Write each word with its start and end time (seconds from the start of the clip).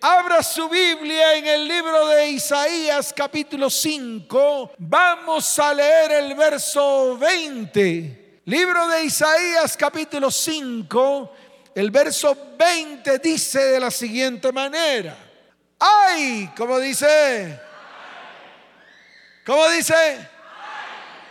Abra 0.00 0.44
su 0.44 0.68
Biblia 0.68 1.34
en 1.34 1.46
el 1.48 1.66
libro 1.66 2.06
de 2.06 2.28
Isaías 2.28 3.12
capítulo 3.12 3.68
5. 3.68 4.74
Vamos 4.78 5.58
a 5.58 5.74
leer 5.74 6.12
el 6.12 6.36
verso 6.36 7.18
20. 7.18 8.42
Libro 8.44 8.86
de 8.86 9.02
Isaías 9.02 9.76
capítulo 9.76 10.30
5. 10.30 11.32
El 11.74 11.90
verso 11.90 12.36
20 12.56 13.18
dice 13.18 13.58
de 13.58 13.80
la 13.80 13.90
siguiente 13.90 14.52
manera. 14.52 15.16
Ay, 15.80 16.48
como 16.56 16.78
dice. 16.78 17.60
¿Cómo 19.44 19.68
dice? 19.70 20.28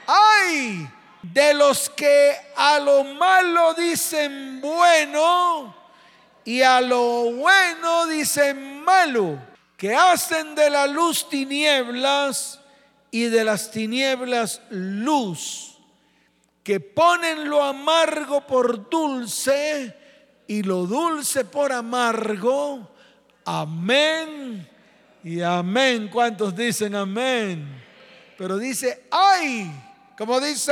Ay, 0.07 0.89
de 1.21 1.53
los 1.53 1.89
que 1.91 2.35
a 2.57 2.79
lo 2.79 3.05
malo 3.05 3.73
dicen 3.75 4.59
bueno 4.59 5.76
y 6.47 6.61
a 6.61 6.79
lo 6.79 7.33
bueno 7.33 8.07
dicen 8.07 8.81
malo, 8.81 9.37
que 9.75 9.93
hacen 9.93 10.55
de 10.55 10.69
la 10.69 10.87
luz 10.87 11.27
tinieblas 11.27 12.61
y 13.11 13.23
de 13.23 13.43
las 13.43 13.69
tinieblas 13.69 14.61
luz, 14.69 15.77
que 16.63 16.79
ponen 16.79 17.49
lo 17.49 17.61
amargo 17.61 18.47
por 18.47 18.89
dulce 18.89 19.93
y 20.47 20.63
lo 20.63 20.85
dulce 20.85 21.43
por 21.43 21.73
amargo. 21.73 22.95
Amén 23.43 24.69
y 25.25 25.41
amén. 25.41 26.07
¿Cuántos 26.07 26.55
dicen 26.55 26.95
amén? 26.95 27.83
Pero 28.37 28.57
dice, 28.57 29.03
ay, 29.11 29.69
como 30.17 30.39
dice, 30.39 30.71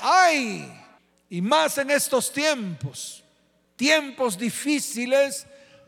ay, 0.00 0.72
y 1.30 1.42
más 1.42 1.78
en 1.78 1.90
estos 1.90 2.32
tiempos 2.32 3.24
tiempos 3.76 4.38
difíciles 4.38 5.46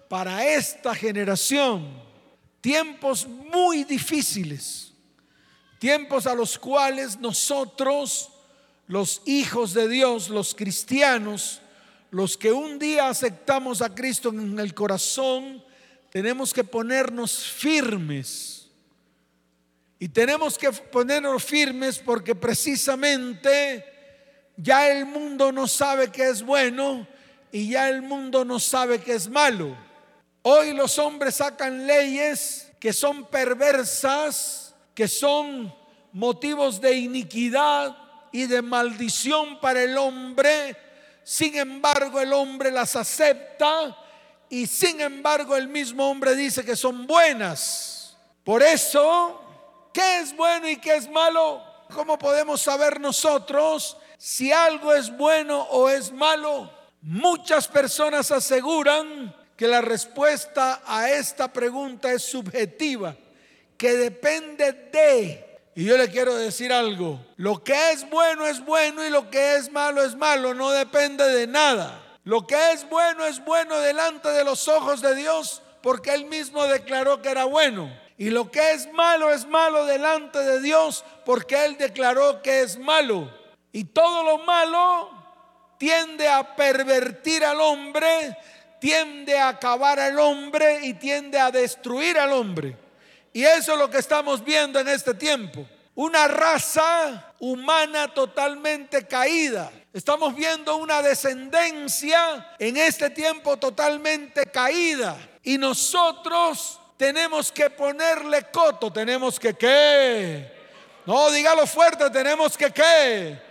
para 0.08 0.46
esta 0.46 0.94
generación, 0.94 1.88
tiempos 2.60 3.26
muy 3.26 3.84
difíciles, 3.84 4.92
tiempos 5.78 6.26
a 6.26 6.34
los 6.34 6.58
cuales 6.58 7.18
nosotros, 7.18 8.30
los 8.86 9.22
hijos 9.26 9.74
de 9.74 9.88
Dios, 9.88 10.28
los 10.28 10.54
cristianos, 10.54 11.60
los 12.10 12.36
que 12.36 12.52
un 12.52 12.78
día 12.78 13.08
aceptamos 13.08 13.82
a 13.82 13.94
Cristo 13.94 14.30
en 14.30 14.58
el 14.58 14.74
corazón, 14.74 15.62
tenemos 16.10 16.54
que 16.54 16.64
ponernos 16.64 17.44
firmes. 17.44 18.54
Y 20.00 20.08
tenemos 20.08 20.56
que 20.56 20.70
ponernos 20.70 21.44
firmes 21.44 21.98
porque 21.98 22.34
precisamente 22.34 23.84
ya 24.56 24.90
el 24.90 25.04
mundo 25.06 25.50
no 25.50 25.66
sabe 25.66 26.10
qué 26.10 26.28
es 26.28 26.42
bueno 26.42 27.06
y 27.52 27.70
ya 27.70 27.88
el 27.88 28.02
mundo 28.02 28.44
no 28.44 28.58
sabe 28.58 29.00
que 29.00 29.14
es 29.14 29.28
malo. 29.28 29.76
Hoy 30.42 30.72
los 30.72 30.98
hombres 30.98 31.36
sacan 31.36 31.86
leyes 31.86 32.70
que 32.80 32.92
son 32.92 33.24
perversas, 33.26 34.74
que 34.94 35.08
son 35.08 35.74
motivos 36.12 36.80
de 36.80 36.94
iniquidad 36.94 37.96
y 38.32 38.46
de 38.46 38.62
maldición 38.62 39.60
para 39.60 39.82
el 39.82 39.96
hombre. 39.96 40.76
Sin 41.24 41.56
embargo, 41.56 42.20
el 42.20 42.32
hombre 42.32 42.70
las 42.70 42.96
acepta 42.96 43.96
y 44.48 44.66
sin 44.66 45.00
embargo 45.00 45.56
el 45.56 45.68
mismo 45.68 46.10
hombre 46.10 46.34
dice 46.34 46.64
que 46.64 46.76
son 46.76 47.06
buenas. 47.06 48.16
Por 48.44 48.62
eso, 48.62 49.42
¿qué 49.92 50.20
es 50.20 50.34
bueno 50.34 50.68
y 50.68 50.76
qué 50.76 50.96
es 50.96 51.10
malo? 51.10 51.62
¿Cómo 51.92 52.18
podemos 52.18 52.60
saber 52.62 53.00
nosotros 53.00 53.96
si 54.16 54.52
algo 54.52 54.94
es 54.94 55.14
bueno 55.16 55.62
o 55.70 55.88
es 55.88 56.12
malo? 56.12 56.77
Muchas 57.00 57.68
personas 57.68 58.30
aseguran 58.32 59.34
que 59.56 59.68
la 59.68 59.80
respuesta 59.80 60.82
a 60.86 61.10
esta 61.10 61.52
pregunta 61.52 62.12
es 62.12 62.22
subjetiva, 62.22 63.16
que 63.76 63.94
depende 63.94 64.72
de... 64.72 65.44
Y 65.74 65.84
yo 65.84 65.96
le 65.96 66.08
quiero 66.10 66.34
decir 66.34 66.72
algo, 66.72 67.24
lo 67.36 67.62
que 67.62 67.92
es 67.92 68.08
bueno 68.10 68.46
es 68.46 68.64
bueno 68.64 69.04
y 69.04 69.10
lo 69.10 69.30
que 69.30 69.56
es 69.56 69.70
malo 69.70 70.02
es 70.02 70.16
malo, 70.16 70.52
no 70.54 70.70
depende 70.70 71.24
de 71.24 71.46
nada. 71.46 72.02
Lo 72.24 72.46
que 72.46 72.72
es 72.72 72.88
bueno 72.88 73.24
es 73.24 73.44
bueno 73.44 73.78
delante 73.78 74.28
de 74.30 74.44
los 74.44 74.68
ojos 74.68 75.00
de 75.00 75.14
Dios 75.14 75.62
porque 75.82 76.14
Él 76.14 76.26
mismo 76.26 76.64
declaró 76.64 77.22
que 77.22 77.30
era 77.30 77.44
bueno. 77.44 77.90
Y 78.16 78.30
lo 78.30 78.50
que 78.50 78.72
es 78.72 78.92
malo 78.92 79.32
es 79.32 79.46
malo 79.46 79.86
delante 79.86 80.40
de 80.40 80.60
Dios 80.60 81.04
porque 81.24 81.64
Él 81.64 81.78
declaró 81.78 82.42
que 82.42 82.62
es 82.62 82.78
malo. 82.78 83.32
Y 83.72 83.84
todo 83.84 84.24
lo 84.24 84.38
malo 84.38 85.17
tiende 85.78 86.28
a 86.28 86.56
pervertir 86.56 87.44
al 87.44 87.60
hombre, 87.60 88.36
tiende 88.80 89.38
a 89.38 89.48
acabar 89.48 89.98
al 89.98 90.18
hombre 90.18 90.80
y 90.82 90.94
tiende 90.94 91.38
a 91.38 91.50
destruir 91.50 92.18
al 92.18 92.32
hombre. 92.32 92.76
Y 93.32 93.44
eso 93.44 93.72
es 93.72 93.78
lo 93.78 93.88
que 93.88 93.98
estamos 93.98 94.44
viendo 94.44 94.80
en 94.80 94.88
este 94.88 95.14
tiempo. 95.14 95.66
Una 95.94 96.28
raza 96.28 97.32
humana 97.40 98.12
totalmente 98.12 99.06
caída. 99.06 99.70
Estamos 99.92 100.34
viendo 100.34 100.76
una 100.76 101.02
descendencia 101.02 102.54
en 102.58 102.76
este 102.76 103.10
tiempo 103.10 103.56
totalmente 103.56 104.46
caída. 104.46 105.16
Y 105.42 105.58
nosotros 105.58 106.80
tenemos 106.96 107.50
que 107.50 107.70
ponerle 107.70 108.44
coto, 108.50 108.92
tenemos 108.92 109.38
que 109.38 109.54
qué. 109.54 110.52
No, 111.06 111.30
dígalo 111.30 111.66
fuerte, 111.66 112.10
tenemos 112.10 112.56
que 112.56 112.70
qué 112.70 113.47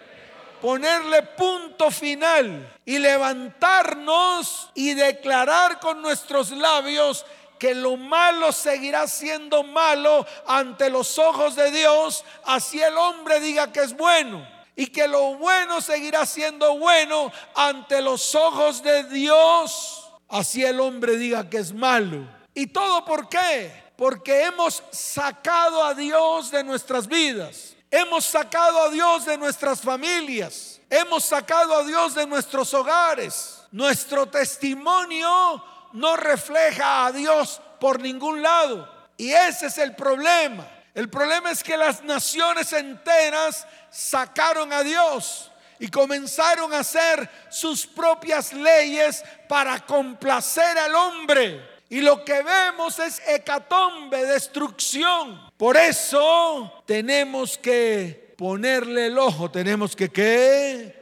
ponerle 0.61 1.23
punto 1.23 1.91
final 1.91 2.73
y 2.85 2.99
levantarnos 2.99 4.69
y 4.73 4.93
declarar 4.93 5.79
con 5.79 6.01
nuestros 6.01 6.51
labios 6.51 7.25
que 7.57 7.73
lo 7.73 7.97
malo 7.97 8.51
seguirá 8.51 9.07
siendo 9.07 9.63
malo 9.63 10.25
ante 10.45 10.89
los 10.89 11.17
ojos 11.17 11.55
de 11.55 11.71
Dios, 11.71 12.23
así 12.45 12.81
el 12.81 12.95
hombre 12.97 13.39
diga 13.39 13.71
que 13.71 13.81
es 13.81 13.95
bueno. 13.95 14.47
Y 14.75 14.87
que 14.87 15.07
lo 15.07 15.35
bueno 15.35 15.81
seguirá 15.81 16.25
siendo 16.27 16.77
bueno 16.77 17.31
ante 17.55 17.99
los 18.01 18.35
ojos 18.35 18.83
de 18.83 19.05
Dios, 19.05 20.07
así 20.29 20.63
el 20.63 20.79
hombre 20.79 21.17
diga 21.17 21.49
que 21.49 21.57
es 21.57 21.73
malo. 21.73 22.27
¿Y 22.53 22.67
todo 22.67 23.03
por 23.03 23.27
qué? 23.27 23.71
Porque 23.95 24.43
hemos 24.43 24.83
sacado 24.91 25.83
a 25.83 25.95
Dios 25.95 26.51
de 26.51 26.63
nuestras 26.63 27.07
vidas. 27.07 27.76
Hemos 27.89 28.25
sacado 28.25 28.81
a 28.83 28.89
Dios 28.89 29.25
de 29.25 29.37
nuestras 29.37 29.81
familias. 29.81 30.81
Hemos 30.89 31.23
sacado 31.23 31.73
a 31.73 31.83
Dios 31.83 32.15
de 32.15 32.27
nuestros 32.27 32.73
hogares. 32.73 33.63
Nuestro 33.71 34.27
testimonio 34.27 35.63
no 35.93 36.17
refleja 36.17 37.05
a 37.05 37.11
Dios 37.11 37.61
por 37.79 38.01
ningún 38.01 38.41
lado. 38.41 38.89
Y 39.15 39.31
ese 39.31 39.67
es 39.67 39.77
el 39.77 39.95
problema. 39.95 40.67
El 40.93 41.09
problema 41.09 41.51
es 41.51 41.63
que 41.63 41.77
las 41.77 42.03
naciones 42.03 42.73
enteras 42.73 43.65
sacaron 43.89 44.73
a 44.73 44.83
Dios 44.83 45.51
y 45.79 45.89
comenzaron 45.89 46.73
a 46.73 46.79
hacer 46.79 47.29
sus 47.49 47.85
propias 47.85 48.51
leyes 48.51 49.23
para 49.47 49.79
complacer 49.85 50.77
al 50.77 50.93
hombre. 50.95 51.77
Y 51.89 52.01
lo 52.01 52.25
que 52.25 52.41
vemos 52.41 52.99
es 52.99 53.21
hecatombe, 53.27 54.25
destrucción. 54.25 55.46
Por 55.57 55.75
eso 55.75 56.71
tenemos 56.85 57.57
que 57.57 58.35
ponerle 58.37 59.07
el 59.07 59.17
ojo, 59.17 59.49
tenemos 59.49 59.95
que 59.95 60.09
¿qué? 60.09 60.95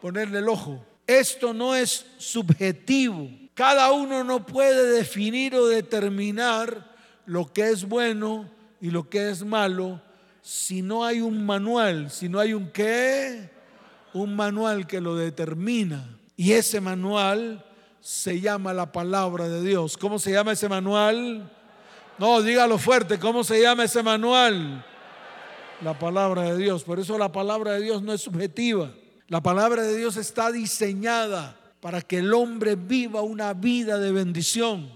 Ponerle 0.00 0.38
el 0.38 0.48
ojo. 0.48 0.84
Esto 1.06 1.52
no 1.52 1.74
es 1.74 2.06
subjetivo. 2.18 3.28
Cada 3.54 3.90
uno 3.90 4.22
no 4.22 4.46
puede 4.46 4.92
definir 4.92 5.56
o 5.56 5.66
determinar 5.66 6.94
lo 7.26 7.52
que 7.52 7.70
es 7.70 7.88
bueno 7.88 8.48
y 8.80 8.90
lo 8.90 9.08
que 9.08 9.30
es 9.30 9.44
malo 9.44 10.00
si 10.48 10.80
no 10.80 11.04
hay 11.04 11.20
un 11.20 11.44
manual, 11.44 12.10
si 12.10 12.28
no 12.28 12.38
hay 12.38 12.54
un 12.54 12.70
qué, 12.70 13.50
un 14.14 14.34
manual 14.34 14.86
que 14.86 14.98
lo 14.98 15.14
determina. 15.14 16.16
Y 16.36 16.52
ese 16.52 16.80
manual 16.80 17.66
se 18.00 18.40
llama 18.40 18.72
la 18.72 18.90
palabra 18.90 19.46
de 19.48 19.62
Dios. 19.62 19.98
¿Cómo 19.98 20.18
se 20.18 20.32
llama 20.32 20.52
ese 20.52 20.68
manual? 20.68 21.52
No, 22.18 22.42
dígalo 22.42 22.78
fuerte, 22.78 23.18
¿cómo 23.18 23.44
se 23.44 23.62
llama 23.62 23.84
ese 23.84 24.02
manual? 24.02 24.84
La 25.82 25.96
palabra 25.96 26.42
de 26.42 26.56
Dios. 26.56 26.82
Por 26.82 26.98
eso 26.98 27.16
la 27.16 27.30
palabra 27.30 27.74
de 27.74 27.82
Dios 27.82 28.02
no 28.02 28.12
es 28.12 28.22
subjetiva. 28.22 28.90
La 29.28 29.40
palabra 29.40 29.82
de 29.82 29.96
Dios 29.96 30.16
está 30.16 30.50
diseñada 30.50 31.56
para 31.80 32.02
que 32.02 32.18
el 32.18 32.34
hombre 32.34 32.74
viva 32.74 33.22
una 33.22 33.52
vida 33.54 33.98
de 33.98 34.10
bendición, 34.10 34.90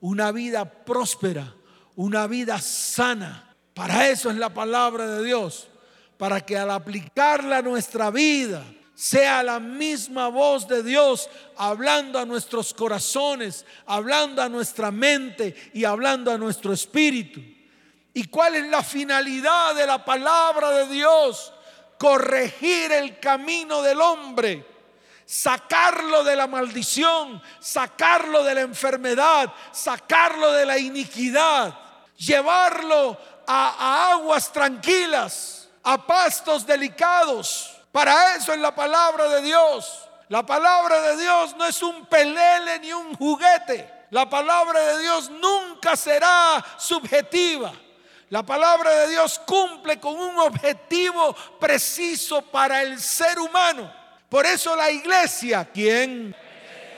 una 0.00 0.32
vida 0.32 0.64
próspera, 0.64 1.54
una 1.94 2.26
vida 2.26 2.58
sana. 2.58 3.54
Para 3.74 4.08
eso 4.08 4.30
es 4.30 4.36
la 4.36 4.54
palabra 4.54 5.06
de 5.06 5.24
Dios, 5.24 5.68
para 6.16 6.40
que 6.40 6.56
al 6.56 6.70
aplicarla 6.70 7.58
a 7.58 7.62
nuestra 7.62 8.10
vida, 8.10 8.64
sea 8.96 9.42
la 9.42 9.60
misma 9.60 10.28
voz 10.28 10.66
de 10.66 10.82
Dios 10.82 11.28
hablando 11.58 12.18
a 12.18 12.24
nuestros 12.24 12.72
corazones, 12.72 13.66
hablando 13.84 14.40
a 14.40 14.48
nuestra 14.48 14.90
mente 14.90 15.54
y 15.74 15.84
hablando 15.84 16.32
a 16.32 16.38
nuestro 16.38 16.72
espíritu. 16.72 17.42
¿Y 18.14 18.24
cuál 18.28 18.54
es 18.54 18.66
la 18.68 18.82
finalidad 18.82 19.74
de 19.74 19.86
la 19.86 20.02
palabra 20.02 20.70
de 20.70 20.88
Dios? 20.88 21.52
Corregir 21.98 22.90
el 22.90 23.20
camino 23.20 23.82
del 23.82 24.00
hombre, 24.00 24.66
sacarlo 25.26 26.24
de 26.24 26.34
la 26.34 26.46
maldición, 26.46 27.42
sacarlo 27.60 28.42
de 28.44 28.54
la 28.54 28.62
enfermedad, 28.62 29.52
sacarlo 29.72 30.52
de 30.52 30.64
la 30.64 30.78
iniquidad, 30.78 31.78
llevarlo 32.16 33.18
a, 33.46 34.12
aguas 34.12 34.50
tranquilas, 34.50 35.68
a 35.82 36.06
pastos 36.06 36.64
delicados. 36.64 37.75
Para 37.96 38.36
eso 38.36 38.52
es 38.52 38.58
la 38.58 38.74
palabra 38.74 39.26
de 39.26 39.40
Dios. 39.40 40.06
La 40.28 40.44
palabra 40.44 41.00
de 41.00 41.16
Dios 41.16 41.56
no 41.56 41.64
es 41.64 41.82
un 41.82 42.04
pelele 42.04 42.78
ni 42.80 42.92
un 42.92 43.14
juguete. 43.14 43.90
La 44.10 44.28
palabra 44.28 44.78
de 44.80 45.00
Dios 45.00 45.30
nunca 45.30 45.96
será 45.96 46.62
subjetiva. 46.76 47.72
La 48.28 48.42
palabra 48.42 48.90
de 48.90 49.08
Dios 49.08 49.40
cumple 49.46 49.98
con 49.98 50.14
un 50.14 50.38
objetivo 50.40 51.34
preciso 51.58 52.42
para 52.42 52.82
el 52.82 53.00
ser 53.00 53.38
humano. 53.38 53.90
Por 54.28 54.44
eso 54.44 54.76
la 54.76 54.90
iglesia, 54.90 55.66
quien 55.72 56.36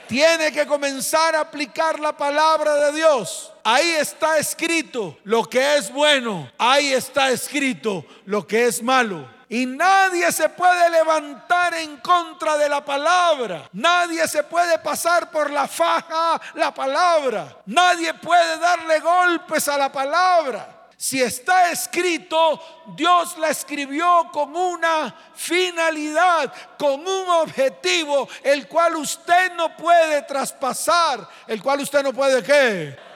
tiene 0.05 0.51
que 0.51 0.67
comenzar 0.67 1.33
a 1.33 1.39
aplicar 1.39 1.97
la 1.97 2.11
palabra 2.11 2.75
de 2.75 2.91
Dios. 2.91 3.53
Ahí 3.63 3.91
está 3.91 4.37
escrito 4.37 5.17
lo 5.23 5.45
que 5.45 5.77
es 5.77 5.93
bueno. 5.93 6.51
Ahí 6.57 6.91
está 6.91 7.29
escrito 7.29 8.03
lo 8.25 8.45
que 8.45 8.65
es 8.65 8.83
malo. 8.83 9.38
Y 9.51 9.65
nadie 9.65 10.31
se 10.31 10.47
puede 10.49 10.91
levantar 10.91 11.73
en 11.73 11.97
contra 11.97 12.55
de 12.55 12.69
la 12.69 12.85
palabra. 12.85 13.67
Nadie 13.73 14.27
se 14.27 14.43
puede 14.43 14.77
pasar 14.77 15.31
por 15.31 15.49
la 15.49 15.67
faja 15.67 16.39
la 16.53 16.71
palabra. 16.71 17.57
Nadie 17.65 18.13
puede 18.13 18.59
darle 18.59 18.99
golpes 18.99 19.67
a 19.67 19.77
la 19.77 19.91
palabra. 19.91 20.79
Si 20.95 21.19
está 21.19 21.71
escrito, 21.71 22.61
Dios 22.95 23.37
la 23.39 23.49
escribió 23.49 24.29
con 24.31 24.55
una 24.55 25.15
finalidad, 25.33 26.53
con 26.77 26.99
un 27.07 27.29
objetivo, 27.29 28.27
el 28.43 28.67
cual 28.67 28.97
usted 28.97 29.53
no 29.53 29.75
puede 29.75 30.21
traspasar, 30.23 31.27
el 31.47 31.63
cual 31.63 31.79
usted 31.79 32.03
no 32.03 32.13
puede 32.13 32.43
qué? 32.43 33.08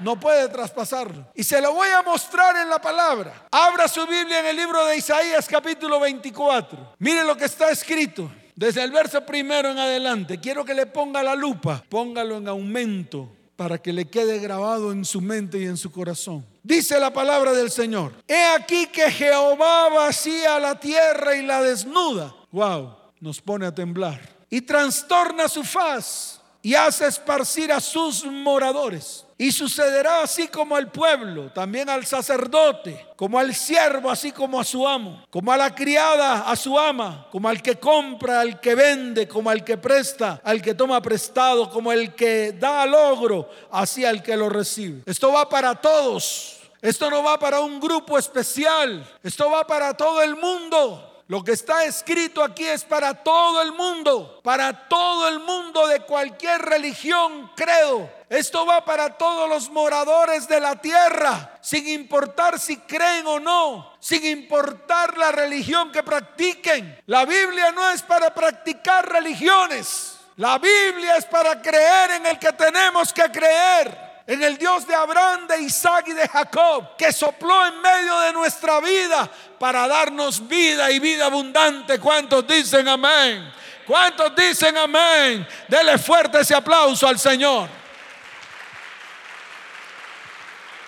No 0.00 0.18
puede 0.18 0.48
traspasarlo. 0.48 1.26
Y 1.34 1.44
se 1.44 1.60
lo 1.60 1.72
voy 1.72 1.88
a 1.88 2.02
mostrar 2.02 2.56
en 2.56 2.68
la 2.68 2.80
palabra. 2.80 3.46
Abra 3.50 3.88
su 3.88 4.06
Biblia 4.06 4.40
en 4.40 4.46
el 4.46 4.56
libro 4.56 4.84
de 4.86 4.96
Isaías 4.96 5.46
capítulo 5.48 6.00
24. 6.00 6.94
Mire 6.98 7.24
lo 7.24 7.36
que 7.36 7.44
está 7.44 7.70
escrito. 7.70 8.30
Desde 8.56 8.82
el 8.84 8.92
verso 8.92 9.24
primero 9.26 9.70
en 9.70 9.78
adelante, 9.78 10.38
quiero 10.38 10.64
que 10.64 10.74
le 10.74 10.86
ponga 10.86 11.24
la 11.24 11.34
lupa, 11.34 11.82
póngalo 11.88 12.36
en 12.36 12.46
aumento 12.46 13.28
para 13.56 13.78
que 13.78 13.92
le 13.92 14.06
quede 14.06 14.38
grabado 14.38 14.92
en 14.92 15.04
su 15.04 15.20
mente 15.20 15.58
y 15.58 15.64
en 15.64 15.76
su 15.76 15.90
corazón. 15.90 16.44
Dice 16.62 16.98
la 16.98 17.12
palabra 17.12 17.52
del 17.52 17.70
Señor. 17.70 18.12
He 18.26 18.44
aquí 18.56 18.86
que 18.86 19.10
Jehová 19.10 19.88
vacía 19.90 20.58
la 20.58 20.78
tierra 20.78 21.36
y 21.36 21.44
la 21.44 21.62
desnuda. 21.62 22.34
Wow, 22.50 22.94
nos 23.20 23.40
pone 23.40 23.66
a 23.66 23.74
temblar. 23.74 24.20
Y 24.50 24.60
trastorna 24.60 25.48
su 25.48 25.64
faz 25.64 26.40
y 26.62 26.74
hace 26.74 27.06
esparcir 27.06 27.72
a 27.72 27.80
sus 27.80 28.24
moradores. 28.24 29.23
Y 29.36 29.50
sucederá 29.50 30.22
así 30.22 30.46
como 30.46 30.76
al 30.76 30.92
pueblo, 30.92 31.50
también 31.52 31.90
al 31.90 32.06
sacerdote, 32.06 33.08
como 33.16 33.38
al 33.38 33.52
siervo, 33.54 34.08
así 34.08 34.30
como 34.30 34.60
a 34.60 34.64
su 34.64 34.86
amo, 34.86 35.24
como 35.28 35.52
a 35.52 35.56
la 35.56 35.74
criada, 35.74 36.48
a 36.48 36.54
su 36.54 36.78
ama, 36.78 37.26
como 37.32 37.48
al 37.48 37.60
que 37.60 37.76
compra, 37.76 38.40
al 38.40 38.60
que 38.60 38.76
vende, 38.76 39.26
como 39.26 39.50
al 39.50 39.64
que 39.64 39.76
presta, 39.76 40.40
al 40.44 40.62
que 40.62 40.74
toma 40.74 41.02
prestado, 41.02 41.68
como 41.68 41.90
el 41.90 42.14
que 42.14 42.52
da 42.52 42.86
logro, 42.86 43.50
así 43.72 44.04
al 44.04 44.22
que 44.22 44.36
lo 44.36 44.48
recibe. 44.48 45.02
Esto 45.06 45.32
va 45.32 45.48
para 45.48 45.74
todos. 45.74 46.60
Esto 46.80 47.10
no 47.10 47.22
va 47.22 47.38
para 47.38 47.60
un 47.60 47.80
grupo 47.80 48.18
especial. 48.18 49.04
Esto 49.22 49.50
va 49.50 49.66
para 49.66 49.94
todo 49.96 50.22
el 50.22 50.36
mundo. 50.36 51.10
Lo 51.26 51.42
que 51.42 51.52
está 51.52 51.86
escrito 51.86 52.44
aquí 52.44 52.64
es 52.64 52.84
para 52.84 53.14
todo 53.14 53.62
el 53.62 53.72
mundo, 53.72 54.40
para 54.44 54.86
todo 54.88 55.26
el 55.28 55.40
mundo 55.40 55.86
de 55.86 56.00
cualquier 56.00 56.60
religión, 56.60 57.50
credo. 57.56 58.10
Esto 58.34 58.66
va 58.66 58.84
para 58.84 59.10
todos 59.10 59.48
los 59.48 59.70
moradores 59.70 60.48
de 60.48 60.58
la 60.58 60.74
tierra, 60.74 61.56
sin 61.60 61.86
importar 61.86 62.58
si 62.58 62.78
creen 62.78 63.24
o 63.28 63.38
no, 63.38 63.92
sin 64.00 64.26
importar 64.26 65.16
la 65.16 65.30
religión 65.30 65.92
que 65.92 66.02
practiquen. 66.02 67.00
La 67.06 67.24
Biblia 67.24 67.70
no 67.70 67.88
es 67.90 68.02
para 68.02 68.34
practicar 68.34 69.08
religiones. 69.08 70.18
La 70.34 70.58
Biblia 70.58 71.16
es 71.16 71.26
para 71.26 71.62
creer 71.62 72.10
en 72.10 72.26
el 72.26 72.36
que 72.40 72.52
tenemos 72.54 73.12
que 73.12 73.30
creer 73.30 73.96
en 74.26 74.42
el 74.42 74.58
Dios 74.58 74.84
de 74.84 74.96
Abraham, 74.96 75.46
de 75.46 75.60
Isaac 75.60 76.08
y 76.08 76.12
de 76.12 76.26
Jacob, 76.26 76.96
que 76.96 77.12
sopló 77.12 77.66
en 77.66 77.80
medio 77.80 78.18
de 78.18 78.32
nuestra 78.32 78.80
vida 78.80 79.30
para 79.60 79.86
darnos 79.86 80.48
vida 80.48 80.90
y 80.90 80.98
vida 80.98 81.26
abundante. 81.26 82.00
¿Cuántos 82.00 82.44
dicen 82.48 82.88
amén? 82.88 83.48
¿Cuántos 83.86 84.34
dicen 84.34 84.76
amén? 84.76 85.46
Dele 85.68 85.98
fuerte 85.98 86.40
ese 86.40 86.56
aplauso 86.56 87.06
al 87.06 87.20
Señor. 87.20 87.83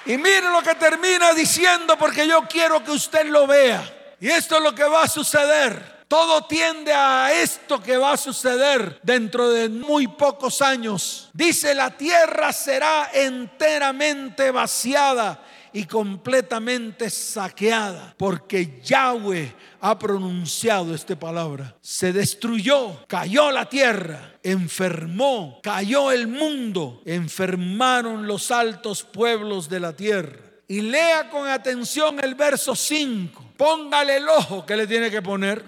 Y 0.06 0.16
mire 0.16 0.48
lo 0.50 0.62
que 0.62 0.74
termina 0.76 1.32
diciendo 1.34 1.96
porque 1.98 2.26
yo 2.26 2.42
quiero 2.48 2.82
que 2.84 2.92
usted 2.92 3.26
lo 3.26 3.46
vea. 3.46 3.82
Y 4.20 4.28
esto 4.28 4.56
es 4.56 4.62
lo 4.62 4.74
que 4.74 4.84
va 4.84 5.02
a 5.02 5.08
suceder. 5.08 5.96
Todo 6.08 6.46
tiende 6.46 6.92
a 6.92 7.32
esto 7.32 7.82
que 7.82 7.96
va 7.96 8.12
a 8.12 8.16
suceder 8.16 9.00
dentro 9.02 9.50
de 9.50 9.68
muy 9.68 10.06
pocos 10.06 10.62
años. 10.62 11.30
Dice, 11.32 11.74
la 11.74 11.90
tierra 11.90 12.52
será 12.52 13.10
enteramente 13.12 14.52
vaciada 14.52 15.42
y 15.72 15.84
completamente 15.84 17.10
saqueada, 17.10 18.14
porque 18.16 18.80
Yahweh 18.82 19.52
ha 19.80 19.98
pronunciado 19.98 20.94
esta 20.94 21.16
palabra. 21.16 21.76
Se 21.82 22.12
destruyó, 22.12 23.04
cayó 23.06 23.50
la 23.50 23.68
tierra, 23.68 24.35
enfermó, 24.46 25.58
cayó 25.60 26.12
el 26.12 26.28
mundo, 26.28 27.02
enfermaron 27.04 28.28
los 28.28 28.52
altos 28.52 29.02
pueblos 29.02 29.68
de 29.68 29.80
la 29.80 29.92
tierra. 29.92 30.38
Y 30.68 30.82
lea 30.82 31.28
con 31.30 31.48
atención 31.48 32.20
el 32.22 32.36
verso 32.36 32.76
5. 32.76 33.44
Póngale 33.56 34.18
el 34.18 34.28
ojo 34.28 34.64
que 34.64 34.76
le 34.76 34.86
tiene 34.86 35.10
que 35.10 35.20
poner. 35.20 35.64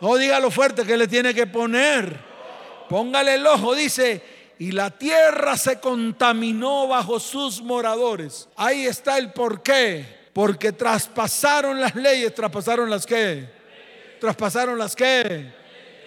No 0.00 0.16
dígalo 0.16 0.50
fuerte 0.50 0.84
que 0.84 0.96
le 0.98 1.08
tiene 1.08 1.32
que 1.32 1.46
poner. 1.46 2.18
Póngale 2.90 3.36
el 3.36 3.46
ojo, 3.46 3.74
dice, 3.74 4.22
y 4.58 4.72
la 4.72 4.90
tierra 4.90 5.56
se 5.56 5.80
contaminó 5.80 6.88
bajo 6.88 7.18
sus 7.18 7.62
moradores. 7.62 8.46
Ahí 8.56 8.84
está 8.84 9.16
el 9.16 9.32
por 9.32 9.62
qué. 9.62 10.20
Porque 10.34 10.72
traspasaron 10.72 11.80
las 11.80 11.94
leyes, 11.94 12.34
traspasaron 12.34 12.90
las 12.90 13.06
qué. 13.06 13.48
Traspasaron 14.20 14.78
las 14.78 14.94
qué. 14.94 15.50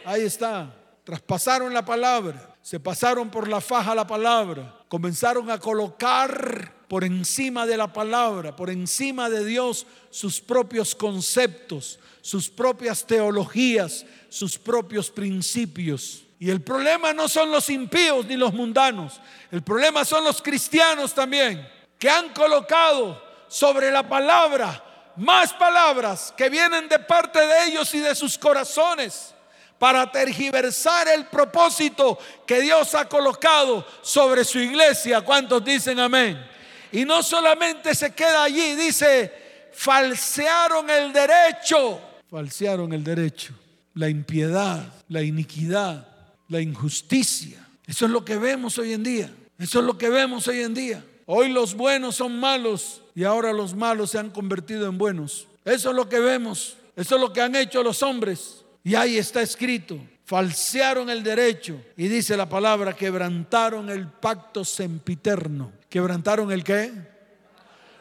Ahí 0.05 0.21
está. 0.21 0.74
Traspasaron 1.05 1.71
la 1.71 1.85
palabra. 1.85 2.57
Se 2.63 2.79
pasaron 2.79 3.29
por 3.29 3.47
la 3.47 3.61
faja 3.61 3.93
la 3.93 4.07
palabra. 4.07 4.73
Comenzaron 4.89 5.51
a 5.51 5.59
colocar 5.59 6.73
por 6.87 7.03
encima 7.03 7.67
de 7.67 7.77
la 7.77 7.93
palabra, 7.93 8.55
por 8.55 8.71
encima 8.71 9.29
de 9.29 9.45
Dios, 9.45 9.85
sus 10.09 10.41
propios 10.41 10.95
conceptos, 10.95 11.99
sus 12.21 12.49
propias 12.49 13.05
teologías, 13.05 14.03
sus 14.29 14.57
propios 14.57 15.11
principios. 15.11 16.23
Y 16.39 16.49
el 16.49 16.61
problema 16.61 17.13
no 17.13 17.29
son 17.29 17.51
los 17.51 17.69
impíos 17.69 18.25
ni 18.25 18.35
los 18.35 18.53
mundanos, 18.53 19.21
el 19.51 19.61
problema 19.61 20.03
son 20.03 20.23
los 20.23 20.41
cristianos 20.41 21.13
también, 21.13 21.67
que 21.99 22.09
han 22.09 22.33
colocado 22.33 23.23
sobre 23.47 23.91
la 23.91 24.07
palabra 24.07 25.13
más 25.17 25.53
palabras 25.53 26.33
que 26.35 26.49
vienen 26.49 26.89
de 26.89 26.99
parte 26.99 27.39
de 27.39 27.65
ellos 27.67 27.93
y 27.93 27.99
de 27.99 28.15
sus 28.15 28.37
corazones 28.37 29.34
para 29.79 30.11
tergiversar 30.11 31.07
el 31.07 31.25
propósito 31.25 32.17
que 32.45 32.61
Dios 32.61 32.95
ha 32.95 33.07
colocado 33.07 33.85
sobre 34.01 34.43
su 34.43 34.59
iglesia. 34.59 35.21
¿Cuántos 35.21 35.63
dicen 35.63 35.99
amén? 35.99 36.43
Y 36.91 37.05
no 37.05 37.21
solamente 37.21 37.93
se 37.93 38.13
queda 38.13 38.43
allí, 38.43 38.75
dice, 38.75 39.31
falsearon 39.73 40.89
el 40.89 41.11
derecho 41.11 42.01
falsearon 42.35 42.91
el 42.91 43.01
derecho, 43.01 43.53
la 43.93 44.09
impiedad, 44.09 44.91
la 45.07 45.21
iniquidad, 45.23 46.05
la 46.49 46.59
injusticia. 46.59 47.65
Eso 47.87 48.07
es 48.07 48.11
lo 48.11 48.25
que 48.25 48.35
vemos 48.35 48.77
hoy 48.77 48.91
en 48.91 49.03
día. 49.03 49.33
Eso 49.57 49.79
es 49.79 49.85
lo 49.85 49.97
que 49.97 50.09
vemos 50.09 50.45
hoy 50.49 50.59
en 50.59 50.73
día. 50.73 51.01
Hoy 51.27 51.47
los 51.47 51.75
buenos 51.75 52.15
son 52.17 52.37
malos 52.37 53.01
y 53.15 53.23
ahora 53.23 53.53
los 53.53 53.73
malos 53.73 54.11
se 54.11 54.19
han 54.19 54.31
convertido 54.31 54.87
en 54.87 54.97
buenos. 54.97 55.47
Eso 55.63 55.91
es 55.91 55.95
lo 55.95 56.09
que 56.09 56.19
vemos. 56.19 56.75
Eso 56.97 57.15
es 57.15 57.21
lo 57.21 57.31
que 57.31 57.39
han 57.39 57.55
hecho 57.55 57.81
los 57.83 58.03
hombres. 58.03 58.64
Y 58.85 58.93
ahí 58.93 59.17
está 59.17 59.41
escrito. 59.41 59.99
Falsearon 60.25 61.09
el 61.09 61.23
derecho. 61.23 61.81
Y 61.97 62.07
dice 62.07 62.37
la 62.37 62.47
palabra, 62.47 62.95
quebrantaron 62.95 63.89
el 63.89 64.07
pacto 64.07 64.63
sempiterno. 64.63 65.73
¿Quebrantaron 65.89 66.51
el 66.51 66.63
qué? 66.63 66.93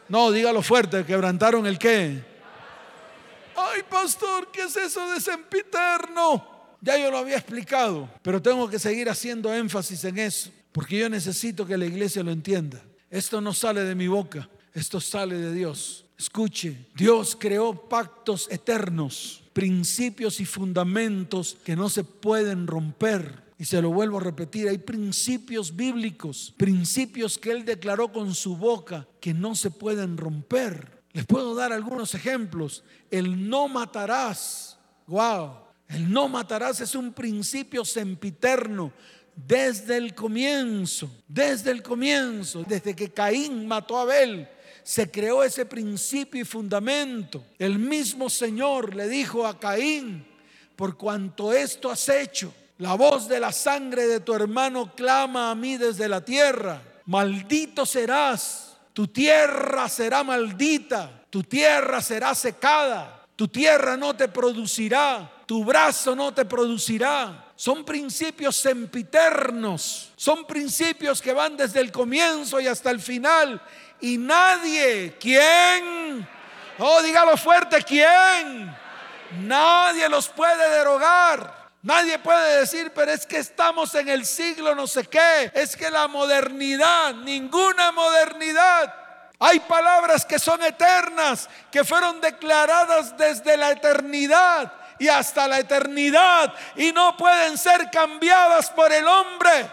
No, 0.07 0.31
dígalo 0.31 0.61
fuerte, 0.61 1.03
quebrantaron 1.03 1.65
el 1.65 1.79
qué? 1.79 2.23
ay 3.55 3.81
pastor, 3.89 4.51
¿qué 4.51 4.63
es 4.63 4.75
eso 4.75 5.09
de 5.09 5.19
sempiterno? 5.19 6.75
Ya 6.81 6.97
yo 6.97 7.09
lo 7.09 7.17
había 7.17 7.37
explicado, 7.37 8.07
pero 8.21 8.39
tengo 8.41 8.69
que 8.69 8.77
seguir 8.77 9.09
haciendo 9.09 9.51
énfasis 9.51 10.03
en 10.03 10.19
eso, 10.19 10.51
porque 10.71 10.99
yo 10.99 11.09
necesito 11.09 11.65
que 11.65 11.77
la 11.77 11.85
iglesia 11.85 12.21
lo 12.21 12.31
entienda. 12.31 12.79
Esto 13.09 13.41
no 13.41 13.53
sale 13.53 13.81
de 13.81 13.95
mi 13.95 14.07
boca, 14.07 14.47
esto 14.73 14.99
sale 14.99 15.35
de 15.37 15.53
Dios. 15.53 16.05
Escuche, 16.19 16.89
Dios 16.93 17.35
creó 17.39 17.73
pactos 17.89 18.47
eternos 18.51 19.44
principios 19.55 20.41
y 20.41 20.45
fundamentos 20.45 21.55
que 21.63 21.77
no 21.77 21.87
se 21.87 22.03
pueden 22.03 22.67
romper. 22.67 23.45
Y 23.57 23.63
se 23.63 23.81
lo 23.81 23.89
vuelvo 23.89 24.17
a 24.17 24.21
repetir, 24.21 24.67
hay 24.67 24.79
principios 24.79 25.77
bíblicos, 25.77 26.53
principios 26.57 27.37
que 27.37 27.51
Él 27.51 27.63
declaró 27.63 28.11
con 28.11 28.35
su 28.35 28.57
boca 28.57 29.07
que 29.21 29.33
no 29.33 29.55
se 29.55 29.71
pueden 29.71 30.17
romper. 30.17 31.01
Les 31.13 31.25
puedo 31.25 31.55
dar 31.55 31.71
algunos 31.71 32.13
ejemplos. 32.13 32.83
El 33.09 33.49
no 33.49 33.69
matarás. 33.69 34.77
Wow. 35.07 35.53
El 35.87 36.11
no 36.11 36.27
matarás 36.27 36.81
es 36.81 36.93
un 36.93 37.13
principio 37.13 37.85
sempiterno 37.85 38.91
desde 39.37 39.95
el 39.95 40.13
comienzo, 40.13 41.09
desde 41.29 41.71
el 41.71 41.81
comienzo, 41.81 42.65
desde 42.67 42.93
que 42.93 43.13
Caín 43.13 43.65
mató 43.65 43.99
a 43.99 44.01
Abel, 44.01 44.49
se 44.85 45.09
creó 45.09 45.43
ese 45.43 45.65
principio 45.65 46.41
y 46.41 46.45
fundamento. 46.45 47.43
El 47.57 47.79
mismo 47.79 48.29
Señor 48.29 48.93
le 48.93 49.09
dijo 49.09 49.47
a 49.47 49.59
Caín, 49.59 50.23
por 50.75 50.95
cuanto 50.95 51.51
esto 51.51 51.89
has 51.89 52.07
hecho, 52.07 52.53
la 52.77 52.93
voz 52.93 53.27
de 53.27 53.39
la 53.39 53.51
sangre 53.51 54.05
de 54.05 54.19
tu 54.19 54.35
hermano 54.35 54.93
clama 54.93 55.49
a 55.49 55.55
mí 55.55 55.77
desde 55.77 56.07
la 56.07 56.23
tierra, 56.23 56.83
maldito 57.07 57.83
serás, 57.83 58.77
tu 58.93 59.07
tierra 59.07 59.89
será 59.89 60.23
maldita, 60.23 61.23
tu 61.31 61.41
tierra 61.41 61.99
será 61.99 62.35
secada, 62.35 63.25
tu 63.35 63.47
tierra 63.47 63.97
no 63.97 64.15
te 64.15 64.27
producirá, 64.27 65.43
tu 65.47 65.65
brazo 65.65 66.15
no 66.15 66.31
te 66.31 66.45
producirá 66.45 67.44
son 67.55 67.85
principios 67.85 68.57
sempiternos, 68.57 70.11
son 70.17 70.45
principios 70.45 71.21
que 71.21 71.33
van 71.33 71.55
desde 71.55 71.79
el 71.79 71.91
comienzo 71.91 72.59
y 72.59 72.67
hasta 72.67 72.91
el 72.91 72.99
final. 72.99 73.61
Y 74.01 74.17
nadie, 74.17 75.15
¿quién? 75.19 76.27
Oh, 76.77 77.01
dígalo 77.01 77.37
fuerte, 77.37 77.81
¿quién? 77.83 78.75
Nadie 79.41 80.09
los 80.09 80.27
puede 80.27 80.69
derogar. 80.69 81.65
Nadie 81.81 82.19
puede 82.19 82.59
decir, 82.59 82.91
pero 82.93 83.11
es 83.11 83.25
que 83.25 83.37
estamos 83.37 83.93
en 83.95 84.09
el 84.09 84.25
siglo 84.25 84.75
no 84.75 84.87
sé 84.87 85.05
qué. 85.05 85.51
Es 85.53 85.77
que 85.77 85.89
la 85.89 86.07
modernidad, 86.07 87.13
ninguna 87.13 87.91
modernidad. 87.93 88.93
Hay 89.39 89.59
palabras 89.61 90.25
que 90.25 90.39
son 90.39 90.61
eternas, 90.63 91.47
que 91.71 91.83
fueron 91.85 92.19
declaradas 92.19 93.15
desde 93.17 93.55
la 93.55 93.71
eternidad 93.71 94.84
y 94.99 95.07
hasta 95.07 95.47
la 95.47 95.59
eternidad 95.59 96.53
y 96.75 96.91
no 96.91 97.15
pueden 97.17 97.57
ser 97.57 97.89
cambiadas 97.91 98.69
por 98.71 98.91
el 98.91 99.07
hombre. 99.07 99.69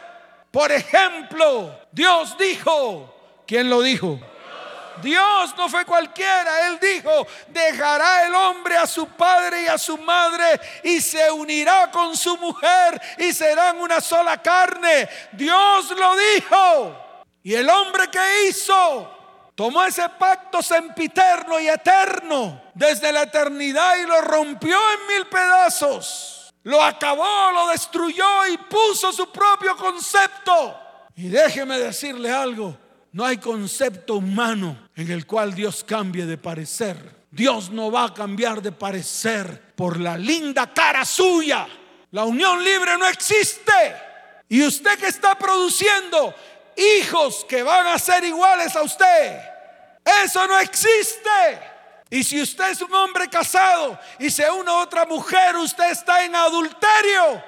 Por 0.50 0.70
ejemplo, 0.70 1.78
Dios 1.90 2.36
dijo, 2.38 3.42
¿quién 3.46 3.70
lo 3.70 3.82
dijo? 3.82 4.20
Dios 5.00 5.54
no 5.56 5.68
fue 5.68 5.84
cualquiera, 5.84 6.68
Él 6.68 6.78
dijo, 6.78 7.26
dejará 7.48 8.26
el 8.26 8.34
hombre 8.34 8.76
a 8.76 8.86
su 8.86 9.06
padre 9.06 9.62
y 9.62 9.66
a 9.66 9.78
su 9.78 9.96
madre 9.98 10.60
y 10.84 11.00
se 11.00 11.30
unirá 11.30 11.90
con 11.90 12.16
su 12.16 12.36
mujer 12.36 13.00
y 13.18 13.32
serán 13.32 13.80
una 13.80 14.00
sola 14.00 14.42
carne. 14.42 15.08
Dios 15.32 15.90
lo 15.90 16.16
dijo. 16.16 16.98
Y 17.42 17.54
el 17.54 17.68
hombre 17.68 18.08
que 18.08 18.48
hizo 18.48 19.21
tomó 19.54 19.84
ese 19.84 20.08
pacto 20.18 20.62
sempiterno 20.62 21.60
y 21.60 21.68
eterno 21.68 22.62
desde 22.74 23.12
la 23.12 23.22
eternidad 23.22 23.96
y 23.98 24.06
lo 24.06 24.20
rompió 24.20 24.76
en 24.76 25.14
mil 25.14 25.26
pedazos. 25.26 26.52
Lo 26.64 26.82
acabó, 26.82 27.50
lo 27.52 27.68
destruyó 27.68 28.46
y 28.46 28.56
puso 28.56 29.12
su 29.12 29.30
propio 29.30 29.76
concepto. 29.76 30.78
Y 31.16 31.28
déjeme 31.28 31.78
decirle 31.78 32.30
algo, 32.30 32.76
no 33.12 33.24
hay 33.24 33.38
concepto 33.38 34.14
humano 34.14 34.88
en 34.94 35.10
el 35.10 35.26
cual 35.26 35.54
Dios 35.54 35.84
cambie 35.84 36.24
de 36.24 36.38
parecer. 36.38 37.22
Dios 37.30 37.70
no 37.70 37.90
va 37.90 38.04
a 38.04 38.14
cambiar 38.14 38.62
de 38.62 38.72
parecer 38.72 39.74
por 39.74 39.98
la 39.98 40.16
linda 40.16 40.72
cara 40.72 41.04
suya. 41.04 41.66
La 42.10 42.24
unión 42.24 42.62
libre 42.62 42.96
no 42.98 43.06
existe. 43.08 43.72
Y 44.48 44.62
usted 44.62 44.98
que 44.98 45.06
está 45.06 45.34
produciendo 45.34 46.34
hijos 46.76 47.44
que 47.48 47.62
van 47.62 47.86
a 47.86 47.98
ser 47.98 48.24
iguales 48.24 48.74
a 48.76 48.82
usted. 48.82 49.40
Eso 50.24 50.46
no 50.46 50.58
existe. 50.58 51.70
Y 52.10 52.22
si 52.22 52.42
usted 52.42 52.70
es 52.70 52.82
un 52.82 52.92
hombre 52.94 53.28
casado 53.28 53.98
y 54.18 54.30
se 54.30 54.50
une 54.50 54.70
a 54.70 54.74
otra 54.74 55.06
mujer, 55.06 55.56
usted 55.56 55.90
está 55.90 56.24
en 56.24 56.34
adulterio. 56.34 57.42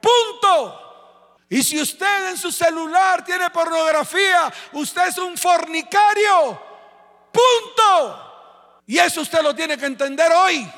Punto. 0.00 0.80
Y 1.48 1.62
si 1.62 1.80
usted 1.80 2.30
en 2.30 2.36
su 2.36 2.50
celular 2.50 3.24
tiene 3.24 3.50
pornografía, 3.50 4.52
usted 4.72 5.08
es 5.08 5.18
un 5.18 5.36
fornicario. 5.36 6.60
Punto. 7.30 8.82
Y 8.86 8.98
eso 8.98 9.20
usted 9.20 9.42
lo 9.42 9.54
tiene 9.54 9.78
que 9.78 9.86
entender 9.86 10.32
hoy. 10.32 10.68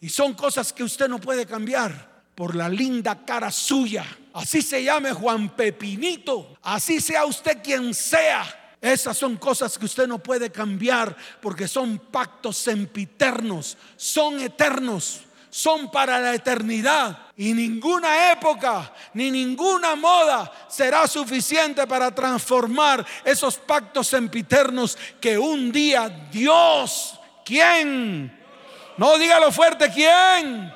Y 0.00 0.08
son 0.08 0.34
cosas 0.34 0.72
que 0.72 0.82
usted 0.82 1.08
no 1.08 1.18
puede 1.18 1.46
cambiar 1.46 1.92
por 2.34 2.54
la 2.54 2.68
linda 2.68 3.24
cara 3.24 3.50
suya. 3.50 4.04
Así 4.34 4.62
se 4.62 4.82
llame 4.82 5.12
Juan 5.12 5.48
Pepinito, 5.50 6.56
así 6.62 7.00
sea 7.00 7.24
usted 7.24 7.62
quien 7.62 7.94
sea. 7.94 8.76
Esas 8.80 9.16
son 9.16 9.36
cosas 9.36 9.78
que 9.78 9.84
usted 9.84 10.08
no 10.08 10.18
puede 10.18 10.50
cambiar 10.50 11.16
porque 11.40 11.68
son 11.68 11.98
pactos 12.10 12.56
sempiternos, 12.56 13.78
son 13.96 14.40
eternos, 14.40 15.20
son 15.48 15.88
para 15.88 16.18
la 16.18 16.34
eternidad. 16.34 17.28
Y 17.36 17.52
ninguna 17.54 18.32
época 18.32 18.92
ni 19.12 19.30
ninguna 19.30 19.94
moda 19.94 20.52
será 20.68 21.06
suficiente 21.06 21.86
para 21.86 22.12
transformar 22.12 23.06
esos 23.24 23.56
pactos 23.56 24.08
sempiternos 24.08 24.98
que 25.20 25.38
un 25.38 25.70
día 25.70 26.08
Dios, 26.32 27.20
¿quién? 27.44 28.36
No 28.96 29.16
dígalo 29.16 29.52
fuerte, 29.52 29.92
¿quién? 29.94 30.72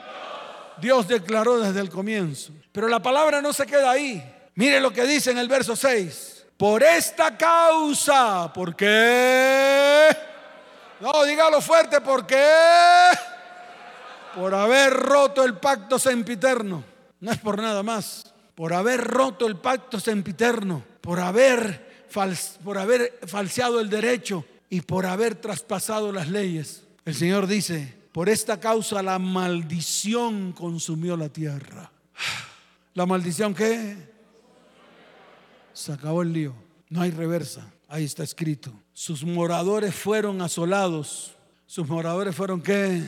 Dios 0.80 1.08
declaró 1.08 1.58
desde 1.58 1.80
el 1.80 1.90
comienzo. 1.90 2.52
Pero 2.72 2.88
la 2.88 3.00
palabra 3.00 3.40
no 3.40 3.52
se 3.52 3.66
queda 3.66 3.90
ahí. 3.90 4.22
Mire 4.54 4.80
lo 4.80 4.92
que 4.92 5.04
dice 5.04 5.30
en 5.30 5.38
el 5.38 5.48
verso 5.48 5.76
6. 5.76 6.46
Por 6.56 6.82
esta 6.82 7.36
causa, 7.36 8.52
¿por 8.52 8.74
qué? 8.74 10.08
No, 11.00 11.24
dígalo 11.24 11.60
fuerte, 11.60 12.00
¿por 12.00 12.26
qué? 12.26 12.44
Por 14.34 14.54
haber 14.54 14.92
roto 14.92 15.44
el 15.44 15.56
pacto 15.56 15.98
sempiterno. 15.98 16.82
No 17.20 17.30
es 17.30 17.38
por 17.38 17.60
nada 17.60 17.82
más. 17.82 18.32
Por 18.54 18.72
haber 18.74 19.00
roto 19.00 19.46
el 19.46 19.56
pacto 19.56 20.00
sempiterno. 20.00 20.84
Por 21.00 21.20
haber, 21.20 22.04
por 22.64 22.78
haber 22.78 23.20
falseado 23.26 23.80
el 23.80 23.88
derecho 23.88 24.44
y 24.68 24.80
por 24.80 25.06
haber 25.06 25.36
traspasado 25.36 26.12
las 26.12 26.28
leyes. 26.28 26.82
El 27.04 27.14
Señor 27.14 27.46
dice, 27.46 27.96
por 28.12 28.28
esta 28.28 28.58
causa 28.58 29.02
la 29.02 29.18
maldición 29.18 30.52
consumió 30.52 31.16
la 31.16 31.28
tierra. 31.28 31.92
¿La 32.94 33.06
maldición 33.06 33.54
qué? 33.54 33.96
Se 35.72 35.92
acabó 35.92 36.22
el 36.22 36.32
lío. 36.32 36.54
No 36.88 37.02
hay 37.02 37.10
reversa. 37.10 37.72
Ahí 37.88 38.04
está 38.04 38.22
escrito. 38.22 38.72
Sus 38.92 39.24
moradores 39.24 39.94
fueron 39.94 40.42
asolados. 40.42 41.36
¿Sus 41.66 41.86
moradores 41.88 42.34
fueron 42.34 42.60
qué? 42.60 43.02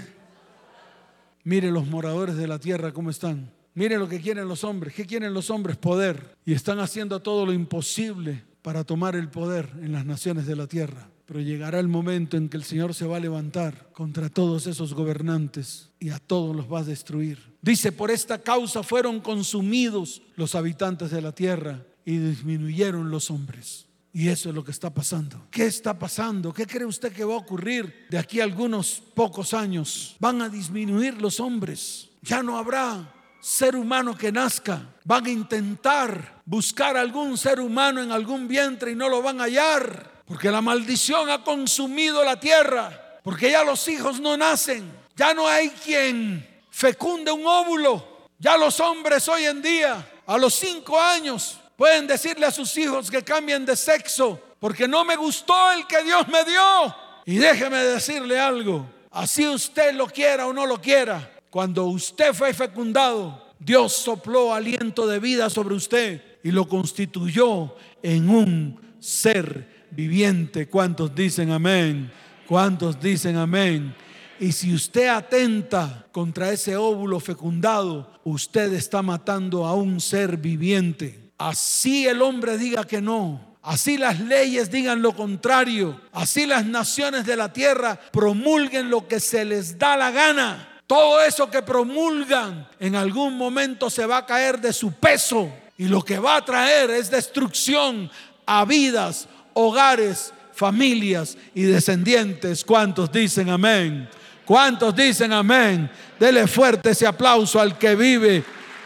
Mire 1.45 1.71
los 1.71 1.87
moradores 1.87 2.37
de 2.37 2.47
la 2.47 2.59
tierra 2.59 2.93
cómo 2.93 3.11
están. 3.11 3.53
Mire 3.75 3.99
lo 3.99 4.09
que 4.09 4.21
quieren 4.21 4.49
los 4.49 4.65
hombres. 4.65 4.95
¿Qué 4.95 5.07
quieren 5.07 5.33
los 5.33 5.51
hombres? 5.51 5.77
Poder. 5.77 6.37
Y 6.45 6.53
están 6.53 6.81
haciendo 6.81 7.21
todo 7.21 7.47
lo 7.47 7.53
imposible 7.53 8.45
para 8.63 8.85
tomar 8.85 9.17
el 9.17 9.29
poder 9.29 9.71
en 9.81 9.93
las 9.93 10.05
naciones 10.05 10.47
de 10.47 10.57
la 10.57 10.67
tierra. 10.67 11.09
Pero 11.27 11.41
llegará 11.41 11.79
el 11.79 11.89
momento 11.89 12.37
en 12.37 12.49
que 12.49 12.57
el 12.57 12.65
Señor 12.65 12.95
se 12.95 13.07
va 13.07 13.17
a 13.17 13.21
levantar 13.21 13.91
contra 13.93 14.29
todos 14.29 14.67
esos 14.67 14.95
gobernantes 14.95 15.91
y 15.99 16.11
a 16.11 16.19
todos 16.19 16.55
los 16.55 16.71
va 16.71 16.81
a 16.81 16.85
destruir. 16.85 17.50
Dice, 17.63 17.93
por 17.93 18.11
esta 18.11 18.39
causa 18.39 18.83
fueron 18.83 19.21
consumidos 19.21 20.23
los 20.37 20.55
habitantes 20.55 21.11
de 21.11 21.21
la 21.21 21.33
tierra 21.33 21.85
y 22.05 22.17
disminuyeron 22.17 23.11
los 23.11 23.31
hombres. 23.31 23.87
Y 24.13 24.29
eso 24.29 24.49
es 24.49 24.55
lo 24.55 24.65
que 24.65 24.73
está 24.73 24.91
pasando. 24.91 25.47
¿Qué 25.51 25.67
está 25.67 25.99
pasando? 25.99 26.53
¿Qué 26.53 26.67
cree 26.67 26.87
usted 26.87 27.13
que 27.13 27.25
va 27.25 27.35
a 27.35 27.39
ocurrir 27.39 28.07
de 28.11 28.19
aquí 28.19 28.41
a 28.41 28.45
algunos 28.45 29.01
pocos 29.15 29.55
años? 29.55 30.17
Van 30.19 30.43
a 30.43 30.49
disminuir 30.49 31.21
los 31.21 31.39
hombres. 31.39 32.09
Ya 32.23 32.43
no 32.43 32.59
habrá 32.59 33.15
ser 33.41 33.77
humano 33.77 34.17
que 34.17 34.33
nazca. 34.33 34.83
Van 35.05 35.27
a 35.27 35.31
intentar 35.31 36.43
buscar 36.45 36.97
algún 36.97 37.39
ser 37.39 37.61
humano 37.61 38.03
en 38.03 38.11
algún 38.11 38.49
vientre 38.49 38.93
y 38.93 38.97
no 38.97 39.09
lo 39.09 39.23
van 39.23 39.41
a 39.41 39.45
hallar. 39.45 40.23
Porque 40.27 40.51
la 40.51 40.61
maldición 40.61 41.31
ha 41.31 41.45
consumido 41.45 42.25
la 42.25 42.41
tierra. 42.41 43.21
Porque 43.23 43.51
ya 43.51 43.63
los 43.63 43.87
hijos 43.87 44.19
no 44.19 44.37
nacen. 44.37 44.91
Ya 45.17 45.35
no 45.35 45.47
hay 45.47 45.69
quien 45.69 46.47
fecunde 46.71 47.31
un 47.31 47.47
óvulo. 47.47 48.29
Ya 48.39 48.57
los 48.57 48.81
hombres 48.81 49.29
hoy 49.29 49.45
en 49.45 49.61
día, 49.61 50.05
a 50.27 50.39
los 50.39 50.55
cinco 50.55 50.99
años, 50.99 51.59
pueden 51.77 52.07
decirle 52.07 52.47
a 52.47 52.51
sus 52.51 52.77
hijos 52.79 53.11
que 53.11 53.23
cambien 53.23 53.67
de 53.67 53.77
sexo. 53.77 54.41
Porque 54.59 54.87
no 54.87 55.05
me 55.05 55.17
gustó 55.17 55.73
el 55.73 55.87
que 55.87 56.03
Dios 56.03 56.29
me 56.29 56.45
dio. 56.45 56.95
Y 57.25 57.37
déjeme 57.37 57.79
decirle 57.79 58.39
algo. 58.39 58.87
Así 59.11 59.49
usted 59.49 59.95
lo 59.95 60.07
quiera 60.07 60.47
o 60.47 60.53
no 60.53 60.67
lo 60.67 60.81
quiera. 60.81 61.31
Cuando 61.51 61.87
usted 61.87 62.33
fue 62.33 62.55
fecundado, 62.55 63.51
Dios 63.59 63.93
sopló 63.93 64.55
aliento 64.55 65.07
de 65.07 65.19
vida 65.19 65.51
sobre 65.51 65.75
usted 65.75 66.23
y 66.43 66.51
lo 66.51 66.69
constituyó 66.69 67.75
en 68.03 68.29
un 68.29 68.95
ser 69.01 69.87
viviente. 69.91 70.69
¿Cuántos 70.69 71.15
dicen 71.15 71.51
amén? 71.51 72.13
¿Cuántos 72.47 73.01
dicen 73.01 73.37
amén? 73.37 73.95
Y 74.41 74.53
si 74.53 74.75
usted 74.75 75.09
atenta 75.09 76.07
contra 76.11 76.51
ese 76.51 76.77
óvulo 76.77 77.21
fecundado, 77.21 78.11
usted 78.25 78.73
está 78.73 79.03
matando 79.03 79.67
a 79.67 79.75
un 79.75 80.01
ser 80.01 80.39
viviente. 80.39 81.33
Así 81.37 82.07
el 82.07 82.23
hombre 82.23 82.59
diga 82.59 82.85
que 82.85 83.01
no, 83.01 83.51
Así 83.63 83.99
las 83.99 84.21
leyes 84.21 84.71
digan 84.71 85.03
lo 85.03 85.13
contrario. 85.15 86.01
Así 86.13 86.47
las 86.47 86.65
naciones 86.65 87.27
de 87.27 87.37
la 87.37 87.53
tierra 87.53 88.01
promulguen 88.11 88.89
lo 88.89 89.07
que 89.07 89.21
se 89.21 89.45
les 89.45 89.79
da 89.79 89.97
la 89.97 90.11
gana. 90.11 90.81
Todo 90.87 91.23
eso 91.23 91.51
que 91.51 91.63
promulgan 91.63 92.67
en 92.81 92.97
algún 92.97 93.37
momento 93.37 93.91
se 93.91 94.07
va 94.07 94.19
a 94.19 94.27
caer 94.27 94.61
de 94.61 94.73
su 94.73 94.93
peso. 94.93 95.53
Y 95.77 95.85
lo 95.85 96.03
que 96.03 96.19
va 96.19 96.37
a 96.37 96.45
traer 96.45 96.91
es 96.91 97.11
destrucción 97.11 98.11
a 98.47 98.65
vidas, 98.65 99.29
hogares, 99.53 100.33
familias 100.55 101.37
y 101.55 101.63
descendientes. 101.63 102.65
¿Cuántos 102.65 103.13
dicen 103.13 103.51
amén? 103.51 104.09
¿Cuántos 104.51 104.97
dicen 104.97 105.33
amén? 105.33 105.89
Dele 106.19 106.45
fuerte 106.49 106.91
ese 106.91 107.07
aplauso 107.07 107.61
al 107.61 107.79
que 107.79 107.95
vive 107.95 108.43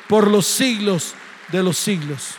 por 0.07 0.29
los 0.29 0.45
siglos 0.45 1.15
de 1.49 1.63
los 1.63 1.79
siglos. 1.79 2.35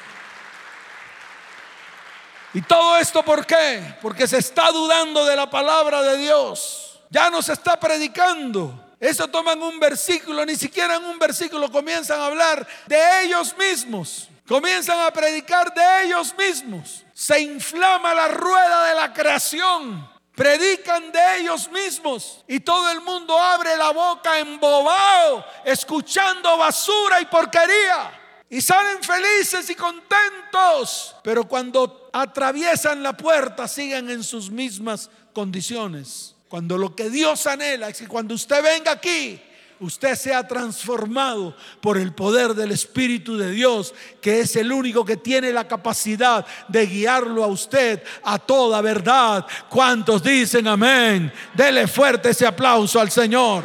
¿Y 2.54 2.62
todo 2.62 2.96
esto 2.98 3.24
por 3.24 3.44
qué? 3.44 3.96
Porque 4.00 4.28
se 4.28 4.38
está 4.38 4.70
dudando 4.70 5.26
de 5.26 5.36
la 5.36 5.50
palabra 5.50 6.04
de 6.04 6.20
Dios. 6.20 7.00
Ya 7.10 7.32
no 7.32 7.42
se 7.42 7.54
está 7.54 7.80
predicando. 7.80 8.94
Eso 9.00 9.28
toman 9.28 9.60
un 9.60 9.80
versículo, 9.80 10.46
ni 10.46 10.56
siquiera 10.56 10.98
en 10.98 11.06
un 11.06 11.18
versículo 11.18 11.72
comienzan 11.72 12.20
a 12.20 12.28
hablar 12.28 12.68
de 12.86 13.24
ellos 13.24 13.56
mismos. 13.58 14.30
Comienzan 14.48 15.00
a 15.00 15.10
predicar 15.10 15.74
de 15.74 16.04
ellos 16.04 16.36
mismos. 16.38 17.04
Se 17.16 17.40
inflama 17.40 18.14
la 18.14 18.28
rueda 18.28 18.86
de 18.86 18.94
la 18.94 19.12
creación 19.12 20.15
predican 20.36 21.12
de 21.12 21.40
ellos 21.40 21.70
mismos 21.72 22.44
y 22.48 22.60
todo 22.60 22.92
el 22.92 23.02
mundo 23.02 23.40
abre 23.40 23.76
la 23.78 23.92
boca 23.92 24.40
embobado, 24.40 25.46
escuchando 25.64 26.58
basura 26.58 27.22
y 27.22 27.26
porquería. 27.26 28.22
Y 28.50 28.62
salen 28.62 29.02
felices 29.02 29.70
y 29.70 29.76
contentos, 29.76 31.16
pero 31.24 31.48
cuando 31.48 32.10
atraviesan 32.14 33.02
la 33.02 33.18
puerta 33.18 33.68
siguen 33.68 34.10
en 34.10 34.24
sus 34.24 34.52
mismas 34.52 35.10
condiciones. 35.34 36.36
Cuando 36.48 36.78
lo 36.78 36.96
que 36.96 37.10
Dios 37.10 37.48
anhela 37.48 37.90
es 37.90 37.98
que 37.98 38.08
cuando 38.08 38.36
usted 38.36 38.62
venga 38.62 38.92
aquí, 38.92 39.42
usted 39.80 40.16
sea 40.16 40.48
transformado 40.48 41.56
por 41.82 41.98
el 41.98 42.14
poder 42.14 42.54
del 42.54 42.72
Espíritu 42.72 43.38
de 43.38 43.52
Dios, 43.52 43.94
que 44.22 44.42
es 44.42 44.56
el 44.56 44.72
único 44.72 45.04
que 45.04 45.18
tiene 45.18 45.52
la 45.52 45.68
capacidad 45.68 46.46
de 46.68 46.86
guiarlo 46.86 47.44
a 47.44 47.48
usted 47.48 48.02
a 48.24 48.40
toda 48.40 48.82
verdad. 48.82 49.46
¿Cuántos 49.70 50.24
dicen 50.24 50.68
amén? 50.68 51.32
Dele 51.54 51.88
fuerte 51.88 52.30
ese 52.30 52.48
aplauso 52.48 53.00
al 53.00 53.12
Señor. 53.12 53.64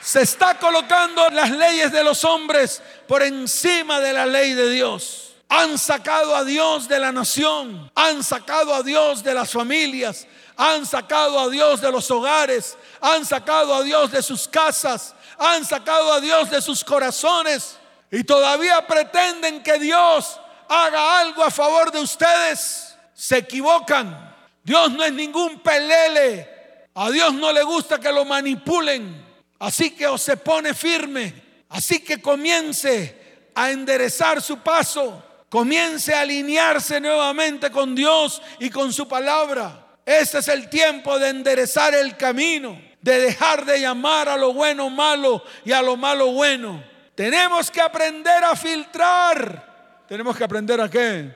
Se 0.00 0.22
está 0.22 0.56
colocando 0.56 1.28
las 1.30 1.50
leyes 1.50 1.90
de 1.90 2.04
los 2.04 2.22
hombres 2.24 2.80
por 3.08 3.24
encima 3.24 3.98
de 3.98 4.12
la 4.12 4.24
ley 4.24 4.54
de 4.54 4.70
Dios. 4.70 5.34
Han 5.48 5.78
sacado 5.78 6.36
a 6.36 6.44
Dios 6.44 6.88
de 6.88 7.00
la 7.00 7.10
nación, 7.10 7.90
han 7.94 8.22
sacado 8.22 8.72
a 8.72 8.82
Dios 8.82 9.24
de 9.24 9.34
las 9.34 9.50
familias, 9.50 10.26
han 10.56 10.86
sacado 10.86 11.38
a 11.38 11.48
Dios 11.50 11.80
de 11.80 11.92
los 11.92 12.10
hogares, 12.10 12.76
han 13.00 13.24
sacado 13.24 13.74
a 13.74 13.82
Dios 13.82 14.10
de 14.10 14.22
sus 14.22 14.48
casas, 14.48 15.14
han 15.38 15.64
sacado 15.64 16.12
a 16.12 16.20
Dios 16.20 16.50
de 16.50 16.62
sus 16.62 16.82
corazones 16.82 17.78
y 18.10 18.24
todavía 18.24 18.86
pretenden 18.86 19.62
que 19.62 19.78
Dios 19.78 20.40
haga 20.68 21.20
algo 21.20 21.44
a 21.44 21.50
favor 21.50 21.92
de 21.92 22.00
ustedes. 22.00 22.96
Se 23.14 23.38
equivocan. 23.38 24.34
Dios 24.62 24.90
no 24.92 25.04
es 25.04 25.12
ningún 25.12 25.60
pelele. 25.60 26.88
A 26.94 27.10
Dios 27.10 27.32
no 27.34 27.52
le 27.52 27.62
gusta 27.62 27.98
que 27.98 28.12
lo 28.12 28.24
manipulen. 28.24 29.24
Así 29.58 29.90
que 29.90 30.06
o 30.06 30.18
se 30.18 30.36
pone 30.36 30.74
firme. 30.74 31.44
Así 31.68 32.00
que 32.00 32.20
comience 32.20 33.50
a 33.54 33.70
enderezar 33.70 34.40
su 34.40 34.58
paso. 34.58 35.22
Comience 35.48 36.14
a 36.14 36.20
alinearse 36.20 37.00
nuevamente 37.00 37.70
con 37.70 37.94
Dios 37.94 38.42
y 38.58 38.70
con 38.70 38.92
su 38.92 39.06
palabra. 39.06 39.85
Este 40.06 40.38
es 40.38 40.46
el 40.46 40.70
tiempo 40.70 41.18
de 41.18 41.30
enderezar 41.30 41.92
el 41.92 42.16
camino, 42.16 42.80
de 43.02 43.18
dejar 43.18 43.66
de 43.66 43.80
llamar 43.80 44.28
a 44.28 44.36
lo 44.36 44.54
bueno 44.54 44.88
malo 44.88 45.42
y 45.64 45.72
a 45.72 45.82
lo 45.82 45.96
malo 45.96 46.30
bueno. 46.30 46.82
Tenemos 47.16 47.72
que 47.72 47.80
aprender 47.80 48.44
a 48.44 48.54
filtrar. 48.54 50.04
Tenemos 50.06 50.36
que 50.36 50.44
aprender 50.44 50.80
a 50.80 50.88
qué? 50.88 51.34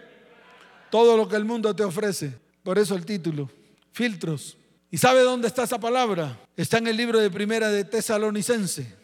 Todo 0.88 1.16
lo 1.16 1.28
que 1.28 1.34
el 1.34 1.44
mundo 1.44 1.74
te 1.74 1.82
ofrece. 1.82 2.32
Por 2.62 2.78
eso 2.78 2.94
el 2.94 3.04
título, 3.04 3.50
filtros. 3.90 4.56
¿Y 4.88 4.98
sabe 4.98 5.22
dónde 5.22 5.48
está 5.48 5.64
esa 5.64 5.80
palabra? 5.80 6.38
Está 6.56 6.78
en 6.78 6.86
el 6.86 6.96
libro 6.96 7.18
de 7.18 7.28
primera 7.28 7.70
de 7.70 7.82
Tesalonicense. 7.84 8.94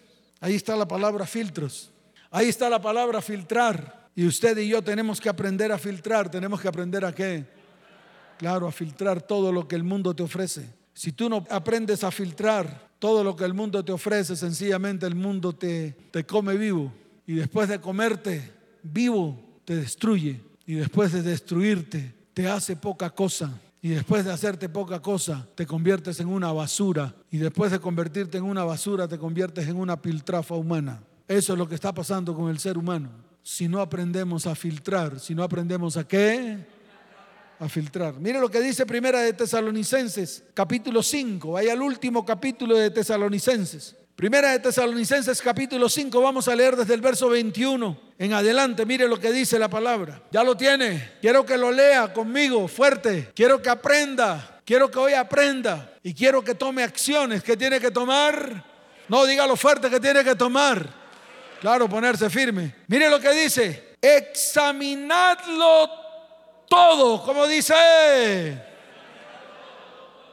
Ahí 0.41 0.55
está 0.55 0.77
la 0.77 0.87
palabra 0.87 1.27
filtros. 1.27 1.91
Ahí 2.31 2.49
está 2.49 2.71
la 2.71 2.81
palabra 2.81 3.21
filtrar. 3.21 4.11
Y 4.15 4.27
usted 4.27 4.57
y 4.59 4.69
yo 4.69 4.81
tenemos 4.83 5.21
que 5.21 5.29
aprender 5.29 5.73
a 5.73 5.79
filtrar. 5.79 6.31
Tenemos 6.31 6.61
que 6.61 6.69
aprender 6.69 7.05
a 7.05 7.13
qué? 7.13 7.56
Claro, 8.39 8.67
a 8.67 8.73
filtrar 8.73 9.23
todo 9.23 9.53
lo 9.53 9.67
que 9.67 9.77
el 9.77 9.85
mundo 9.85 10.15
te 10.15 10.23
ofrece. 10.23 10.69
Si 10.95 11.13
tú 11.13 11.29
no 11.29 11.45
aprendes 11.51 12.05
a 12.05 12.11
filtrar 12.11 12.89
todo 12.99 13.23
lo 13.23 13.37
que 13.37 13.45
el 13.45 13.55
mundo 13.55 13.85
te 13.85 13.93
ofrece, 13.93 14.37
sencillamente 14.37 15.07
el 15.07 15.15
mundo 15.15 15.53
te, 15.53 15.97
te 16.11 16.25
come 16.25 16.57
vivo. 16.57 16.93
Y 17.27 17.35
después 17.35 17.69
de 17.69 17.81
comerte 17.81 18.53
vivo, 18.83 19.39
te 19.65 19.77
destruye. 19.77 20.41
Y 20.67 20.75
después 20.75 21.13
de 21.13 21.23
destruirte, 21.23 22.15
te 22.33 22.49
hace 22.49 22.77
poca 22.77 23.11
cosa. 23.11 23.61
Y 23.83 23.91
después 23.91 24.25
de 24.25 24.33
hacerte 24.33 24.69
poca 24.69 25.01
cosa, 25.01 25.47
te 25.55 25.67
conviertes 25.67 26.19
en 26.21 26.29
una 26.29 26.53
basura. 26.53 27.15
Y 27.31 27.39
después 27.39 27.71
de 27.71 27.79
convertirte 27.79 28.39
en 28.39 28.45
una 28.45 28.65
basura, 28.65 29.07
te 29.07 29.19
conviertes 29.19 29.69
en 29.69 29.77
una 29.77 30.01
piltrafa 30.01 30.55
humana. 30.55 31.03
Eso 31.29 31.53
es 31.53 31.59
lo 31.59 31.69
que 31.69 31.75
está 31.75 31.93
pasando 31.93 32.35
con 32.35 32.49
el 32.49 32.59
ser 32.59 32.79
humano. 32.79 33.11
Si 33.43 33.69
no 33.69 33.81
aprendemos 33.81 34.47
a 34.47 34.55
filtrar, 34.55 35.21
si 35.21 35.35
no 35.35 35.43
aprendemos 35.43 35.97
a 35.97 36.07
qué? 36.07 36.67
A 37.59 37.69
filtrar. 37.69 38.15
Mire 38.15 38.39
lo 38.39 38.51
que 38.51 38.61
dice 38.61 38.87
Primera 38.87 39.21
de 39.21 39.33
Tesalonicenses, 39.33 40.43
capítulo 40.55 41.03
5. 41.03 41.53
Vaya 41.53 41.73
al 41.73 41.83
último 41.83 42.25
capítulo 42.25 42.77
de 42.77 42.91
Tesalonicenses. 42.91 43.97
Primera 44.15 44.53
de 44.53 44.61
Tesalonicenses, 44.61 45.43
capítulo 45.43 45.89
5. 45.89 46.21
Vamos 46.21 46.49
a 46.49 46.57
leer 46.57 46.77
desde 46.77 46.95
el 46.95 47.01
verso 47.01 47.29
21 47.29 48.01
en 48.19 48.33
adelante. 48.33 48.87
Mire 48.87 49.09
lo 49.09 49.21
que 49.21 49.33
dice 49.33 49.59
la 49.59 49.69
palabra. 49.69 50.23
Ya 50.31 50.43
lo 50.43 50.57
tiene. 50.57 51.13
Quiero 51.21 51.45
que 51.45 51.59
lo 51.59 51.71
lea 51.71 52.13
conmigo 52.13 52.67
fuerte. 52.69 53.31
Quiero 53.35 53.61
que 53.61 53.69
aprenda. 53.69 54.61
Quiero 54.65 54.91
que 54.91 54.99
hoy 54.99 55.13
aprenda. 55.13 55.93
Y 56.03 56.15
quiero 56.15 56.43
que 56.43 56.55
tome 56.55 56.83
acciones. 56.83 57.43
que 57.43 57.57
tiene 57.57 57.79
que 57.79 57.91
tomar? 57.91 58.65
No, 59.09 59.27
dígalo 59.27 59.57
fuerte 59.57 59.91
que 59.91 60.01
tiene 60.01 60.25
que 60.25 60.35
tomar. 60.35 60.89
Claro, 61.61 61.89
ponerse 61.89 62.31
firme. 62.31 62.75
Mire 62.87 63.11
lo 63.11 63.21
que 63.21 63.33
dice. 63.33 63.97
Examinadlo 64.01 66.06
todo, 66.69 67.23
como 67.23 67.47
dice. 67.47 67.75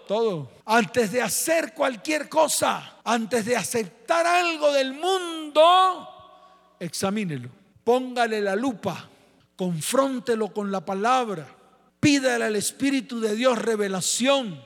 Todo. 0.07 0.51
Antes 0.65 1.11
de 1.11 1.21
hacer 1.21 1.73
cualquier 1.73 2.29
cosa, 2.29 2.97
antes 3.03 3.45
de 3.45 3.55
aceptar 3.55 4.25
algo 4.25 4.71
del 4.71 4.93
mundo, 4.93 6.75
examínelo. 6.79 7.49
Póngale 7.83 8.41
la 8.41 8.55
lupa, 8.55 9.09
confróntelo 9.55 10.53
con 10.53 10.71
la 10.71 10.85
palabra. 10.85 11.47
Pídale 11.99 12.45
al 12.45 12.55
Espíritu 12.55 13.19
de 13.19 13.35
Dios 13.35 13.57
revelación. 13.57 14.61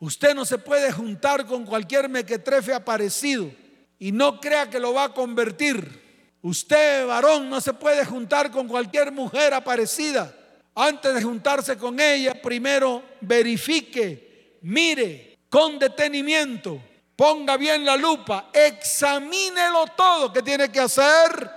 Usted 0.00 0.34
no 0.34 0.44
se 0.44 0.58
puede 0.58 0.92
juntar 0.92 1.46
con 1.46 1.64
cualquier 1.64 2.08
mequetrefe 2.08 2.74
aparecido 2.74 3.50
y 3.98 4.12
no 4.12 4.40
crea 4.40 4.68
que 4.68 4.80
lo 4.80 4.92
va 4.92 5.04
a 5.04 5.14
convertir. 5.14 6.02
Usted, 6.42 7.06
varón, 7.06 7.48
no 7.48 7.60
se 7.60 7.72
puede 7.72 8.04
juntar 8.04 8.50
con 8.50 8.68
cualquier 8.68 9.12
mujer 9.12 9.54
aparecida 9.54 10.34
antes 10.74 11.14
de 11.14 11.22
juntarse 11.22 11.78
con 11.78 12.00
ella, 12.00 12.34
primero 12.40 13.02
verifique, 13.20 14.58
mire 14.62 15.38
con 15.48 15.78
detenimiento, 15.78 16.80
ponga 17.14 17.56
bien 17.56 17.84
la 17.84 17.96
lupa, 17.96 18.50
examínelo 18.52 19.86
todo 19.96 20.32
que 20.32 20.42
tiene 20.42 20.70
que 20.72 20.80
hacer. 20.80 21.50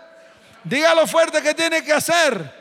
Dígalo 0.63 1.07
fuerte 1.07 1.41
que 1.41 1.53
tiene 1.53 1.83
que 1.83 1.93
hacer. 1.93 2.57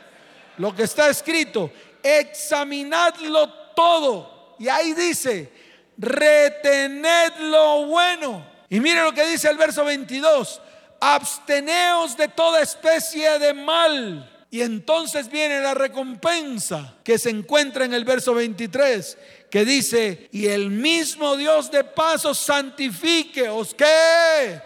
Lo 0.57 0.73
que 0.75 0.83
está 0.83 1.09
escrito, 1.09 1.69
examinadlo 2.01 3.49
todo. 3.75 4.55
Y 4.57 4.67
ahí 4.67 4.93
dice, 4.93 5.51
retened 5.97 7.33
lo 7.39 7.85
bueno. 7.85 8.43
Y 8.69 8.79
mire 8.79 9.03
lo 9.03 9.13
que 9.13 9.27
dice 9.27 9.49
el 9.49 9.57
verso 9.57 9.85
22, 9.85 10.61
absteneos 10.99 12.17
de 12.17 12.29
toda 12.29 12.61
especie 12.61 13.37
de 13.37 13.53
mal 13.53 14.36
y 14.49 14.61
entonces 14.61 15.29
viene 15.29 15.61
la 15.61 15.73
recompensa 15.73 16.95
que 17.03 17.17
se 17.17 17.29
encuentra 17.29 17.85
en 17.85 17.93
el 17.93 18.05
verso 18.05 18.33
23, 18.33 19.17
que 19.49 19.65
dice, 19.65 20.29
y 20.31 20.47
el 20.47 20.69
mismo 20.69 21.35
Dios 21.35 21.69
de 21.71 21.83
paso 21.83 22.33
santifique, 22.33 23.49
¿os 23.49 23.73
qué? 23.73 24.61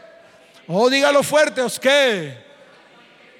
Oh, 0.67 0.89
dígalo 0.89 1.23
fuerte, 1.23 1.61
¿os 1.61 1.79
qué? 1.79 2.37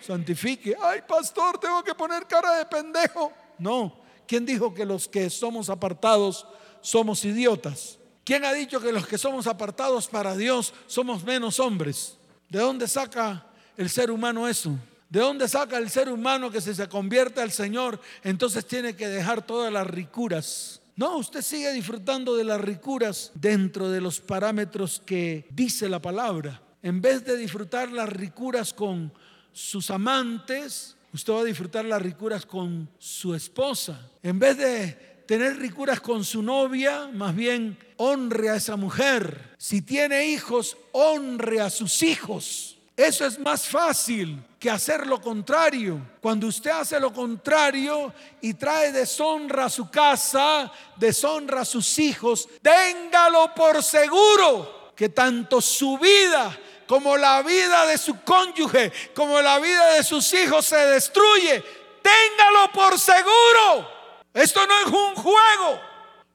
Santifique. 0.02 0.76
Ay, 0.82 1.02
pastor, 1.08 1.60
tengo 1.60 1.84
que 1.84 1.94
poner 1.94 2.26
cara 2.26 2.58
de 2.58 2.66
pendejo. 2.66 3.32
No, 3.60 4.02
¿quién 4.26 4.46
dijo 4.46 4.74
que 4.74 4.86
los 4.86 5.08
que 5.08 5.30
somos 5.30 5.70
apartados 5.70 6.48
somos 6.82 7.24
idiotas. 7.24 7.98
¿Quién 8.24 8.44
ha 8.46 8.54
dicho 8.54 8.80
que 8.80 8.92
los 8.92 9.08
que 9.08 9.18
somos 9.18 9.48
apartados 9.48 10.08
para 10.08 10.36
Dios 10.36 10.74
somos 10.88 11.24
menos 11.24 11.60
hombres? 11.60 12.18
¿De 12.50 12.60
dónde 12.60 12.88
saca 12.88 13.46
el 13.78 13.90
ser 13.90 14.12
humano 14.12 14.48
eso? 14.48 14.76
¿De 15.12 15.20
dónde 15.20 15.50
saca 15.50 15.78
el 15.78 15.90
ser 15.90 16.08
humano 16.08 16.50
que 16.50 16.62
si 16.62 16.74
se 16.74 16.88
convierte 16.88 17.42
al 17.42 17.52
Señor, 17.52 18.00
entonces 18.24 18.66
tiene 18.66 18.96
que 18.96 19.10
dejar 19.10 19.46
todas 19.46 19.72
las 19.72 19.86
ricuras? 19.86 20.82
No, 20.96 21.18
usted 21.18 21.42
sigue 21.42 21.74
disfrutando 21.74 22.38
de 22.38 22.46
las 22.46 22.62
ricuras 22.62 23.34
dentro 23.36 23.90
de 23.90 24.00
los 24.00 24.22
parámetros 24.22 25.02
que 25.06 25.46
dice 25.50 25.90
la 25.90 26.02
palabra. 26.02 26.62
En 26.82 27.02
vez 27.02 27.26
de 27.26 27.36
disfrutar 27.36 27.92
las 27.92 28.08
ricuras 28.08 28.74
con 28.74 29.12
sus 29.52 29.92
amantes, 29.92 30.96
usted 31.12 31.34
va 31.34 31.42
a 31.42 31.44
disfrutar 31.44 31.84
las 31.84 32.02
ricuras 32.02 32.46
con 32.46 32.90
su 32.98 33.36
esposa. 33.36 34.10
En 34.24 34.40
vez 34.40 34.58
de 34.58 35.24
tener 35.28 35.58
ricuras 35.58 36.00
con 36.00 36.24
su 36.24 36.42
novia, 36.42 37.10
más 37.14 37.36
bien 37.36 37.78
honre 37.98 38.50
a 38.50 38.56
esa 38.56 38.78
mujer. 38.78 39.56
Si 39.58 39.82
tiene 39.82 40.30
hijos, 40.30 40.78
honre 40.94 41.60
a 41.60 41.70
sus 41.70 42.02
hijos. 42.02 42.78
Eso 43.02 43.26
es 43.26 43.40
más 43.40 43.68
fácil 43.68 44.44
que 44.60 44.70
hacer 44.70 45.08
lo 45.08 45.20
contrario. 45.20 46.00
Cuando 46.22 46.48
usted 46.48 46.72
hace 46.72 47.00
lo 47.00 47.12
contrario 47.12 48.14
y 48.42 48.54
trae 48.54 48.92
deshonra 48.92 49.66
a 49.66 49.70
su 49.70 49.90
casa, 49.90 50.72
deshonra 50.98 51.62
a 51.62 51.66
sus 51.66 51.98
hijos, 52.00 52.48
téngalo 52.62 53.54
por 53.56 53.84
seguro 53.84 54.92
que 54.96 55.10
tanto 55.10 55.62
su 55.62 55.98
vida 55.98 56.58
como 56.88 57.18
la 57.18 57.42
vida 57.42 57.86
de 57.86 57.98
su 57.98 58.22
cónyuge, 58.22 58.92
como 59.16 59.42
la 59.42 59.60
vida 59.60 59.94
de 59.94 60.04
sus 60.04 60.34
hijos 60.34 60.66
se 60.66 60.78
destruye. 60.78 61.64
Téngalo 62.02 62.72
por 62.72 63.00
seguro 63.00 64.02
esto 64.34 64.66
no 64.66 64.80
es 64.80 64.88
un 64.88 65.16
juego. 65.16 65.82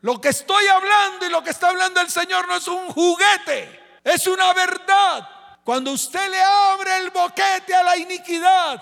Lo 0.03 0.21
que 0.21 0.29
estoy 0.29 0.67
hablando 0.67 1.27
y 1.27 1.31
lo 1.31 1.43
que 1.43 1.51
está 1.51 1.69
hablando 1.69 2.01
el 2.01 2.11
Señor 2.11 2.47
no 2.47 2.57
es 2.57 2.69
un 2.69 2.89
juguete, 2.89 4.01
es 4.05 4.27
una 4.27 4.53
verdad. 4.53 5.29
Cuando 5.67 5.91
usted 5.91 6.31
le 6.31 6.41
abre 6.41 6.99
el 6.99 7.11
boquete 7.11 7.75
a 7.75 7.83
la 7.83 7.97
iniquidad, 7.97 8.81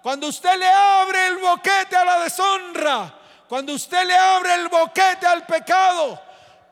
cuando 0.00 0.28
usted 0.28 0.56
le 0.60 0.68
abre 0.68 1.26
el 1.26 1.38
boquete 1.38 1.96
a 1.96 2.04
la 2.04 2.22
deshonra, 2.22 3.18
cuando 3.48 3.74
usted 3.74 4.06
le 4.06 4.14
abre 4.14 4.54
el 4.54 4.68
boquete 4.68 5.26
al 5.26 5.44
pecado, 5.44 6.22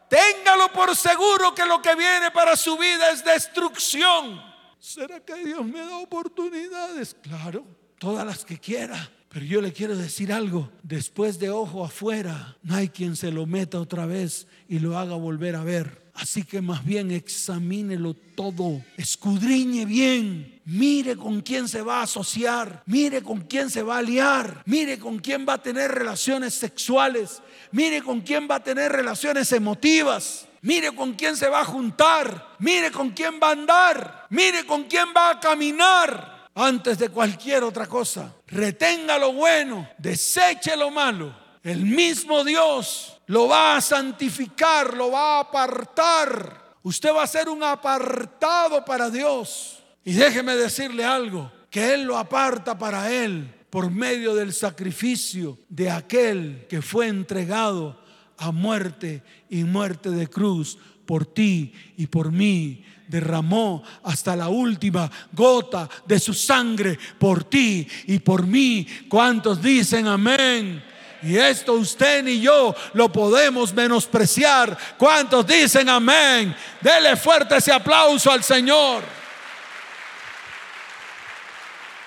téngalo 0.09 0.73
por 0.73 0.94
seguro 0.94 1.53
que 1.57 1.66
lo 1.66 1.83
que 1.83 1.97
viene 1.97 2.31
para 2.31 2.57
su 2.57 2.79
vida 2.79 3.11
es 3.11 3.25
destrucción. 3.25 4.40
¿Será 4.79 5.18
que 5.18 5.35
Dios 5.35 5.64
me 5.64 5.81
da 5.81 5.97
oportunidades? 5.97 7.16
Claro, 7.21 7.66
todas 7.99 8.25
las 8.25 8.44
que 8.44 8.61
quiera. 8.61 9.11
Pero 9.29 9.44
yo 9.44 9.61
le 9.61 9.73
quiero 9.73 9.97
decir 9.97 10.33
algo, 10.33 10.71
después 10.85 11.40
de 11.40 11.51
ojo 11.51 11.85
afuera, 11.85 12.57
no 12.62 12.77
hay 12.77 12.90
quien 12.90 13.16
se 13.16 13.33
lo 13.33 13.44
meta 13.44 13.81
otra 13.81 14.07
vez 14.07 14.47
y 14.68 14.79
lo 14.79 14.97
haga 14.97 15.16
volver 15.16 15.57
a 15.57 15.64
ver. 15.64 16.08
Así 16.20 16.42
que 16.42 16.61
más 16.61 16.85
bien 16.85 17.12
examínelo 17.12 18.12
todo, 18.35 18.83
escudriñe 18.96 19.85
bien, 19.85 20.61
mire 20.64 21.16
con 21.16 21.42
quién 21.42 21.68
se 21.68 21.81
va 21.81 22.00
a 22.00 22.02
asociar, 22.02 22.83
mire 22.87 23.22
con 23.22 23.42
quién 23.42 23.70
se 23.70 23.85
va 23.85 23.98
a 23.98 24.02
liar, 24.02 24.62
mire 24.66 24.98
con 24.98 25.20
quién 25.20 25.46
va 25.48 25.54
a 25.54 25.62
tener 25.62 25.92
relaciones 25.92 26.54
sexuales, 26.54 27.40
mire 27.70 28.02
con 28.02 28.20
quién 28.22 28.48
va 28.50 28.57
a 28.57 28.62
tener 28.62 28.90
relaciones 28.90 29.52
emotivas. 29.52 30.44
Mire 30.61 30.92
con 30.92 31.12
quién 31.14 31.37
se 31.37 31.48
va 31.48 31.61
a 31.61 31.64
juntar, 31.64 32.57
mire 32.59 32.90
con 32.90 33.11
quién 33.11 33.38
va 33.40 33.50
a 33.50 33.52
andar, 33.52 34.26
mire 34.31 34.66
con 34.66 34.85
quién 34.85 35.07
va 35.16 35.31
a 35.31 35.38
caminar. 35.38 36.48
Antes 36.52 36.98
de 36.98 37.11
cualquier 37.11 37.62
otra 37.62 37.87
cosa. 37.87 38.35
Retenga 38.48 39.16
lo 39.18 39.33
bueno, 39.33 39.88
deseche 39.96 40.76
lo 40.76 40.90
malo. 40.90 41.33
El 41.62 41.85
mismo 41.85 42.44
Dios 42.44 43.21
lo 43.27 43.49
va 43.49 43.77
a 43.77 43.81
santificar, 43.81 44.94
lo 44.94 45.11
va 45.11 45.37
a 45.37 45.40
apartar. 45.40 46.77
Usted 46.83 47.12
va 47.12 47.25
a 47.25 47.27
ser 47.27 47.49
un 47.49 47.62
apartado 47.62 48.85
para 48.85 49.11
Dios. 49.11 49.83
Y 50.05 50.12
déjeme 50.12 50.55
decirle 50.55 51.05
algo, 51.05 51.53
que 51.71 51.94
Él 51.94 52.05
lo 52.05 52.16
aparta 52.16 52.79
para 52.79 53.12
Él 53.12 53.55
por 53.71 53.90
medio 53.90 54.35
del 54.35 54.53
sacrificio 54.53 55.59
de 55.68 55.90
aquel 55.90 56.66
que 56.68 56.81
fue 56.81 57.09
entregado 57.09 58.01
a 58.38 58.53
muerte 58.53 59.23
y 59.51 59.64
muerte 59.64 60.11
de 60.11 60.29
cruz 60.29 60.79
por 61.05 61.27
ti 61.27 61.73
y 61.97 62.07
por 62.07 62.33
mí 62.33 62.85
derramó 63.09 63.83
hasta 64.03 64.37
la 64.37 64.49
última 64.49 65.11
gota 65.33 65.88
de 66.07 66.18
su 66.21 66.35
sangre 66.35 66.99
por 67.18 67.44
ti 67.44 67.87
y 68.07 68.18
por 68.18 68.47
mí. 68.47 68.87
¿Cuántos 69.09 69.62
dicen 69.62 70.07
amén? 70.07 70.83
Y 71.22 71.37
esto 71.37 71.74
usted 71.74 72.22
ni 72.22 72.40
yo 72.40 72.74
lo 72.92 73.11
podemos 73.11 73.72
menospreciar. 73.72 74.76
¿Cuántos 74.96 75.46
dicen 75.46 75.88
amén? 75.88 76.57
Dele 76.81 77.16
fuerte 77.16 77.57
ese 77.57 77.72
aplauso 77.72 78.31
al 78.31 78.44
Señor. 78.44 79.02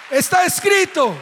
Está 0.09 0.45
escrito. 0.45 1.15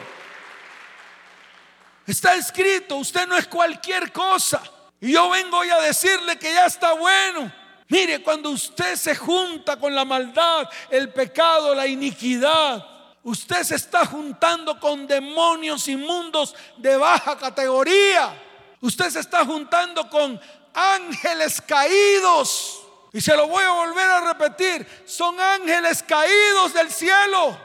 Está 2.06 2.36
escrito. 2.36 2.98
Usted 2.98 3.28
no 3.28 3.38
es 3.38 3.48
cualquier 3.48 4.12
cosa. 4.12 4.62
Y 5.02 5.14
yo 5.14 5.30
vengo 5.30 5.58
hoy 5.58 5.70
a 5.70 5.80
decirle 5.80 6.38
que 6.38 6.54
ya 6.54 6.66
está 6.66 6.94
bueno. 6.94 7.52
Mire, 7.88 8.22
cuando 8.22 8.52
usted 8.52 8.96
se 8.96 9.16
junta 9.16 9.78
con 9.78 9.96
la 9.96 10.06
maldad, 10.06 10.70
el 10.92 11.10
pecado, 11.10 11.74
la 11.74 11.88
iniquidad, 11.88 12.86
usted 13.30 13.64
se 13.64 13.76
está 13.76 14.06
juntando 14.06 14.80
con 14.80 15.06
demonios 15.06 15.88
inmundos 15.88 16.56
de 16.78 16.98
baja 16.98 17.38
categoría. 17.38 18.34
Usted 18.82 19.10
se 19.10 19.20
está 19.20 19.46
juntando 19.46 20.10
con 20.10 20.40
ángeles 20.74 21.62
caídos. 21.62 22.82
Y 23.14 23.22
se 23.22 23.36
lo 23.36 23.48
voy 23.48 23.64
a 23.64 23.72
volver 23.72 24.10
a 24.10 24.34
repetir, 24.34 24.88
son 25.06 25.40
ángeles 25.40 26.04
caídos 26.04 26.74
del 26.74 26.92
cielo. 26.92 27.58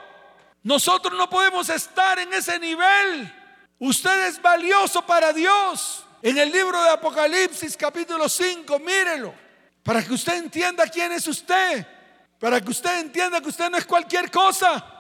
Nosotros 0.63 1.13
no 1.17 1.29
podemos 1.29 1.69
estar 1.69 2.19
en 2.19 2.33
ese 2.33 2.59
nivel. 2.59 3.33
Usted 3.79 4.27
es 4.27 4.41
valioso 4.41 5.03
para 5.03 5.33
Dios. 5.33 6.05
En 6.23 6.39
el 6.39 6.51
libro 6.51 6.83
de 6.83 6.91
Apocalipsis 6.91 7.77
capítulo 7.77 8.29
5, 8.29 8.79
mírelo. 8.79 9.35
Para 9.83 10.03
que 10.03 10.15
usted 10.15 10.37
entienda 10.37 10.87
quién 10.87 11.13
es 11.13 11.27
usted. 11.27 11.87
Para 12.41 12.61
que 12.61 12.71
usted 12.71 13.01
entienda 13.01 13.41
que 13.43 13.49
usted 13.51 13.69
no 13.69 13.77
es 13.77 13.85
cualquier 13.85 14.31
cosa. 14.31 14.94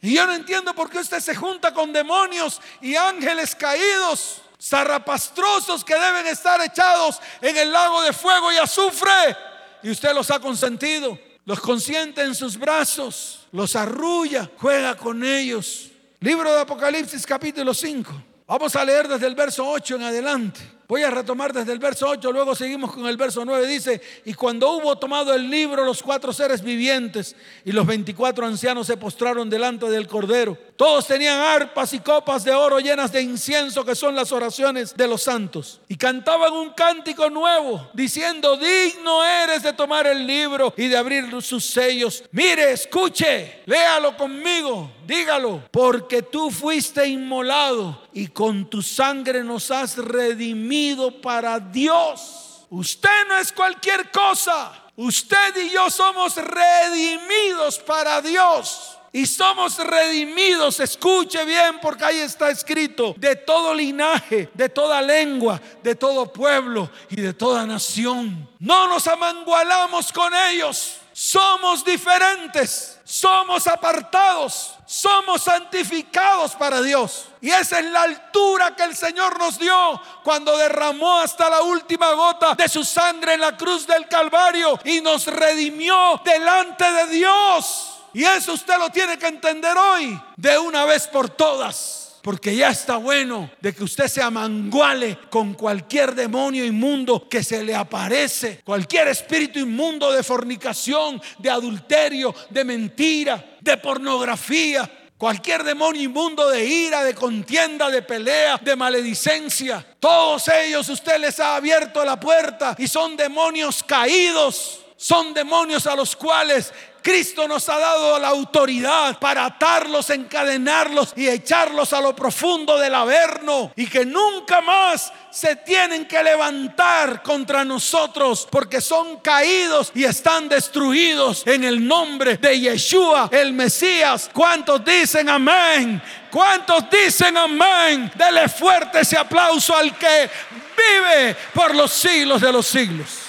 Y 0.00 0.14
yo 0.14 0.26
no 0.26 0.34
entiendo 0.34 0.74
por 0.74 0.88
qué 0.88 0.98
usted 0.98 1.20
se 1.20 1.34
junta 1.34 1.74
con 1.74 1.92
demonios 1.92 2.60
y 2.80 2.94
ángeles 2.94 3.54
caídos, 3.54 4.42
zarrapastrosos 4.60 5.84
que 5.84 5.94
deben 5.94 6.26
estar 6.26 6.60
echados 6.60 7.20
en 7.40 7.56
el 7.56 7.72
lago 7.72 8.02
de 8.02 8.12
fuego 8.12 8.52
y 8.52 8.56
azufre. 8.58 9.36
Y 9.82 9.90
usted 9.90 10.12
los 10.14 10.30
ha 10.30 10.38
consentido, 10.38 11.18
los 11.44 11.60
consiente 11.60 12.22
en 12.22 12.34
sus 12.34 12.56
brazos, 12.56 13.46
los 13.52 13.74
arrulla, 13.74 14.48
juega 14.56 14.96
con 14.96 15.24
ellos. 15.24 15.88
Libro 16.20 16.52
de 16.52 16.60
Apocalipsis 16.60 17.26
capítulo 17.26 17.74
5. 17.74 18.12
Vamos 18.46 18.74
a 18.76 18.84
leer 18.84 19.08
desde 19.08 19.26
el 19.26 19.34
verso 19.34 19.68
8 19.68 19.96
en 19.96 20.02
adelante. 20.02 20.77
Voy 20.88 21.02
a 21.02 21.10
retomar 21.10 21.52
desde 21.52 21.72
el 21.72 21.78
verso 21.78 22.08
8, 22.08 22.32
luego 22.32 22.54
seguimos 22.54 22.94
con 22.94 23.04
el 23.04 23.18
verso 23.18 23.44
9. 23.44 23.66
Dice, 23.66 24.00
y 24.24 24.32
cuando 24.32 24.72
hubo 24.72 24.96
tomado 24.96 25.34
el 25.34 25.50
libro 25.50 25.84
los 25.84 26.02
cuatro 26.02 26.32
seres 26.32 26.62
vivientes 26.62 27.36
y 27.66 27.72
los 27.72 27.86
24 27.86 28.46
ancianos 28.46 28.86
se 28.86 28.96
postraron 28.96 29.50
delante 29.50 29.84
del 29.90 30.08
Cordero. 30.08 30.56
Todos 30.78 31.08
tenían 31.08 31.40
arpas 31.40 31.92
y 31.92 31.98
copas 31.98 32.44
de 32.44 32.54
oro 32.54 32.78
llenas 32.78 33.10
de 33.10 33.20
incienso 33.20 33.84
que 33.84 33.96
son 33.96 34.14
las 34.14 34.30
oraciones 34.30 34.96
de 34.96 35.08
los 35.08 35.24
santos. 35.24 35.80
Y 35.88 35.96
cantaban 35.96 36.52
un 36.52 36.70
cántico 36.70 37.28
nuevo 37.28 37.90
diciendo, 37.94 38.56
digno 38.56 39.24
eres 39.24 39.64
de 39.64 39.72
tomar 39.72 40.06
el 40.06 40.24
libro 40.24 40.72
y 40.76 40.86
de 40.86 40.96
abrir 40.96 41.42
sus 41.42 41.66
sellos. 41.66 42.22
Mire, 42.30 42.70
escuche, 42.70 43.64
léalo 43.66 44.16
conmigo, 44.16 44.92
dígalo, 45.04 45.64
porque 45.72 46.22
tú 46.22 46.48
fuiste 46.48 47.04
inmolado 47.08 48.04
y 48.12 48.28
con 48.28 48.70
tu 48.70 48.80
sangre 48.80 49.42
nos 49.42 49.72
has 49.72 49.96
redimido 49.96 51.20
para 51.20 51.58
Dios. 51.58 52.66
Usted 52.70 53.26
no 53.26 53.36
es 53.36 53.50
cualquier 53.50 54.12
cosa. 54.12 54.70
Usted 54.94 55.56
y 55.56 55.70
yo 55.70 55.90
somos 55.90 56.36
redimidos 56.36 57.80
para 57.80 58.22
Dios. 58.22 58.97
Y 59.12 59.26
somos 59.26 59.78
redimidos, 59.78 60.80
escuche 60.80 61.44
bien 61.44 61.78
porque 61.80 62.04
ahí 62.04 62.18
está 62.18 62.50
escrito, 62.50 63.14
de 63.16 63.36
todo 63.36 63.74
linaje, 63.74 64.50
de 64.52 64.68
toda 64.68 65.00
lengua, 65.00 65.60
de 65.82 65.94
todo 65.94 66.30
pueblo 66.30 66.90
y 67.08 67.20
de 67.20 67.32
toda 67.32 67.66
nación. 67.66 68.48
No 68.58 68.86
nos 68.86 69.06
amangualamos 69.06 70.12
con 70.12 70.32
ellos, 70.50 70.96
somos 71.12 71.84
diferentes, 71.84 73.00
somos 73.02 73.66
apartados, 73.66 74.74
somos 74.86 75.42
santificados 75.42 76.54
para 76.54 76.82
Dios. 76.82 77.28
Y 77.40 77.50
esa 77.50 77.80
es 77.80 77.86
la 77.86 78.02
altura 78.02 78.76
que 78.76 78.84
el 78.84 78.94
Señor 78.94 79.38
nos 79.38 79.58
dio 79.58 80.00
cuando 80.22 80.56
derramó 80.56 81.18
hasta 81.18 81.48
la 81.48 81.62
última 81.62 82.12
gota 82.12 82.54
de 82.54 82.68
su 82.68 82.84
sangre 82.84 83.34
en 83.34 83.40
la 83.40 83.56
cruz 83.56 83.86
del 83.86 84.06
Calvario 84.06 84.78
y 84.84 85.00
nos 85.00 85.26
redimió 85.26 86.20
delante 86.24 86.84
de 86.92 87.06
Dios. 87.08 87.97
Y 88.14 88.24
eso 88.24 88.54
usted 88.54 88.78
lo 88.78 88.90
tiene 88.90 89.18
que 89.18 89.26
entender 89.26 89.76
hoy 89.76 90.18
de 90.36 90.58
una 90.58 90.84
vez 90.84 91.06
por 91.06 91.28
todas. 91.28 92.04
porque 92.22 92.54
ya 92.54 92.68
está 92.68 92.96
bueno 92.96 93.50
de 93.60 93.74
que 93.74 93.84
usted 93.84 94.06
se 94.06 94.20
amanguale 94.20 95.18
con 95.30 95.54
cualquier 95.54 96.14
demonio 96.14 96.62
inmundo 96.64 97.26
que 97.26 97.42
se 97.42 97.62
le 97.62 97.74
aparece, 97.74 98.60
cualquier 98.64 99.08
espíritu 99.08 99.60
inmundo 99.60 100.12
de 100.12 100.22
fornicación, 100.22 101.22
de 101.38 101.48
adulterio, 101.48 102.34
de 102.50 102.64
mentira, 102.64 103.56
de 103.60 103.76
pornografía. 103.78 104.90
Cualquier 105.16 105.64
demonio 105.64 106.02
inmundo 106.02 106.48
de 106.48 106.64
ira, 106.64 107.02
de 107.02 107.14
contienda, 107.14 107.90
de 107.90 108.02
pelea, 108.02 108.58
de 108.58 108.76
maledicencia. 108.76 109.84
Todos 109.98 110.46
ellos 110.48 110.88
usted 110.90 111.18
les 111.18 111.40
ha 111.40 111.56
abierto 111.56 112.04
la 112.04 112.20
puerta 112.20 112.76
y 112.78 112.86
son 112.86 113.16
demonios 113.16 113.82
caídos. 113.82 114.80
Son 114.96 115.32
demonios 115.32 115.86
a 115.86 115.96
los 115.96 116.14
cuales 116.14 116.72
Cristo 117.08 117.48
nos 117.48 117.66
ha 117.70 117.78
dado 117.78 118.18
la 118.18 118.28
autoridad 118.28 119.18
para 119.18 119.46
atarlos, 119.46 120.10
encadenarlos 120.10 121.14
y 121.16 121.26
echarlos 121.26 121.94
a 121.94 122.02
lo 122.02 122.14
profundo 122.14 122.76
del 122.76 122.94
averno 122.94 123.72
y 123.76 123.86
que 123.86 124.04
nunca 124.04 124.60
más 124.60 125.10
se 125.30 125.56
tienen 125.56 126.04
que 126.04 126.22
levantar 126.22 127.22
contra 127.22 127.64
nosotros 127.64 128.46
porque 128.50 128.82
son 128.82 129.20
caídos 129.20 129.90
y 129.94 130.04
están 130.04 130.50
destruidos 130.50 131.46
en 131.46 131.64
el 131.64 131.88
nombre 131.88 132.36
de 132.36 132.60
Yeshua, 132.60 133.30
el 133.32 133.54
Mesías. 133.54 134.28
¿Cuántos 134.30 134.84
dicen 134.84 135.30
amén? 135.30 136.02
¿Cuántos 136.30 136.90
dicen 136.90 137.38
amén? 137.38 138.12
Dele 138.16 138.50
fuerte 138.50 139.00
ese 139.00 139.16
aplauso 139.16 139.74
al 139.74 139.96
que 139.96 140.28
vive 140.76 141.34
por 141.54 141.74
los 141.74 141.90
siglos 141.90 142.42
de 142.42 142.52
los 142.52 142.66
siglos. 142.66 143.27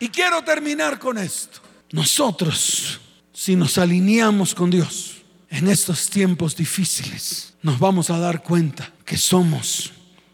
Y 0.00 0.08
quiero 0.08 0.42
terminar 0.42 0.98
con 0.98 1.18
esto. 1.18 1.60
Nosotros, 1.92 3.00
si 3.32 3.56
nos 3.56 3.78
alineamos 3.78 4.54
con 4.54 4.70
Dios 4.70 5.16
en 5.50 5.68
estos 5.68 6.10
tiempos 6.10 6.56
difíciles, 6.56 7.54
nos 7.62 7.78
vamos 7.78 8.10
a 8.10 8.18
dar 8.18 8.42
cuenta 8.42 8.92
que 9.04 9.16
somos, 9.16 9.92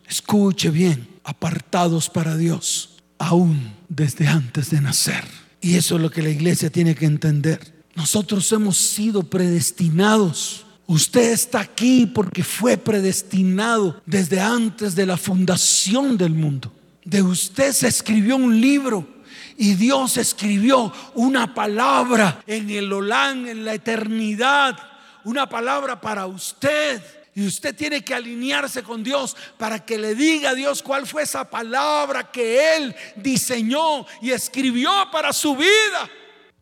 escuche 0.08 0.70
bien, 0.70 1.08
apartados 1.24 2.08
para 2.08 2.36
Dios, 2.36 2.96
aún 3.18 3.74
desde 3.88 4.26
antes 4.26 4.70
de 4.70 4.80
nacer. 4.80 5.24
Y 5.60 5.76
eso 5.76 5.96
es 5.96 6.02
lo 6.02 6.10
que 6.10 6.22
la 6.22 6.30
iglesia 6.30 6.70
tiene 6.70 6.94
que 6.94 7.04
entender. 7.04 7.84
Nosotros 7.94 8.50
hemos 8.52 8.78
sido 8.78 9.22
predestinados. 9.24 10.64
Usted 10.86 11.32
está 11.32 11.60
aquí 11.60 12.06
porque 12.06 12.42
fue 12.42 12.78
predestinado 12.78 14.00
desde 14.06 14.40
antes 14.40 14.94
de 14.94 15.06
la 15.06 15.18
fundación 15.18 16.16
del 16.16 16.32
mundo. 16.32 16.72
De 17.04 17.22
usted 17.22 17.72
se 17.72 17.88
escribió 17.88 18.36
un 18.36 18.60
libro 18.60 19.19
y 19.60 19.74
Dios 19.74 20.16
escribió 20.16 20.90
una 21.12 21.52
palabra 21.52 22.42
en 22.46 22.70
el 22.70 22.90
Olán, 22.90 23.46
en 23.46 23.62
la 23.62 23.74
eternidad, 23.74 24.74
una 25.22 25.46
palabra 25.50 26.00
para 26.00 26.24
usted. 26.24 27.02
Y 27.34 27.46
usted 27.46 27.76
tiene 27.76 28.02
que 28.02 28.14
alinearse 28.14 28.82
con 28.82 29.04
Dios 29.04 29.36
para 29.58 29.84
que 29.84 29.98
le 29.98 30.14
diga 30.14 30.50
a 30.50 30.54
Dios 30.54 30.82
cuál 30.82 31.06
fue 31.06 31.24
esa 31.24 31.44
palabra 31.44 32.32
que 32.32 32.74
Él 32.74 32.96
diseñó 33.16 34.06
y 34.22 34.30
escribió 34.30 34.90
para 35.12 35.30
su 35.30 35.54
vida. 35.54 36.08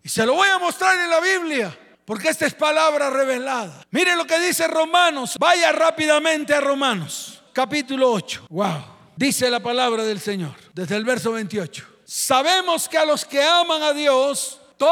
Y 0.02 0.08
se 0.08 0.26
lo 0.26 0.34
voy 0.34 0.48
a 0.48 0.58
mostrar 0.58 0.98
en 0.98 1.08
la 1.08 1.20
Biblia. 1.20 1.78
Porque 2.04 2.30
esta 2.30 2.46
es 2.46 2.54
palabra 2.54 3.10
revelada. 3.10 3.80
Mire 3.92 4.16
lo 4.16 4.26
que 4.26 4.40
dice 4.40 4.66
Romanos. 4.66 5.36
Vaya 5.38 5.70
rápidamente 5.70 6.52
a 6.52 6.60
Romanos, 6.60 7.44
capítulo 7.52 8.10
8. 8.10 8.46
Wow. 8.50 8.84
Dice 9.14 9.48
la 9.48 9.60
palabra 9.60 10.02
del 10.02 10.18
Señor, 10.18 10.56
desde 10.74 10.96
el 10.96 11.04
verso 11.04 11.30
28. 11.30 11.87
Sabemos 12.10 12.88
que 12.88 12.96
a 12.96 13.04
los 13.04 13.22
que 13.22 13.42
aman 13.42 13.82
a 13.82 13.92
Dios, 13.92 14.58
todas, 14.78 14.88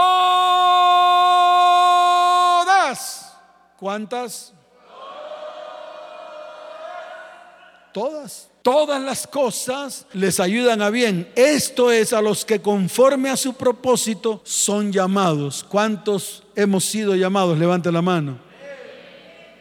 ¿cuántas? 3.78 4.52
Todas. 7.94 8.50
Todas 8.60 9.00
las 9.00 9.26
cosas 9.26 10.04
les 10.12 10.38
ayudan 10.40 10.82
a 10.82 10.90
bien. 10.90 11.32
Esto 11.36 11.90
es 11.90 12.12
a 12.12 12.20
los 12.20 12.44
que 12.44 12.60
conforme 12.60 13.30
a 13.30 13.36
su 13.38 13.54
propósito 13.54 14.42
son 14.44 14.92
llamados. 14.92 15.64
¿Cuántos 15.66 16.42
hemos 16.54 16.84
sido 16.84 17.14
llamados? 17.14 17.56
Levante 17.56 17.90
la 17.90 18.02
mano. 18.02 18.38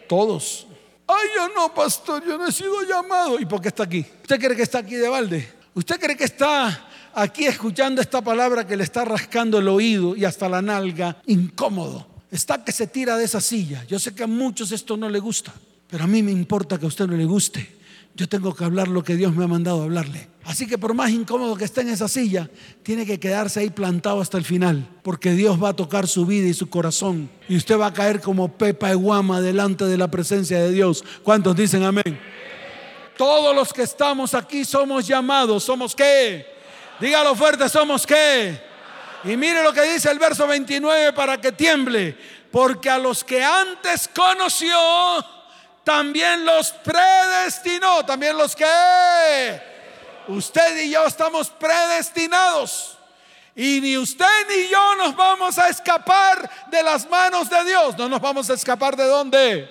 Todos. 0.10 0.68
Ay, 1.08 1.30
yo 1.34 1.48
no, 1.56 1.74
pastor, 1.74 2.22
yo 2.26 2.38
no 2.38 2.48
he 2.48 2.52
sido 2.52 2.82
llamado. 2.82 3.40
¿Y 3.40 3.46
por 3.46 3.62
qué 3.62 3.70
está 3.70 3.84
aquí? 3.84 4.06
¿Usted 4.24 4.42
cree 4.42 4.58
que 4.58 4.64
está 4.64 4.80
aquí 4.80 4.96
de 4.96 5.08
balde? 5.08 5.54
¿Usted 5.74 5.98
cree 5.98 6.18
que 6.18 6.26
está 6.26 6.90
aquí 7.16 7.46
escuchando 7.46 8.02
esta 8.02 8.22
palabra 8.22 8.68
que 8.68 8.76
le 8.76 8.84
está 8.84 9.06
rascando 9.06 9.58
el 9.58 9.68
oído 9.68 10.16
y 10.16 10.26
hasta 10.26 10.50
la 10.50 10.62
nalga, 10.62 11.18
incómodo. 11.26 12.08
Está 12.30 12.64
que 12.64 12.72
se 12.72 12.88
tira 12.88 13.18
de 13.18 13.24
esa 13.24 13.40
silla. 13.42 13.86
Yo 13.88 13.98
sé 13.98 14.14
que 14.14 14.24
a 14.24 14.28
muchos 14.28 14.72
esto 14.72 14.98
no 14.98 15.10
le 15.10 15.20
gusta, 15.20 15.54
pero 15.90 16.04
a 16.04 16.08
mí 16.08 16.22
me 16.22 16.32
importa 16.32 16.78
que 16.78 16.86
a 16.86 16.90
usted 16.90 17.08
no 17.08 17.16
le 17.16 17.26
guste. 17.26 17.76
Yo 18.14 18.30
tengo 18.30 18.54
que 18.54 18.64
hablar 18.64 18.88
lo 18.88 19.04
que 19.04 19.16
Dios 19.16 19.36
me 19.36 19.44
ha 19.44 19.48
mandado 19.48 19.84
hablarle. 19.84 20.28
Así 20.46 20.68
que 20.68 20.78
por 20.78 20.94
más 20.94 21.12
incómodo 21.12 21.56
que 21.56 21.66
esté 21.66 21.82
en 21.82 21.90
esa 21.90 22.08
silla, 22.08 22.50
tiene 22.84 23.06
que 23.06 23.20
quedarse 23.20 23.60
ahí 23.60 23.70
plantado 23.70 24.22
hasta 24.22 24.38
el 24.38 24.46
final, 24.46 24.88
porque 25.02 25.32
Dios 25.32 25.62
va 25.62 25.70
a 25.70 25.76
tocar 25.76 26.08
su 26.08 26.26
vida 26.26 26.48
y 26.48 26.54
su 26.54 26.70
corazón. 26.70 27.30
Y 27.50 27.58
usted 27.58 27.78
va 27.78 27.88
a 27.88 27.94
caer 27.94 28.22
como 28.22 28.54
Pepa 28.54 28.92
y 28.92 28.96
Guama 28.96 29.42
delante 29.42 29.86
de 29.86 29.98
la 29.98 30.10
presencia 30.10 30.60
de 30.60 30.72
Dios. 30.72 31.04
¿Cuántos 31.24 31.56
dicen 31.56 31.84
amén? 31.84 32.20
Todos 33.18 33.56
los 33.56 33.74
que 33.74 33.82
estamos 33.82 34.34
aquí 34.34 34.64
somos 34.64 35.08
llamados. 35.08 35.64
¿Somos 35.64 35.96
qué? 35.96 36.55
Dígalo 37.00 37.36
fuerte, 37.36 37.68
somos 37.70 38.06
qué. 38.06 38.62
Y 39.24 39.36
mire 39.38 39.64
lo 39.64 39.74
que 39.74 39.82
dice 39.82 40.12
el 40.12 40.20
verso 40.20 40.48
29 40.48 41.14
para 41.14 41.40
que 41.40 41.52
tiemble. 41.52 42.18
Porque 42.52 42.90
a 42.90 42.98
los 42.98 43.24
que 43.24 43.44
antes 43.44 44.08
conoció, 44.08 44.78
también 45.84 46.46
los 46.46 46.72
predestinó. 46.72 48.06
También 48.06 48.38
los 48.38 48.56
que... 48.56 48.66
Usted 50.28 50.84
y 50.84 50.92
yo 50.92 51.06
estamos 51.06 51.50
predestinados. 51.50 52.98
Y 53.56 53.80
ni 53.80 53.98
usted 53.98 54.26
ni 54.50 54.68
yo 54.70 54.96
nos 54.96 55.16
vamos 55.16 55.58
a 55.58 55.70
escapar 55.70 56.68
de 56.70 56.84
las 56.84 57.10
manos 57.10 57.50
de 57.50 57.64
Dios. 57.66 57.98
No 57.98 58.10
nos 58.10 58.22
vamos 58.22 58.50
a 58.50 58.54
escapar 58.54 58.96
de 58.96 59.06
dónde. 59.06 59.70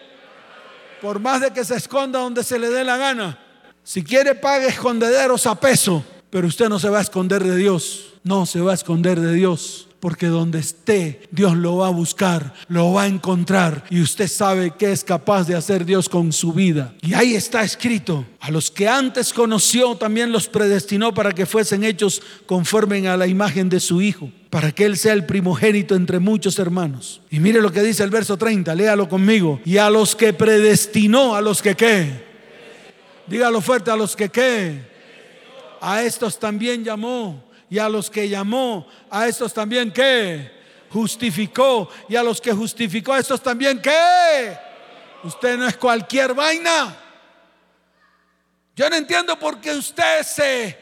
Por 1.00 1.20
más 1.20 1.40
de 1.40 1.52
que 1.52 1.64
se 1.64 1.76
esconda 1.76 2.18
donde 2.20 2.44
se 2.44 2.58
le 2.58 2.70
dé 2.70 2.84
la 2.84 2.96
gana. 2.96 3.38
Si 3.82 4.02
quiere, 4.02 4.34
pague 4.34 4.68
escondederos 4.68 5.46
a 5.46 5.54
peso. 5.54 6.04
Pero 6.34 6.48
usted 6.48 6.68
no 6.68 6.80
se 6.80 6.88
va 6.88 6.98
a 6.98 7.02
esconder 7.02 7.44
de 7.44 7.56
Dios. 7.56 8.06
No 8.24 8.44
se 8.44 8.60
va 8.60 8.72
a 8.72 8.74
esconder 8.74 9.20
de 9.20 9.34
Dios. 9.34 9.86
Porque 10.00 10.26
donde 10.26 10.58
esté, 10.58 11.20
Dios 11.30 11.56
lo 11.56 11.76
va 11.76 11.86
a 11.86 11.90
buscar, 11.90 12.54
lo 12.66 12.92
va 12.92 13.02
a 13.02 13.06
encontrar. 13.06 13.84
Y 13.88 14.00
usted 14.00 14.26
sabe 14.26 14.72
que 14.72 14.90
es 14.90 15.04
capaz 15.04 15.46
de 15.46 15.54
hacer 15.54 15.84
Dios 15.84 16.08
con 16.08 16.32
su 16.32 16.52
vida. 16.52 16.92
Y 17.02 17.14
ahí 17.14 17.36
está 17.36 17.62
escrito, 17.62 18.26
a 18.40 18.50
los 18.50 18.72
que 18.72 18.88
antes 18.88 19.32
conoció 19.32 19.94
también 19.94 20.32
los 20.32 20.48
predestinó 20.48 21.14
para 21.14 21.30
que 21.30 21.46
fuesen 21.46 21.84
hechos 21.84 22.20
conforme 22.46 23.06
a 23.06 23.16
la 23.16 23.28
imagen 23.28 23.68
de 23.68 23.78
su 23.78 24.02
Hijo. 24.02 24.28
Para 24.50 24.72
que 24.72 24.86
Él 24.86 24.96
sea 24.96 25.12
el 25.12 25.26
primogénito 25.26 25.94
entre 25.94 26.18
muchos 26.18 26.58
hermanos. 26.58 27.20
Y 27.30 27.38
mire 27.38 27.62
lo 27.62 27.70
que 27.70 27.82
dice 27.82 28.02
el 28.02 28.10
verso 28.10 28.36
30, 28.36 28.74
léalo 28.74 29.08
conmigo. 29.08 29.60
Y 29.64 29.76
a 29.76 29.88
los 29.88 30.16
que 30.16 30.32
predestinó, 30.32 31.36
a 31.36 31.40
los 31.40 31.62
que 31.62 31.76
qué. 31.76 32.24
Dígalo 33.28 33.60
fuerte, 33.60 33.92
a 33.92 33.96
los 33.96 34.16
que 34.16 34.30
qué 34.30 34.93
a 35.84 36.02
estos 36.02 36.38
también 36.38 36.82
llamó. 36.82 37.44
Y 37.68 37.78
a 37.78 37.88
los 37.88 38.08
que 38.08 38.28
llamó, 38.28 38.86
a 39.10 39.26
estos 39.26 39.52
también 39.52 39.92
qué? 39.92 40.50
Justificó. 40.90 41.90
Y 42.08 42.16
a 42.16 42.22
los 42.22 42.40
que 42.40 42.52
justificó, 42.52 43.12
a 43.12 43.18
estos 43.18 43.42
también 43.42 43.82
qué? 43.82 44.56
Usted 45.24 45.58
no 45.58 45.68
es 45.68 45.76
cualquier 45.76 46.32
vaina. 46.32 46.96
Yo 48.74 48.88
no 48.88 48.96
entiendo 48.96 49.38
por 49.38 49.60
qué 49.60 49.72
ustedes 49.72 50.26
se 50.28 50.78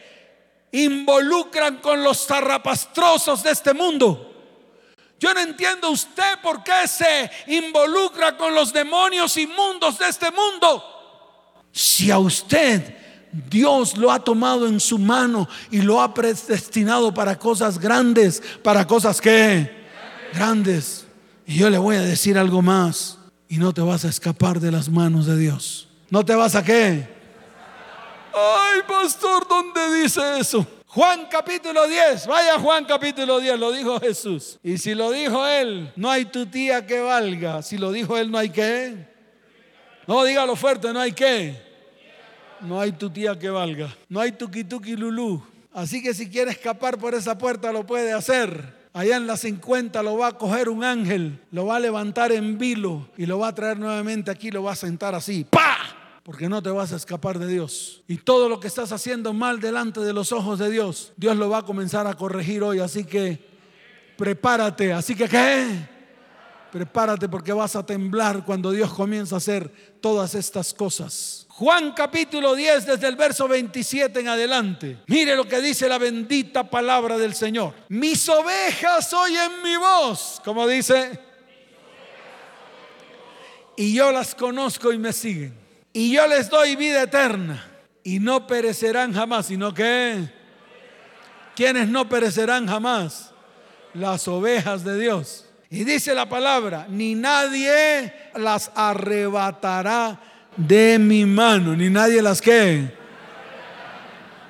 involucran 0.70 1.78
con 1.78 2.02
los 2.02 2.24
zarrapastrosos 2.24 3.42
de 3.42 3.50
este 3.50 3.74
mundo. 3.74 4.28
Yo 5.18 5.34
no 5.34 5.40
entiendo 5.40 5.90
usted 5.90 6.40
por 6.42 6.62
qué 6.62 6.86
se 6.86 7.30
involucra 7.48 8.36
con 8.36 8.54
los 8.54 8.72
demonios 8.72 9.36
inmundos 9.36 9.98
de 9.98 10.08
este 10.08 10.30
mundo. 10.30 11.64
Si 11.72 12.10
a 12.10 12.18
usted 12.18 13.01
Dios 13.32 13.96
lo 13.96 14.12
ha 14.12 14.22
tomado 14.22 14.66
en 14.66 14.78
su 14.78 14.98
mano 14.98 15.48
y 15.70 15.80
lo 15.80 16.02
ha 16.02 16.12
predestinado 16.12 17.14
para 17.14 17.38
cosas 17.38 17.78
grandes, 17.78 18.42
para 18.62 18.86
cosas 18.86 19.20
que 19.20 19.70
grandes. 20.34 21.06
Y 21.46 21.56
yo 21.56 21.70
le 21.70 21.78
voy 21.78 21.96
a 21.96 22.02
decir 22.02 22.36
algo 22.36 22.60
más. 22.60 23.18
Y 23.48 23.56
no 23.56 23.72
te 23.72 23.80
vas 23.80 24.04
a 24.04 24.08
escapar 24.08 24.60
de 24.60 24.70
las 24.70 24.88
manos 24.88 25.26
de 25.26 25.36
Dios. 25.36 25.88
¿No 26.10 26.24
te 26.24 26.34
vas 26.34 26.54
a 26.54 26.62
qué? 26.62 27.08
Ay, 28.34 28.80
pastor, 28.86 29.46
¿dónde 29.48 30.02
dice 30.02 30.38
eso? 30.38 30.66
Juan 30.86 31.26
capítulo 31.30 31.86
10, 31.86 32.26
vaya 32.26 32.58
Juan 32.58 32.84
capítulo 32.84 33.40
10, 33.40 33.58
lo 33.58 33.72
dijo 33.72 33.98
Jesús. 33.98 34.58
Y 34.62 34.76
si 34.76 34.94
lo 34.94 35.10
dijo 35.10 35.46
él, 35.46 35.90
no 35.96 36.10
hay 36.10 36.26
tu 36.26 36.44
tía 36.44 36.86
que 36.86 37.00
valga. 37.00 37.62
Si 37.62 37.78
lo 37.78 37.92
dijo 37.92 38.18
él, 38.18 38.30
no 38.30 38.36
hay 38.36 38.50
qué. 38.50 39.08
No, 40.06 40.22
dígalo 40.22 40.54
fuerte, 40.54 40.92
no 40.92 41.00
hay 41.00 41.12
qué 41.12 41.71
no 42.64 42.80
hay 42.80 42.92
tu 42.92 43.10
tía 43.10 43.38
que 43.38 43.50
valga, 43.50 43.94
no 44.08 44.20
hay 44.20 44.32
tuki 44.32 44.64
tuki 44.64 44.96
lulú. 44.96 45.42
Así 45.72 46.02
que 46.02 46.12
si 46.14 46.28
quiere 46.28 46.50
escapar 46.50 46.98
por 46.98 47.14
esa 47.14 47.38
puerta 47.38 47.72
lo 47.72 47.86
puede 47.86 48.12
hacer. 48.12 48.82
Allá 48.94 49.16
en 49.16 49.26
la 49.26 49.38
50 49.38 50.02
lo 50.02 50.18
va 50.18 50.28
a 50.28 50.38
coger 50.38 50.68
un 50.68 50.84
ángel, 50.84 51.40
lo 51.50 51.66
va 51.66 51.76
a 51.76 51.80
levantar 51.80 52.30
en 52.30 52.58
vilo 52.58 53.08
y 53.16 53.24
lo 53.24 53.38
va 53.38 53.48
a 53.48 53.54
traer 53.54 53.78
nuevamente 53.78 54.30
aquí, 54.30 54.50
lo 54.50 54.62
va 54.62 54.72
a 54.72 54.76
sentar 54.76 55.14
así. 55.14 55.46
¡Pa! 55.48 55.78
Porque 56.22 56.48
no 56.48 56.62
te 56.62 56.68
vas 56.68 56.92
a 56.92 56.96
escapar 56.96 57.38
de 57.38 57.48
Dios. 57.48 58.02
Y 58.06 58.18
todo 58.18 58.50
lo 58.50 58.60
que 58.60 58.68
estás 58.68 58.92
haciendo 58.92 59.32
mal 59.32 59.60
delante 59.60 60.00
de 60.00 60.12
los 60.12 60.30
ojos 60.30 60.58
de 60.58 60.70
Dios, 60.70 61.12
Dios 61.16 61.36
lo 61.36 61.48
va 61.48 61.58
a 61.58 61.62
comenzar 61.62 62.06
a 62.06 62.14
corregir 62.14 62.62
hoy. 62.62 62.80
Así 62.80 63.04
que 63.04 63.40
prepárate. 64.16 64.92
Así 64.92 65.14
que, 65.16 65.26
¿qué? 65.26 65.88
Prepárate 66.70 67.28
porque 67.28 67.52
vas 67.52 67.74
a 67.76 67.84
temblar 67.84 68.44
cuando 68.44 68.70
Dios 68.70 68.92
comienza 68.92 69.36
a 69.36 69.38
hacer 69.38 69.72
todas 70.00 70.34
estas 70.34 70.72
cosas. 70.74 71.46
Juan 71.62 71.92
capítulo 71.92 72.56
10 72.56 72.86
desde 72.86 73.06
el 73.06 73.14
verso 73.14 73.46
27 73.46 74.18
en 74.18 74.26
adelante. 74.26 74.96
Mire 75.06 75.36
lo 75.36 75.46
que 75.46 75.60
dice 75.60 75.88
la 75.88 75.96
bendita 75.96 76.68
palabra 76.68 77.16
del 77.16 77.36
Señor. 77.36 77.72
Mis 77.88 78.28
ovejas 78.28 79.12
oyen 79.12 79.62
mi 79.62 79.76
voz, 79.76 80.42
como 80.44 80.66
dice. 80.66 81.20
Y 83.76 83.94
yo 83.94 84.10
las 84.10 84.34
conozco 84.34 84.92
y 84.92 84.98
me 84.98 85.12
siguen. 85.12 85.54
Y 85.92 86.12
yo 86.12 86.26
les 86.26 86.50
doy 86.50 86.74
vida 86.74 87.02
eterna. 87.02 87.64
Y 88.02 88.18
no 88.18 88.44
perecerán 88.44 89.14
jamás, 89.14 89.46
sino 89.46 89.72
que... 89.72 90.28
¿Quiénes 91.54 91.86
no 91.86 92.08
perecerán 92.08 92.66
jamás? 92.66 93.30
Las 93.94 94.26
ovejas 94.26 94.82
de 94.82 94.98
Dios. 94.98 95.46
Y 95.70 95.84
dice 95.84 96.12
la 96.12 96.28
palabra, 96.28 96.88
ni 96.88 97.14
nadie 97.14 98.12
las 98.34 98.72
arrebatará 98.74 100.31
de 100.56 100.98
mi 100.98 101.26
mano, 101.26 101.76
ni 101.76 101.90
nadie 101.90 102.22
las 102.22 102.40
que. 102.40 102.90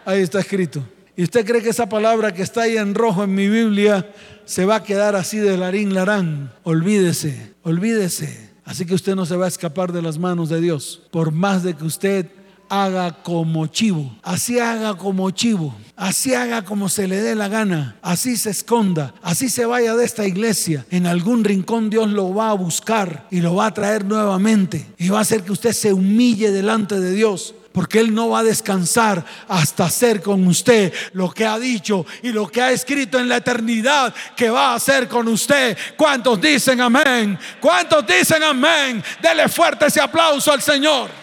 Ahí 0.04 0.22
está 0.22 0.40
escrito. 0.40 0.82
¿Y 1.16 1.24
usted 1.24 1.46
cree 1.46 1.62
que 1.62 1.68
esa 1.68 1.88
palabra 1.88 2.32
que 2.32 2.42
está 2.42 2.62
ahí 2.62 2.76
en 2.76 2.94
rojo 2.94 3.24
en 3.24 3.34
mi 3.34 3.48
Biblia 3.48 4.10
se 4.44 4.64
va 4.64 4.76
a 4.76 4.82
quedar 4.82 5.14
así 5.14 5.38
de 5.38 5.56
larín 5.56 5.94
larán? 5.94 6.52
Olvídese, 6.64 7.54
olvídese. 7.62 8.50
Así 8.64 8.86
que 8.86 8.94
usted 8.94 9.14
no 9.14 9.26
se 9.26 9.36
va 9.36 9.44
a 9.44 9.48
escapar 9.48 9.92
de 9.92 10.02
las 10.02 10.18
manos 10.18 10.48
de 10.48 10.60
Dios, 10.60 11.02
por 11.10 11.32
más 11.32 11.62
de 11.62 11.74
que 11.74 11.84
usted 11.84 12.26
haga 12.72 13.12
como 13.22 13.66
chivo, 13.66 14.16
así 14.22 14.58
haga 14.58 14.94
como 14.94 15.30
chivo, 15.30 15.76
así 15.94 16.32
haga 16.32 16.64
como 16.64 16.88
se 16.88 17.06
le 17.06 17.20
dé 17.20 17.34
la 17.34 17.48
gana, 17.48 17.96
así 18.00 18.38
se 18.38 18.48
esconda, 18.48 19.12
así 19.20 19.50
se 19.50 19.66
vaya 19.66 19.94
de 19.94 20.06
esta 20.06 20.26
iglesia, 20.26 20.86
en 20.90 21.06
algún 21.06 21.44
rincón 21.44 21.90
Dios 21.90 22.08
lo 22.08 22.34
va 22.34 22.48
a 22.48 22.54
buscar 22.54 23.26
y 23.30 23.42
lo 23.42 23.56
va 23.56 23.66
a 23.66 23.74
traer 23.74 24.06
nuevamente 24.06 24.86
y 24.96 25.10
va 25.10 25.18
a 25.18 25.20
hacer 25.20 25.42
que 25.42 25.52
usted 25.52 25.72
se 25.72 25.92
humille 25.92 26.50
delante 26.50 26.98
de 26.98 27.12
Dios 27.12 27.54
porque 27.72 28.00
Él 28.00 28.14
no 28.14 28.30
va 28.30 28.38
a 28.38 28.44
descansar 28.44 29.22
hasta 29.48 29.84
hacer 29.84 30.22
con 30.22 30.46
usted 30.46 30.94
lo 31.12 31.30
que 31.30 31.44
ha 31.44 31.58
dicho 31.58 32.06
y 32.22 32.32
lo 32.32 32.48
que 32.48 32.62
ha 32.62 32.70
escrito 32.70 33.18
en 33.18 33.28
la 33.28 33.36
eternidad 33.36 34.14
que 34.34 34.48
va 34.50 34.72
a 34.72 34.74
hacer 34.76 35.08
con 35.08 35.26
usted. 35.28 35.76
¿Cuántos 35.96 36.38
dicen 36.38 36.82
amén? 36.82 37.38
¿Cuántos 37.60 38.06
dicen 38.06 38.42
amén? 38.42 39.02
Dele 39.22 39.48
fuerte 39.48 39.86
ese 39.86 40.02
aplauso 40.02 40.52
al 40.52 40.60
Señor. 40.60 41.21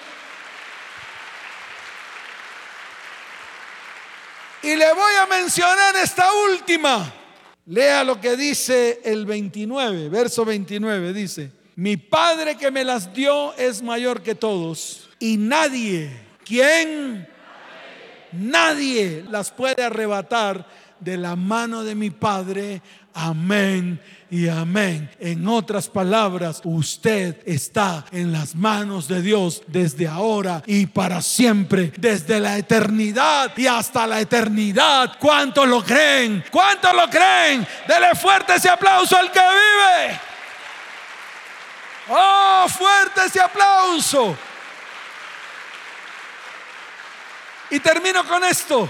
Y 4.61 4.75
le 4.75 4.93
voy 4.93 5.13
a 5.21 5.25
mencionar 5.27 5.95
esta 5.95 6.27
última. 6.51 7.13
Lea 7.65 8.03
lo 8.03 8.19
que 8.19 8.35
dice 8.35 8.99
el 9.03 9.25
29, 9.25 10.09
verso 10.09 10.43
29, 10.43 11.13
dice, 11.13 11.51
mi 11.75 11.97
Padre 11.97 12.55
que 12.55 12.71
me 12.71 12.83
las 12.83 13.13
dio 13.13 13.53
es 13.55 13.81
mayor 13.81 14.21
que 14.21 14.35
todos 14.35 15.09
y 15.19 15.37
nadie, 15.37 16.11
¿quién? 16.43 17.27
Nadie 18.31 19.23
las 19.29 19.51
puede 19.51 19.83
arrebatar 19.83 20.67
de 20.99 21.17
la 21.17 21.35
mano 21.35 21.83
de 21.83 21.95
mi 21.95 22.09
Padre. 22.09 22.81
Amén 23.13 23.99
y 24.31 24.47
amén. 24.47 25.09
En 25.19 25.47
otras 25.47 25.87
palabras, 25.87 26.61
usted 26.63 27.41
está 27.45 28.05
en 28.11 28.31
las 28.31 28.55
manos 28.55 29.07
de 29.07 29.21
Dios 29.21 29.63
desde 29.67 30.07
ahora 30.07 30.63
y 30.65 30.85
para 30.85 31.21
siempre, 31.21 31.91
desde 31.97 32.39
la 32.39 32.57
eternidad 32.57 33.51
y 33.57 33.67
hasta 33.67 34.05
la 34.05 34.19
eternidad. 34.19 35.17
¿Cuántos 35.19 35.67
lo 35.67 35.83
creen? 35.83 36.43
¿Cuántos 36.51 36.93
lo 36.93 37.09
creen? 37.09 37.67
Dele 37.87 38.15
fuerte 38.15 38.55
ese 38.55 38.69
aplauso 38.69 39.17
al 39.17 39.31
que 39.31 39.39
vive. 39.39 40.19
Oh, 42.09 42.65
fuerte 42.67 43.21
ese 43.25 43.39
aplauso. 43.39 44.37
Y 47.71 47.79
termino 47.79 48.25
con 48.27 48.43
esto. 48.43 48.89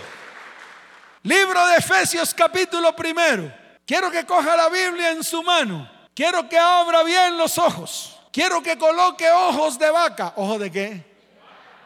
Libro 1.23 1.67
de 1.67 1.75
Efesios 1.75 2.34
capítulo 2.34 2.95
primero. 2.95 3.59
Quiero 3.89 4.12
que 4.12 4.23
coja 4.23 4.56
la 4.56 4.69
Biblia 4.69 5.13
en 5.13 5.23
su 5.23 5.41
mano. 5.41 5.89
Quiero 6.13 6.47
que 6.47 6.60
abra 6.60 7.02
bien 7.02 7.36
los 7.39 7.58
ojos. 7.58 8.15
Quiero 8.32 8.62
que 8.62 8.78
coloque 8.78 9.25
ojos 9.32 9.80
de 9.80 9.89
vaca. 9.89 10.32
¿Ojos 10.36 10.60
de 10.60 10.71
qué? 10.71 11.04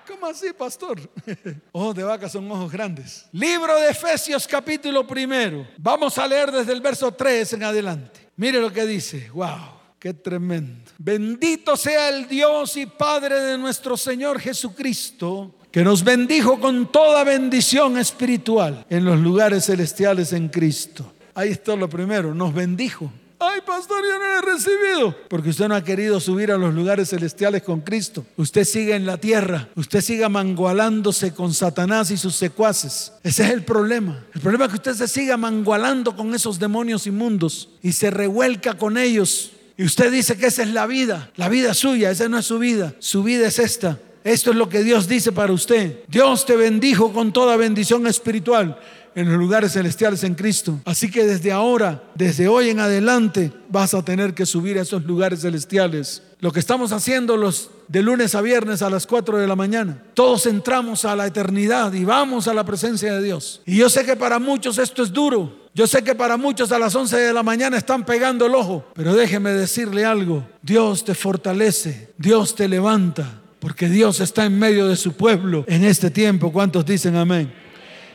¿Cómo 0.06 0.26
así, 0.26 0.48
pastor? 0.52 1.00
ojos 1.72 1.96
de 1.96 2.04
vaca 2.04 2.28
son 2.28 2.52
ojos 2.52 2.70
grandes. 2.70 3.26
Libro 3.32 3.80
de 3.80 3.92
Efesios 3.92 4.46
capítulo 4.46 5.08
primero. 5.08 5.66
Vamos 5.78 6.18
a 6.18 6.28
leer 6.28 6.52
desde 6.52 6.74
el 6.74 6.82
verso 6.82 7.14
3 7.14 7.54
en 7.54 7.64
adelante. 7.64 8.32
Mire 8.36 8.60
lo 8.60 8.74
que 8.74 8.86
dice. 8.86 9.30
Wow, 9.34 9.80
qué 9.98 10.14
tremendo. 10.14 10.92
Bendito 10.98 11.78
sea 11.78 12.10
el 12.10 12.28
Dios 12.28 12.76
y 12.76 12.86
Padre 12.86 13.40
de 13.40 13.58
nuestro 13.58 13.96
Señor 13.96 14.42
Jesucristo 14.42 15.56
que 15.72 15.86
nos 15.86 16.04
bendijo 16.04 16.60
con 16.60 16.92
toda 16.92 17.24
bendición 17.24 17.98
espiritual 17.98 18.86
en 18.90 19.06
los 19.06 19.22
lugares 19.22 19.68
celestiales 19.68 20.34
en 20.34 20.50
Cristo 20.50 21.14
Ahí 21.36 21.50
está 21.50 21.76
lo 21.76 21.90
primero, 21.90 22.34
nos 22.34 22.54
bendijo. 22.54 23.12
Ay, 23.46 23.60
pastor, 23.66 24.04
yo 24.04 24.20
no 24.20 24.26
lo 24.26 24.38
he 24.38 24.54
recibido. 24.54 25.16
Porque 25.28 25.50
usted 25.50 25.68
no 25.68 25.76
ha 25.76 25.84
querido 25.84 26.20
subir 26.20 26.52
a 26.52 26.58
los 26.58 26.74
lugares 26.74 27.10
celestiales 27.10 27.62
con 27.64 27.82
Cristo. 27.82 28.26
Usted 28.38 28.64
sigue 28.64 28.96
en 28.96 29.06
la 29.06 29.18
tierra. 29.18 29.68
Usted 29.76 30.00
sigue 30.00 30.28
mangualándose 30.30 31.34
con 31.34 31.54
Satanás 31.54 32.10
y 32.12 32.18
sus 32.18 32.36
secuaces. 32.36 33.12
Ese 33.22 33.44
es 33.44 33.50
el 33.50 33.64
problema. 33.64 34.24
El 34.34 34.40
problema 34.40 34.66
es 34.66 34.72
que 34.72 34.78
usted 34.78 34.94
se 34.94 35.08
siga 35.10 35.36
mangualando 35.36 36.16
con 36.16 36.34
esos 36.34 36.58
demonios 36.58 37.06
inmundos 37.06 37.70
y 37.82 37.92
se 37.92 38.12
revuelca 38.12 38.78
con 38.78 38.98
ellos. 38.98 39.52
Y 39.76 39.84
usted 39.84 40.12
dice 40.12 40.38
que 40.38 40.46
esa 40.46 40.64
es 40.64 40.70
la 40.70 40.86
vida. 40.88 41.30
La 41.36 41.50
vida 41.50 41.74
suya, 41.74 42.12
esa 42.12 42.30
no 42.30 42.38
es 42.38 42.46
su 42.46 42.60
vida. 42.60 42.94
Su 43.00 43.24
vida 43.24 43.48
es 43.48 43.60
esta. 43.60 44.00
Esto 44.24 44.52
es 44.52 44.56
lo 44.56 44.70
que 44.70 44.84
Dios 44.84 45.10
dice 45.10 45.34
para 45.34 45.52
usted. 45.52 46.00
Dios 46.08 46.46
te 46.46 46.56
bendijo 46.56 47.12
con 47.12 47.34
toda 47.34 47.58
bendición 47.58 48.08
espiritual 48.08 48.80
en 49.16 49.30
los 49.30 49.38
lugares 49.38 49.74
celestiales 49.74 50.24
en 50.24 50.36
Cristo. 50.36 50.80
Así 50.86 51.10
que 51.10 51.26
desde 51.26 51.52
ahora, 51.52 52.04
desde 52.16 52.48
hoy 52.48 52.70
en 52.70 52.80
adelante, 52.80 53.52
vas 53.70 53.94
a 53.94 54.04
tener 54.04 54.34
que 54.34 54.46
subir 54.46 54.78
a 54.78 54.82
esos 54.82 55.04
lugares 55.06 55.42
celestiales. 55.42 56.24
Lo 56.40 56.52
que 56.52 56.60
estamos 56.60 56.92
haciendo 56.92 57.38
los 57.38 57.70
de 57.88 58.02
lunes 58.02 58.36
a 58.36 58.42
viernes 58.42 58.82
a 58.82 58.90
las 58.90 59.06
4 59.08 59.38
de 59.38 59.48
la 59.48 59.56
mañana. 59.56 60.02
Todos 60.14 60.46
entramos 60.46 61.06
a 61.06 61.16
la 61.16 61.28
eternidad 61.28 61.94
y 61.94 62.06
vamos 62.06 62.48
a 62.48 62.54
la 62.54 62.66
presencia 62.66 63.14
de 63.14 63.24
Dios. 63.24 63.62
Y 63.66 63.78
yo 63.78 63.90
sé 63.90 64.06
que 64.06 64.16
para 64.16 64.40
muchos 64.40 64.78
esto 64.78 65.04
es 65.04 65.14
duro. 65.14 65.64
Yo 65.76 65.88
sé 65.88 66.04
que 66.04 66.14
para 66.14 66.38
muchos 66.38 66.72
a 66.72 66.80
las 66.80 66.96
11 66.96 67.18
de 67.18 67.34
la 67.34 67.44
mañana 67.44 67.78
están 67.78 68.06
pegando 68.06 68.46
el 68.46 68.56
ojo. 68.56 68.86
Pero 68.94 69.14
déjeme 69.14 69.52
decirle 69.52 70.06
algo. 70.06 70.48
Dios 70.62 71.04
te 71.04 71.16
fortalece. 71.16 72.10
Dios 72.18 72.56
te 72.56 72.68
levanta. 72.68 73.42
Porque 73.60 73.88
Dios 73.88 74.20
está 74.20 74.46
en 74.46 74.60
medio 74.60 74.88
de 74.88 74.98
su 74.98 75.14
pueblo 75.14 75.64
en 75.68 75.86
este 75.86 76.10
tiempo. 76.10 76.52
¿Cuántos 76.52 76.86
dicen 76.86 77.16
amén? 77.16 77.54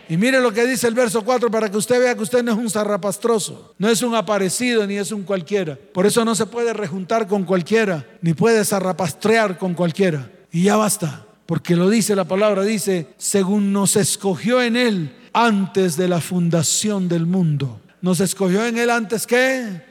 Y 0.09 0.17
mire 0.17 0.41
lo 0.41 0.53
que 0.53 0.67
dice 0.67 0.89
el 0.89 0.95
verso 0.95 1.23
4 1.23 1.51
para 1.51 1.71
que 1.71 1.77
usted 1.77 2.01
vea 2.01 2.15
que 2.15 2.23
usted 2.23 2.43
no 2.43 2.53
es 2.53 2.59
un 2.59 2.71
zarrapastroso, 2.71 3.75
no 3.77 3.91
es 3.91 4.03
un 4.03 4.15
aparecido 4.15 4.87
ni 4.87 4.97
es 4.97 5.13
un 5.13 5.23
cualquiera. 5.23 5.77
Por 5.93 6.07
eso 6.07 6.25
no 6.25 6.35
se 6.35 6.47
puede 6.47 6.73
rejuntar 6.73 7.27
con 7.27 7.45
cualquiera, 7.45 8.07
ni 8.23 8.33
puede 8.33 8.65
zarrapastrear 8.65 9.59
con 9.59 9.75
cualquiera. 9.75 10.31
Y 10.51 10.63
ya 10.63 10.77
basta, 10.77 11.27
porque 11.45 11.77
lo 11.77 11.91
dice 11.91 12.17
la 12.17 12.25
palabra, 12.25 12.63
dice, 12.63 13.09
según 13.19 13.71
nos 13.71 13.97
escogió 13.97 14.63
en 14.63 14.77
Él 14.77 15.15
antes 15.35 15.99
de 15.99 16.09
la 16.09 16.23
fundación 16.23 17.07
del 17.07 17.27
mundo. 17.27 17.81
Nos 18.01 18.21
escogió 18.21 18.65
en 18.65 18.79
Él 18.79 18.89
antes 18.89 19.27
que... 19.27 19.89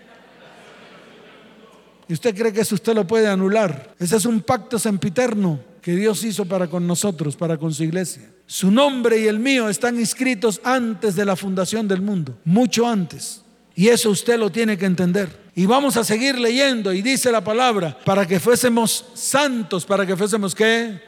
¿Y 2.08 2.13
usted 2.13 2.36
cree 2.36 2.53
que 2.53 2.62
eso 2.62 2.73
usted 2.73 2.95
lo 2.95 3.06
puede 3.06 3.27
anular? 3.27 3.93
Ese 3.99 4.15
es 4.15 4.25
un 4.25 4.41
pacto 4.41 4.80
sempiterno 4.80 5.60
que 5.82 5.95
Dios 5.95 6.23
hizo 6.23 6.45
para 6.45 6.67
con 6.67 6.88
nosotros, 6.88 7.36
para 7.36 7.58
con 7.58 7.73
su 7.73 7.84
iglesia. 7.84 8.32
Su 8.47 8.71
nombre 8.71 9.19
y 9.19 9.27
el 9.27 9.39
mío 9.39 9.67
están 9.67 9.99
inscritos 9.99 10.62
antes 10.63 11.17
de 11.17 11.25
la 11.25 11.36
fundación 11.36 11.86
del 11.86 12.01
mundo, 12.01 12.38
mucho 12.45 12.88
antes. 12.88 13.43
Y 13.75 13.89
eso 13.89 14.10
usted 14.10 14.39
lo 14.39 14.50
tiene 14.50 14.77
que 14.77 14.85
entender. 14.85 15.52
Y 15.54 15.65
vamos 15.65 15.98
a 15.98 16.06
seguir 16.06 16.39
leyendo 16.39 16.93
y 16.93 17.02
dice 17.02 17.29
la 17.29 17.43
palabra, 17.43 17.98
para 18.06 18.25
que 18.25 18.39
fuésemos 18.39 19.06
santos, 19.13 19.85
para 19.85 20.06
que 20.06 20.15
fuésemos 20.15 20.56
qué? 20.56 21.02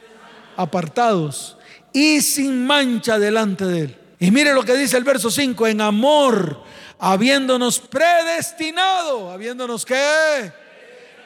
Apartados 0.54 1.56
y 1.94 2.20
sin 2.20 2.66
mancha 2.66 3.18
delante 3.18 3.64
de 3.64 3.80
Él. 3.80 3.96
Y 4.18 4.30
mire 4.30 4.52
lo 4.52 4.62
que 4.62 4.76
dice 4.76 4.98
el 4.98 5.04
verso 5.04 5.30
5, 5.30 5.66
en 5.66 5.80
amor, 5.80 6.62
habiéndonos 6.98 7.80
predestinado, 7.80 9.30
habiéndonos 9.30 9.86
qué? 9.86 10.52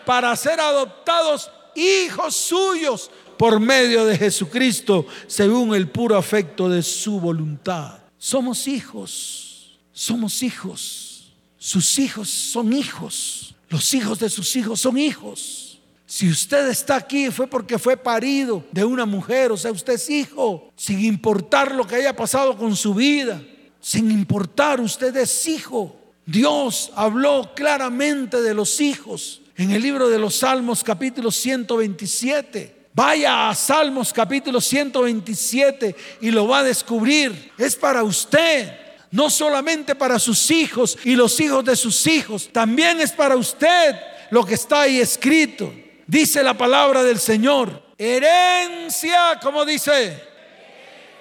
Para 0.06 0.36
ser 0.36 0.60
adoptados 0.60 1.50
hijos 1.74 2.36
suyos 2.36 3.10
por 3.36 3.60
medio 3.60 4.04
de 4.04 4.16
Jesucristo, 4.16 5.06
según 5.26 5.74
el 5.74 5.88
puro 5.88 6.16
afecto 6.16 6.68
de 6.68 6.82
su 6.82 7.20
voluntad. 7.20 7.98
Somos 8.18 8.66
hijos, 8.68 9.78
somos 9.92 10.42
hijos, 10.42 11.32
sus 11.58 11.98
hijos 11.98 12.28
son 12.28 12.72
hijos. 12.72 13.54
Los 13.68 13.92
hijos 13.94 14.18
de 14.18 14.30
sus 14.30 14.54
hijos 14.56 14.80
son 14.80 14.98
hijos. 14.98 15.80
Si 16.06 16.28
usted 16.28 16.68
está 16.68 16.96
aquí 16.96 17.30
fue 17.30 17.46
porque 17.46 17.78
fue 17.78 17.96
parido 17.96 18.64
de 18.70 18.84
una 18.84 19.04
mujer, 19.04 19.50
o 19.50 19.56
sea, 19.56 19.72
usted 19.72 19.94
es 19.94 20.08
hijo, 20.10 20.70
sin 20.76 21.04
importar 21.04 21.74
lo 21.74 21.86
que 21.86 21.96
haya 21.96 22.14
pasado 22.14 22.56
con 22.56 22.76
su 22.76 22.94
vida, 22.94 23.42
sin 23.80 24.10
importar, 24.10 24.80
usted 24.80 25.16
es 25.16 25.48
hijo. 25.48 25.96
Dios 26.24 26.92
habló 26.94 27.52
claramente 27.54 28.40
de 28.40 28.54
los 28.54 28.80
hijos 28.80 29.40
en 29.56 29.72
el 29.72 29.82
libro 29.82 30.08
de 30.08 30.18
los 30.18 30.36
Salmos 30.36 30.84
capítulo 30.84 31.30
127. 31.30 32.73
Vaya 32.94 33.48
a 33.48 33.54
Salmos 33.56 34.12
capítulo 34.12 34.60
127 34.60 35.96
y 36.20 36.30
lo 36.30 36.46
va 36.46 36.60
a 36.60 36.62
descubrir. 36.62 37.52
Es 37.58 37.74
para 37.74 38.04
usted, 38.04 38.72
no 39.10 39.28
solamente 39.28 39.96
para 39.96 40.20
sus 40.20 40.48
hijos 40.52 40.96
y 41.02 41.16
los 41.16 41.40
hijos 41.40 41.64
de 41.64 41.74
sus 41.74 42.06
hijos, 42.06 42.48
también 42.52 43.00
es 43.00 43.10
para 43.10 43.34
usted 43.34 43.96
lo 44.30 44.46
que 44.46 44.54
está 44.54 44.82
ahí 44.82 45.00
escrito. 45.00 45.74
Dice 46.06 46.40
la 46.44 46.56
palabra 46.56 47.02
del 47.02 47.18
Señor, 47.18 47.82
herencia, 47.98 49.40
como 49.42 49.64
dice, 49.64 50.22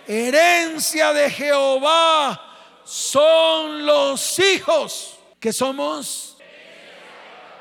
herencia 0.08 1.12
de 1.12 1.32
Jehová 1.32 2.40
son 2.84 3.84
los 3.84 4.38
hijos 4.38 5.18
que 5.40 5.52
somos. 5.52 6.38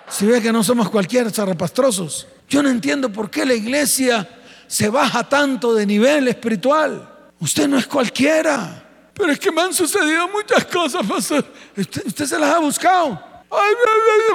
Si 0.07 0.27
ve 0.27 0.43
que 0.43 0.53
no 0.53 0.63
somos 0.63 0.91
cualquier 0.91 1.31
zarrapastrosos. 1.31 2.27
Yo 2.53 2.62
no 2.62 2.68
entiendo 2.68 3.11
por 3.11 3.30
qué 3.30 3.46
la 3.46 3.55
iglesia 3.55 4.28
se 4.66 4.90
baja 4.90 5.26
tanto 5.26 5.72
de 5.72 5.86
nivel 5.86 6.28
espiritual. 6.28 7.32
Usted 7.40 7.66
no 7.66 7.78
es 7.78 7.86
cualquiera. 7.86 9.11
Pero 9.14 9.32
es 9.32 9.38
que 9.38 9.50
me 9.50 9.62
han 9.62 9.72
sucedido 9.72 10.28
muchas 10.28 10.66
cosas, 10.66 11.07
pastor. 11.07 11.46
Usted, 11.74 12.26
se 12.26 12.38
las 12.38 12.55
ha 12.55 12.59
buscado. 12.59 13.18
Ay, 13.50 13.74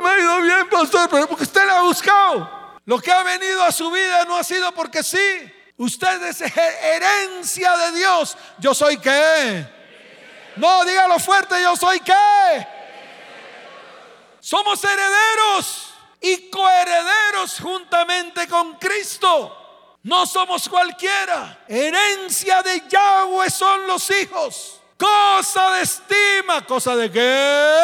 me 0.02 0.10
ha 0.10 0.20
ido 0.20 0.42
bien, 0.42 0.68
pastor, 0.68 1.08
pero 1.12 1.28
porque 1.28 1.44
usted 1.44 1.64
las 1.64 1.76
ha 1.76 1.82
buscado. 1.84 2.50
Lo 2.86 2.98
que 2.98 3.12
ha 3.12 3.22
venido 3.22 3.62
a 3.62 3.72
su 3.72 3.92
vida 3.92 4.26
no 4.26 4.36
ha 4.36 4.44
sido 4.44 4.72
porque 4.72 5.04
sí. 5.04 5.54
Usted 5.78 6.24
es 6.24 6.42
herencia 6.42 7.78
de 7.78 8.00
Dios. 8.00 8.36
Yo 8.58 8.74
soy 8.74 8.98
qué. 8.98 9.64
No, 10.56 10.84
dígalo 10.86 11.20
fuerte, 11.20 11.54
yo 11.62 11.76
soy 11.76 12.00
qué. 12.00 12.68
Somos 14.40 14.84
herederos 14.84 15.97
y 16.22 16.50
coherederos 16.50 17.60
juntamente 17.62 18.48
con 18.48 18.76
Cristo. 18.76 19.56
No 20.04 20.26
somos 20.26 20.68
cualquiera. 20.70 21.66
Herencia 21.68 22.62
de 22.64 22.84
Yahweh 22.90 23.50
son 23.50 23.88
los 23.88 24.10
hijos. 24.12 24.82
Cosa 24.98 25.72
de 25.72 25.84
estima. 25.84 26.66
¿Cosa 26.66 26.96
de 26.96 27.12
qué? 27.12 27.80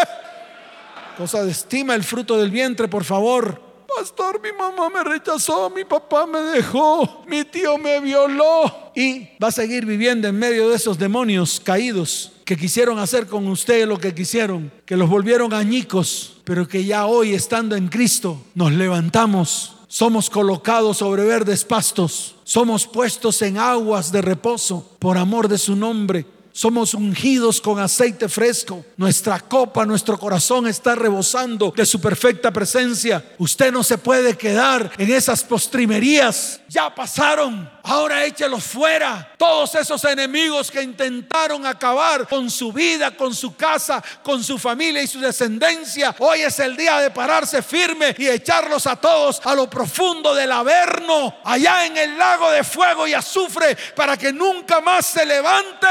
Cosa 1.17 1.43
de 1.43 1.51
estima 1.51 1.95
el 1.95 2.03
fruto 2.03 2.37
del 2.37 2.49
vientre, 2.49 2.87
por 2.87 3.03
favor. 3.03 3.61
Pastor, 3.95 4.41
mi 4.41 4.51
mamá 4.51 4.89
me 4.89 5.03
rechazó, 5.03 5.69
mi 5.69 5.85
papá 5.85 6.25
me 6.25 6.39
dejó, 6.39 7.23
mi 7.27 7.43
tío 7.43 7.77
me 7.77 7.99
violó. 7.99 8.91
Y 8.95 9.29
va 9.37 9.49
a 9.49 9.51
seguir 9.51 9.85
viviendo 9.85 10.27
en 10.27 10.39
medio 10.39 10.69
de 10.69 10.77
esos 10.77 10.97
demonios 10.97 11.59
caídos 11.59 12.32
que 12.45 12.57
quisieron 12.57 12.99
hacer 12.99 13.27
con 13.27 13.47
usted 13.47 13.87
lo 13.87 13.97
que 13.97 14.13
quisieron, 14.13 14.71
que 14.85 14.97
los 14.97 15.09
volvieron 15.09 15.53
añicos, 15.53 16.37
pero 16.43 16.67
que 16.67 16.83
ya 16.83 17.05
hoy 17.05 17.33
estando 17.33 17.75
en 17.75 17.87
Cristo 17.87 18.41
nos 18.55 18.71
levantamos, 18.71 19.75
somos 19.87 20.29
colocados 20.29 20.97
sobre 20.97 21.23
verdes 21.23 21.63
pastos, 21.63 22.35
somos 22.43 22.87
puestos 22.87 23.41
en 23.41 23.57
aguas 23.57 24.11
de 24.11 24.21
reposo 24.21 24.95
por 24.99 25.17
amor 25.17 25.47
de 25.47 25.57
su 25.57 25.75
nombre 25.75 26.25
somos 26.53 26.93
ungidos 26.93 27.59
con 27.59 27.79
aceite 27.79 28.29
fresco. 28.29 28.85
Nuestra 28.95 29.39
copa, 29.39 29.85
nuestro 29.85 30.19
corazón 30.19 30.67
está 30.67 30.93
rebosando 30.93 31.73
de 31.75 31.85
su 31.85 31.99
perfecta 31.99 32.53
presencia. 32.53 33.25
Usted 33.39 33.71
no 33.71 33.83
se 33.83 33.97
puede 33.97 34.37
quedar 34.37 34.91
en 34.99 35.11
esas 35.11 35.43
postrimerías. 35.43 36.61
Ya 36.69 36.93
pasaron. 36.93 37.69
Ahora 37.85 38.23
échelos 38.23 38.63
fuera. 38.63 39.33
Todos 39.37 39.75
esos 39.75 40.03
enemigos 40.05 40.71
que 40.71 40.81
intentaron 40.81 41.65
acabar 41.65 42.27
con 42.27 42.49
su 42.49 42.71
vida, 42.71 43.11
con 43.11 43.35
su 43.35 43.57
casa, 43.57 44.01
con 44.23 44.41
su 44.41 44.57
familia 44.57 45.01
y 45.01 45.07
su 45.07 45.19
descendencia. 45.19 46.15
Hoy 46.19 46.41
es 46.41 46.59
el 46.59 46.77
día 46.77 46.99
de 46.99 47.11
pararse 47.11 47.61
firme 47.61 48.15
y 48.17 48.27
echarlos 48.27 48.87
a 48.87 48.95
todos 48.95 49.41
a 49.45 49.53
lo 49.53 49.69
profundo 49.69 50.33
del 50.33 50.51
averno, 50.53 51.35
allá 51.43 51.85
en 51.85 51.97
el 51.97 52.17
lago 52.17 52.49
de 52.51 52.63
fuego 52.63 53.05
y 53.05 53.13
azufre, 53.13 53.75
para 53.95 54.15
que 54.15 54.31
nunca 54.31 54.79
más 54.79 55.05
se 55.05 55.25
levanten 55.25 55.83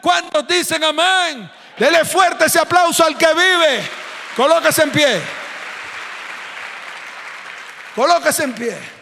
¿Cuántos 0.00 0.46
dicen 0.46 0.82
amén? 0.84 1.50
Dele 1.78 2.04
fuerte 2.04 2.46
ese 2.46 2.58
aplauso 2.58 3.04
al 3.04 3.16
que 3.16 3.32
vive. 3.32 3.88
Colóquese 4.36 4.82
en 4.82 4.90
pie. 4.90 5.20
Colóquese 7.94 8.44
en 8.44 8.54
pie. 8.54 8.99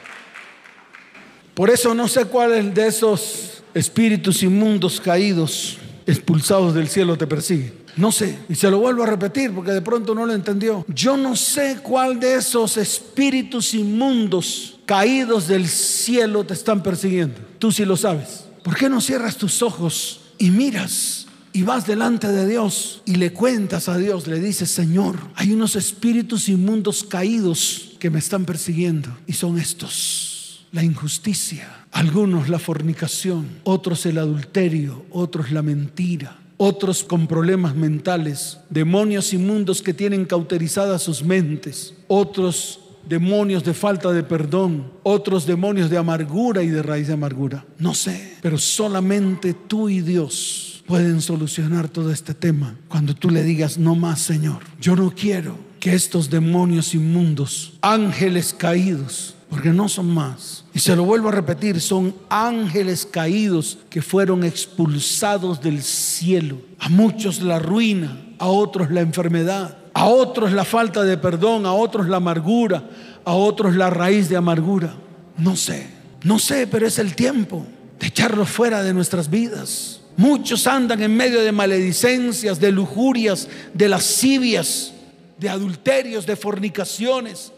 Por 1.58 1.70
eso 1.70 1.92
no 1.92 2.06
sé 2.06 2.26
cuál 2.26 2.54
es 2.54 2.72
de 2.72 2.86
esos 2.86 3.64
espíritus 3.74 4.44
inmundos 4.44 5.00
caídos, 5.00 5.76
expulsados 6.06 6.72
del 6.72 6.86
cielo 6.86 7.18
te 7.18 7.26
persigue. 7.26 7.72
No 7.96 8.12
sé, 8.12 8.38
y 8.48 8.54
se 8.54 8.70
lo 8.70 8.78
vuelvo 8.78 9.02
a 9.02 9.06
repetir 9.06 9.52
porque 9.52 9.72
de 9.72 9.82
pronto 9.82 10.14
no 10.14 10.24
lo 10.24 10.34
entendió. 10.34 10.84
Yo 10.86 11.16
no 11.16 11.34
sé 11.34 11.80
cuál 11.82 12.20
de 12.20 12.36
esos 12.36 12.76
espíritus 12.76 13.74
inmundos 13.74 14.78
caídos 14.86 15.48
del 15.48 15.66
cielo 15.66 16.44
te 16.44 16.54
están 16.54 16.80
persiguiendo. 16.80 17.40
Tú 17.58 17.72
sí 17.72 17.84
lo 17.84 17.96
sabes. 17.96 18.44
¿Por 18.62 18.76
qué 18.76 18.88
no 18.88 19.00
cierras 19.00 19.36
tus 19.36 19.60
ojos 19.60 20.20
y 20.38 20.52
miras 20.52 21.26
y 21.52 21.62
vas 21.62 21.88
delante 21.88 22.28
de 22.28 22.46
Dios 22.46 23.02
y 23.04 23.16
le 23.16 23.32
cuentas 23.32 23.88
a 23.88 23.98
Dios, 23.98 24.28
le 24.28 24.38
dices, 24.38 24.70
Señor, 24.70 25.16
hay 25.34 25.50
unos 25.50 25.74
espíritus 25.74 26.48
inmundos 26.48 27.02
caídos 27.02 27.96
que 27.98 28.10
me 28.10 28.20
están 28.20 28.44
persiguiendo 28.44 29.08
y 29.26 29.32
son 29.32 29.58
estos, 29.58 30.37
la 30.72 30.82
injusticia, 30.82 31.86
algunos 31.92 32.48
la 32.48 32.58
fornicación, 32.58 33.46
otros 33.64 34.04
el 34.06 34.18
adulterio, 34.18 35.04
otros 35.10 35.50
la 35.50 35.62
mentira, 35.62 36.38
otros 36.56 37.04
con 37.04 37.26
problemas 37.26 37.74
mentales, 37.74 38.58
demonios 38.68 39.32
inmundos 39.32 39.80
que 39.80 39.94
tienen 39.94 40.24
cauterizadas 40.24 41.02
sus 41.02 41.22
mentes, 41.22 41.94
otros 42.08 42.80
demonios 43.08 43.64
de 43.64 43.74
falta 43.74 44.12
de 44.12 44.22
perdón, 44.22 44.92
otros 45.02 45.46
demonios 45.46 45.88
de 45.88 45.96
amargura 45.96 46.62
y 46.62 46.68
de 46.68 46.82
raíz 46.82 47.06
de 47.06 47.14
amargura. 47.14 47.64
No 47.78 47.94
sé, 47.94 48.34
pero 48.42 48.58
solamente 48.58 49.54
tú 49.54 49.88
y 49.88 50.00
Dios 50.00 50.82
pueden 50.86 51.20
solucionar 51.20 51.88
todo 51.88 52.12
este 52.12 52.34
tema 52.34 52.76
cuando 52.88 53.14
tú 53.14 53.30
le 53.30 53.42
digas, 53.42 53.78
no 53.78 53.94
más 53.94 54.20
Señor, 54.20 54.62
yo 54.80 54.96
no 54.96 55.14
quiero 55.14 55.56
que 55.80 55.94
estos 55.94 56.28
demonios 56.28 56.94
inmundos, 56.94 57.74
ángeles 57.82 58.52
caídos, 58.52 59.36
porque 59.48 59.70
no 59.70 59.88
son 59.88 60.12
más. 60.12 60.64
Y 60.74 60.78
se 60.78 60.94
lo 60.94 61.04
vuelvo 61.04 61.28
a 61.28 61.32
repetir, 61.32 61.80
son 61.80 62.14
ángeles 62.28 63.06
caídos 63.06 63.78
que 63.88 64.02
fueron 64.02 64.44
expulsados 64.44 65.60
del 65.60 65.82
cielo. 65.82 66.58
A 66.78 66.88
muchos 66.88 67.40
la 67.40 67.58
ruina, 67.58 68.34
a 68.38 68.48
otros 68.48 68.90
la 68.90 69.00
enfermedad, 69.00 69.78
a 69.94 70.06
otros 70.06 70.52
la 70.52 70.64
falta 70.64 71.02
de 71.02 71.16
perdón, 71.16 71.66
a 71.66 71.72
otros 71.72 72.08
la 72.08 72.18
amargura, 72.18 72.88
a 73.24 73.32
otros 73.32 73.74
la 73.74 73.90
raíz 73.90 74.28
de 74.28 74.36
amargura. 74.36 74.94
No 75.38 75.56
sé, 75.56 75.86
no 76.22 76.38
sé, 76.38 76.66
pero 76.66 76.86
es 76.86 76.98
el 76.98 77.14
tiempo 77.14 77.64
de 77.98 78.06
echarlos 78.06 78.48
fuera 78.48 78.82
de 78.82 78.94
nuestras 78.94 79.30
vidas. 79.30 80.00
Muchos 80.16 80.66
andan 80.66 81.00
en 81.00 81.16
medio 81.16 81.40
de 81.42 81.52
maledicencias, 81.52 82.58
de 82.58 82.72
lujurias, 82.72 83.48
de 83.72 83.88
lascivias, 83.88 84.92
de 85.38 85.48
adulterios, 85.48 86.26
de 86.26 86.36
fornicaciones. 86.36 87.52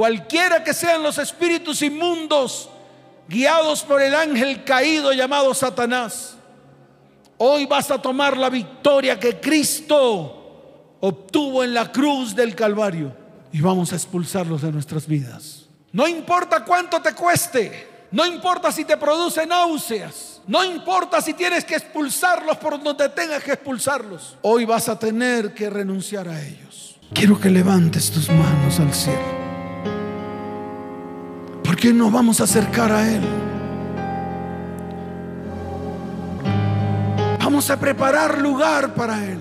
Cualquiera 0.00 0.64
que 0.64 0.72
sean 0.72 1.02
los 1.02 1.18
espíritus 1.18 1.82
inmundos 1.82 2.70
guiados 3.28 3.82
por 3.82 4.00
el 4.00 4.14
ángel 4.14 4.64
caído 4.64 5.12
llamado 5.12 5.52
Satanás, 5.52 6.36
hoy 7.36 7.66
vas 7.66 7.90
a 7.90 8.00
tomar 8.00 8.34
la 8.34 8.48
victoria 8.48 9.20
que 9.20 9.38
Cristo 9.38 10.96
obtuvo 11.00 11.62
en 11.62 11.74
la 11.74 11.92
cruz 11.92 12.34
del 12.34 12.54
Calvario 12.54 13.14
y 13.52 13.60
vamos 13.60 13.92
a 13.92 13.96
expulsarlos 13.96 14.62
de 14.62 14.72
nuestras 14.72 15.06
vidas. 15.06 15.66
No 15.92 16.08
importa 16.08 16.64
cuánto 16.64 17.02
te 17.02 17.12
cueste, 17.12 18.06
no 18.10 18.24
importa 18.24 18.72
si 18.72 18.86
te 18.86 18.96
produce 18.96 19.46
náuseas, 19.46 20.40
no 20.46 20.64
importa 20.64 21.20
si 21.20 21.34
tienes 21.34 21.62
que 21.66 21.74
expulsarlos 21.74 22.56
por 22.56 22.82
donde 22.82 23.10
tengas 23.10 23.44
que 23.44 23.52
expulsarlos, 23.52 24.38
hoy 24.40 24.64
vas 24.64 24.88
a 24.88 24.98
tener 24.98 25.52
que 25.52 25.68
renunciar 25.68 26.26
a 26.26 26.42
ellos. 26.42 26.98
Quiero 27.12 27.38
que 27.38 27.50
levantes 27.50 28.10
tus 28.10 28.30
manos 28.30 28.80
al 28.80 28.94
cielo. 28.94 29.49
Porque 31.70 31.92
nos 31.92 32.10
vamos 32.10 32.40
a 32.40 32.44
acercar 32.44 32.90
a 32.90 33.08
Él. 33.08 33.22
Vamos 37.38 37.70
a 37.70 37.78
preparar 37.78 38.38
lugar 38.38 38.92
para 38.92 39.24
Él. 39.24 39.40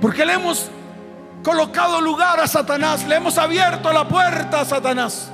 Porque 0.00 0.26
le 0.26 0.32
hemos 0.32 0.72
colocado 1.44 2.00
lugar 2.00 2.40
a 2.40 2.48
Satanás, 2.48 3.06
le 3.06 3.14
hemos 3.14 3.38
abierto 3.38 3.92
la 3.92 4.08
puerta 4.08 4.62
a 4.62 4.64
Satanás. 4.64 5.30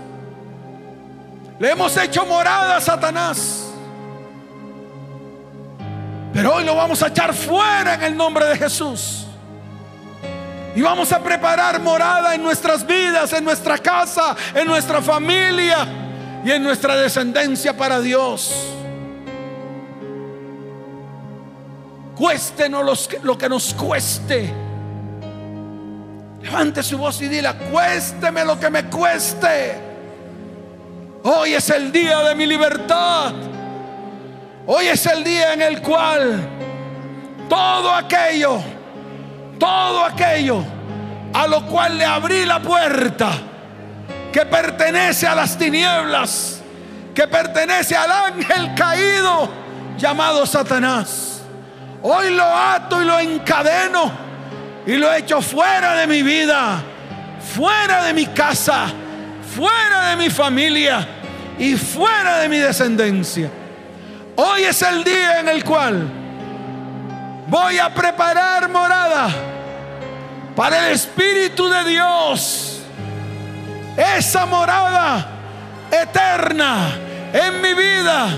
Le 1.59 1.71
hemos 1.71 1.97
hecho 1.97 2.27
morada 2.27 2.77
a 2.77 2.81
Satanás. 2.83 3.71
Pero 6.35 6.57
hoy 6.57 6.65
lo 6.65 6.77
vamos 6.77 7.03
a 7.03 7.07
echar 7.07 7.33
fuera 7.33 7.95
en 7.95 8.03
el 8.03 8.15
nombre 8.15 8.45
de 8.45 8.57
Jesús. 8.59 9.28
Y 10.79 10.81
vamos 10.81 11.11
a 11.11 11.21
preparar 11.21 11.81
morada 11.81 12.37
en 12.37 12.43
nuestras 12.45 12.87
vidas, 12.87 13.33
en 13.33 13.43
nuestra 13.43 13.79
casa, 13.79 14.37
en 14.55 14.65
nuestra 14.65 15.03
familia 15.03 15.89
y 16.45 16.53
en 16.53 16.63
nuestra 16.63 16.95
descendencia 16.95 17.77
para 17.77 17.99
Dios. 17.99 18.55
Cuéstenos 22.15 23.09
lo 23.25 23.37
que 23.37 23.49
nos 23.49 23.75
cueste. 23.75 24.55
Levante 26.43 26.85
su 26.85 26.97
voz 26.97 27.21
y 27.23 27.27
dile, 27.27 27.53
cuésteme 27.73 28.45
lo 28.45 28.61
que 28.61 28.71
me 28.71 28.85
cueste. 28.85 29.75
Hoy 31.25 31.55
es 31.55 31.71
el 31.71 31.91
día 31.91 32.21
de 32.21 32.37
mi 32.37 32.47
libertad. 32.47 33.33
Hoy 34.65 34.87
es 34.87 35.05
el 35.07 35.25
día 35.25 35.55
en 35.55 35.63
el 35.63 35.83
cual 35.83 36.39
todo 37.49 37.93
aquello, 37.93 38.63
todo 39.59 40.05
aquello 40.05 40.65
a 41.33 41.47
lo 41.47 41.67
cual 41.67 41.99
le 41.99 42.05
abrí 42.05 42.45
la 42.45 42.61
puerta, 42.61 43.31
que 44.33 44.47
pertenece 44.47 45.27
a 45.27 45.35
las 45.35 45.57
tinieblas, 45.59 46.61
que 47.15 47.27
pertenece 47.27 47.97
al 47.97 48.11
ángel 48.11 48.75
caído 48.75 49.49
llamado 49.97 50.47
Satanás. 50.47 51.43
Hoy 52.03 52.31
lo 52.31 52.45
ato 52.45 53.03
y 53.03 53.05
lo 53.05 53.19
encadeno 53.19 54.11
y 54.87 54.97
lo 54.97 55.13
echo 55.13 55.43
fuera 55.43 55.95
de 55.95 56.07
mi 56.07 56.23
vida, 56.23 56.83
fuera 57.55 58.05
de 58.05 58.15
mi 58.15 58.27
casa, 58.27 58.87
fuera 59.55 60.11
de 60.11 60.17
mi 60.17 60.31
familia 60.31 61.07
y 61.59 61.75
fuera 61.75 62.39
de 62.39 62.49
mi 62.49 62.59
descendencia. 62.59 63.51
Hoy 64.37 64.63
es 64.63 64.81
el 64.83 65.03
día 65.03 65.41
en 65.41 65.49
el 65.49 65.65
cual 65.65 66.18
voy 67.49 67.79
a 67.79 67.93
preparar 67.93 68.69
morada 68.69 69.29
para 70.55 70.87
el 70.89 70.95
Espíritu 70.95 71.69
de 71.69 71.85
Dios. 71.85 72.81
Esa 73.97 74.47
morada 74.47 75.29
eterna 75.91 76.91
en 77.33 77.61
mi 77.61 77.75
vida, 77.75 78.29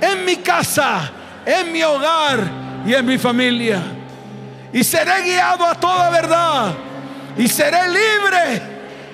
en 0.00 0.24
mi 0.24 0.36
casa, 0.36 1.10
en 1.44 1.72
mi 1.72 1.82
hogar 1.82 2.40
y 2.84 2.92
en 2.92 3.06
mi 3.06 3.16
familia. 3.16 3.80
Y 4.72 4.84
seré 4.84 5.22
guiado 5.22 5.64
a 5.64 5.74
toda 5.74 6.10
verdad. 6.10 6.74
Y 7.38 7.48
seré 7.48 7.88
libre 7.88 8.62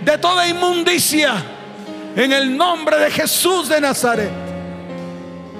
de 0.01 0.19
toda 0.19 0.47
inmundicia. 0.49 1.35
En 2.17 2.33
el 2.33 2.57
nombre 2.57 2.99
de 2.99 3.11
Jesús 3.11 3.69
de 3.69 3.81
Nazaret. 3.81 4.31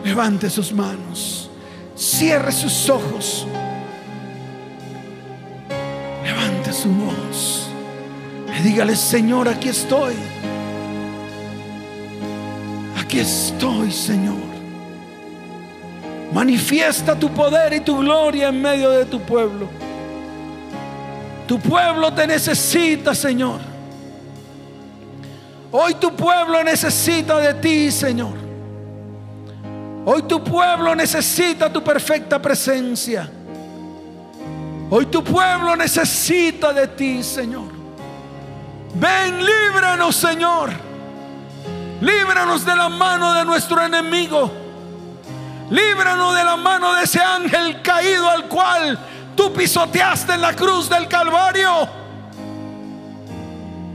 Levante 0.03 0.51
sus 0.51 0.73
manos. 0.73 1.51
Cierre 1.95 2.51
sus 2.51 2.89
ojos. 2.89 3.47
Su 6.83 6.89
voz. 6.89 7.69
Y 8.59 8.63
dígale, 8.63 8.97
Señor, 8.97 9.49
aquí 9.49 9.69
estoy. 9.69 10.15
Aquí 13.01 13.21
estoy, 13.21 13.93
Señor. 13.93 14.53
Manifiesta 16.33 17.15
tu 17.15 17.29
poder 17.31 17.75
y 17.75 17.81
tu 17.81 17.99
gloria 17.99 18.49
en 18.49 18.61
medio 18.61 18.91
de 18.91 19.05
tu 19.05 19.21
pueblo. 19.21 19.69
Tu 21.47 21.59
pueblo 21.59 22.13
te 22.13 22.27
necesita, 22.27 23.15
Señor. 23.15 23.61
Hoy 25.71 25.95
tu 25.95 26.15
pueblo 26.15 26.65
necesita 26.65 27.39
de 27.39 27.55
ti, 27.55 27.91
Señor. 27.91 28.35
Hoy 30.05 30.23
tu 30.23 30.43
pueblo 30.43 30.95
necesita 30.95 31.73
tu 31.73 31.83
perfecta 31.83 32.41
presencia. 32.43 33.31
Hoy 34.95 35.07
tu 35.07 35.25
pueblo 35.25 35.75
necesita 35.75 36.71
de 36.71 36.87
ti, 36.87 37.23
Señor. 37.23 37.65
Ven, 38.93 39.43
líbranos, 39.43 40.15
Señor. 40.15 40.71
Líbranos 42.03 42.63
de 42.67 42.77
la 42.77 42.91
mano 42.91 43.33
de 43.33 43.43
nuestro 43.43 43.83
enemigo. 43.83 44.53
Líbranos 45.71 46.37
de 46.37 46.45
la 46.45 46.57
mano 46.59 46.93
de 46.93 47.05
ese 47.05 47.23
ángel 47.23 47.81
caído 47.81 48.29
al 48.29 48.49
cual 48.49 48.99
tú 49.35 49.51
pisoteaste 49.55 50.35
en 50.35 50.43
la 50.43 50.55
cruz 50.55 50.91
del 50.91 51.09
Calvario. 51.09 51.89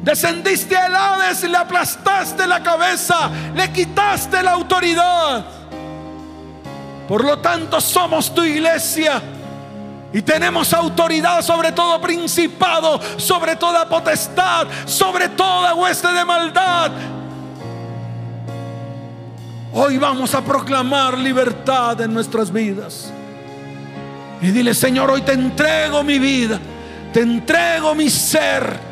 Descendiste 0.02 0.76
al 0.76 0.95
Hades 0.95 1.43
y 1.43 1.48
le 1.48 1.58
aplastaste 1.58 2.48
la 2.48 2.64
cabeza, 2.64 3.30
le 3.54 3.72
quitaste 3.72 4.41
la 4.41 4.54
autoridad. 4.54 5.45
Por 7.08 7.24
lo 7.24 7.38
tanto, 7.38 7.80
somos 7.80 8.34
tu 8.34 8.43
iglesia. 8.43 9.22
Y 10.14 10.22
tenemos 10.22 10.74
autoridad 10.74 11.41
sobre 11.41 11.72
todo 11.72 11.99
principado, 11.99 12.99
sobre 13.18 13.55
toda 13.55 13.88
potestad, 13.89 14.68
sobre 14.86 15.30
toda 15.30 15.76
hueste 15.76 16.08
de 16.08 16.24
maldad. 16.24 16.91
Hoy 19.74 19.97
vamos 19.97 20.34
a 20.34 20.41
proclamar 20.41 21.18
libertad 21.18 21.99
en 22.01 22.14
nuestras 22.14 22.51
vidas. 22.51 23.12
Y 24.41 24.47
dile, 24.51 24.74
Señor, 24.74 25.12
hoy 25.12 25.22
te 25.22 25.34
entrego 25.34 26.03
mi 26.03 26.20
vida, 26.20 26.60
te 27.12 27.22
entrego 27.22 27.93
mi 27.93 28.10
ser. 28.10 28.88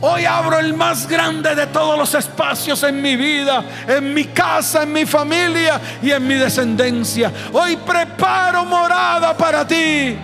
Hoy 0.00 0.24
abro 0.24 0.58
el 0.58 0.74
más 0.74 1.08
grande 1.08 1.54
de 1.54 1.66
todos 1.66 1.98
los 1.98 2.14
espacios 2.14 2.82
en 2.84 3.02
mi 3.02 3.16
vida, 3.16 3.64
en 3.86 4.14
mi 4.14 4.24
casa, 4.26 4.84
en 4.84 4.92
mi 4.92 5.04
familia 5.04 5.80
y 6.00 6.10
en 6.10 6.26
mi 6.26 6.34
descendencia. 6.34 7.32
Hoy 7.52 7.76
preparo 7.76 8.64
morada 8.64 9.36
para 9.36 9.66
ti. 9.66 10.16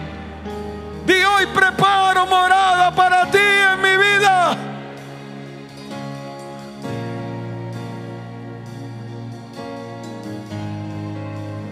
Di 1.06 1.22
hoy 1.22 1.46
preparo 1.52 2.26
morada 2.26 2.90
para 2.94 3.30
ti 3.30 3.38
en 3.38 3.82
mi 3.82 3.94
vida. 3.96 4.56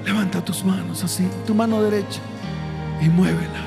Levanta 0.05 0.45
tus 0.45 0.63
manos 0.63 1.03
así, 1.03 1.27
tu 1.47 1.55
mano 1.55 1.83
derecha 1.83 2.21
y 3.01 3.09
muévela. 3.09 3.63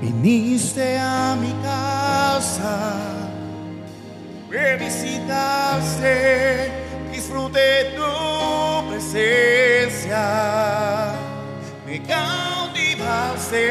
Viniste 0.00 0.98
a 0.98 1.36
mi 1.36 1.52
casa 1.62 3.17
me 4.58 4.76
visitaste, 4.76 6.14
tu 7.96 8.88
presencia, 8.90 10.24
me 11.86 12.02
cautivaste, 12.02 13.64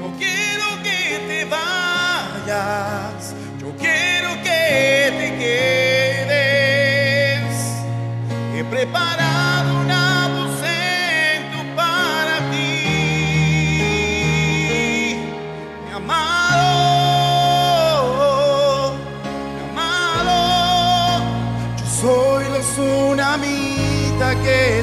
no 0.00 0.06
quiero 0.18 0.82
que 0.82 1.20
te 1.28 1.44
vayas, 1.44 3.34
yo 3.60 3.68
quiero 3.78 4.30
que 4.42 5.12
te 5.18 5.28
quedes, 5.38 5.83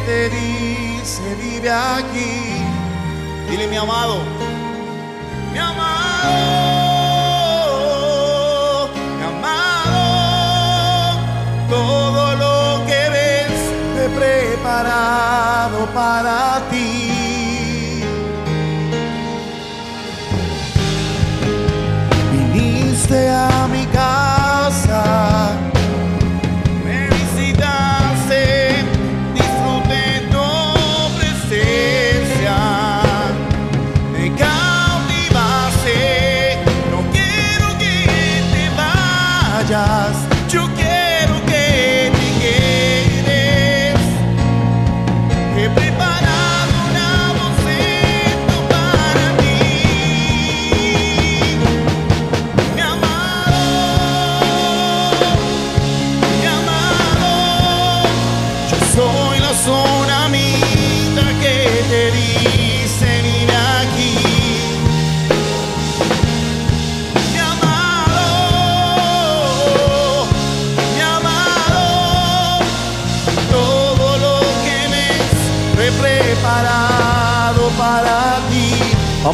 te 0.06 0.30
dice 0.30 1.36
vive 1.36 1.70
aquí. 1.72 2.64
Dile 3.50 3.68
mi 3.68 3.78
amado, 3.78 4.18
mi 5.52 5.60
amado, 5.60 5.90
mi 9.18 9.24
amado, 9.34 10.04
todo 11.70 12.36
lo 12.44 12.86
que 12.86 13.02
ves 13.16 13.60
he 14.00 14.08
preparado 14.20 15.80
para 15.94 16.62
ti. 16.72 16.81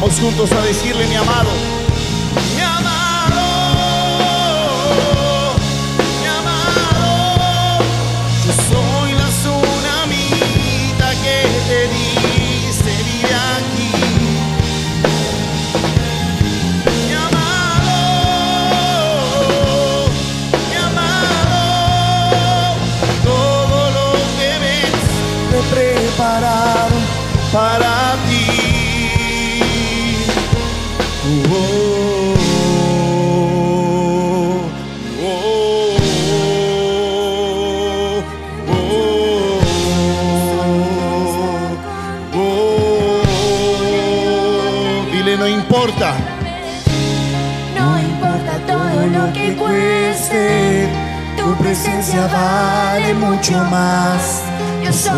Vamos 0.00 0.20
juntos 0.20 0.52
a 0.52 0.60
decirle, 0.60 1.08
mi 1.08 1.16
amado. 1.16 1.67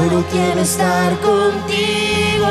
Solo 0.00 0.24
quiero 0.30 0.60
estar 0.62 1.12
contigo 1.20 2.46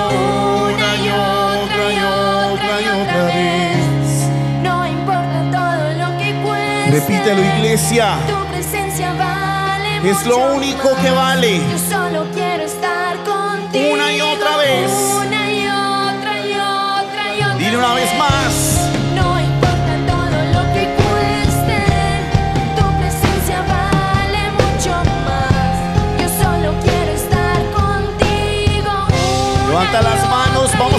una 0.70 0.96
y 0.96 1.10
otra 1.10 1.94
y 1.94 2.00
otra 2.00 2.82
y 2.82 3.02
otra 3.02 3.24
vez. 3.26 4.30
No 4.62 4.88
importa 4.88 5.40
todo 5.52 5.94
lo 5.98 6.18
que 6.20 6.42
cueste. 6.44 6.92
Repítelo, 6.92 7.42
iglesia. 7.58 8.18
Tu 8.28 8.52
presencia 8.52 9.14
vale 9.14 10.10
Es 10.10 10.26
lo 10.26 10.54
único 10.54 10.96
que 11.02 11.10
vale. 11.10 11.62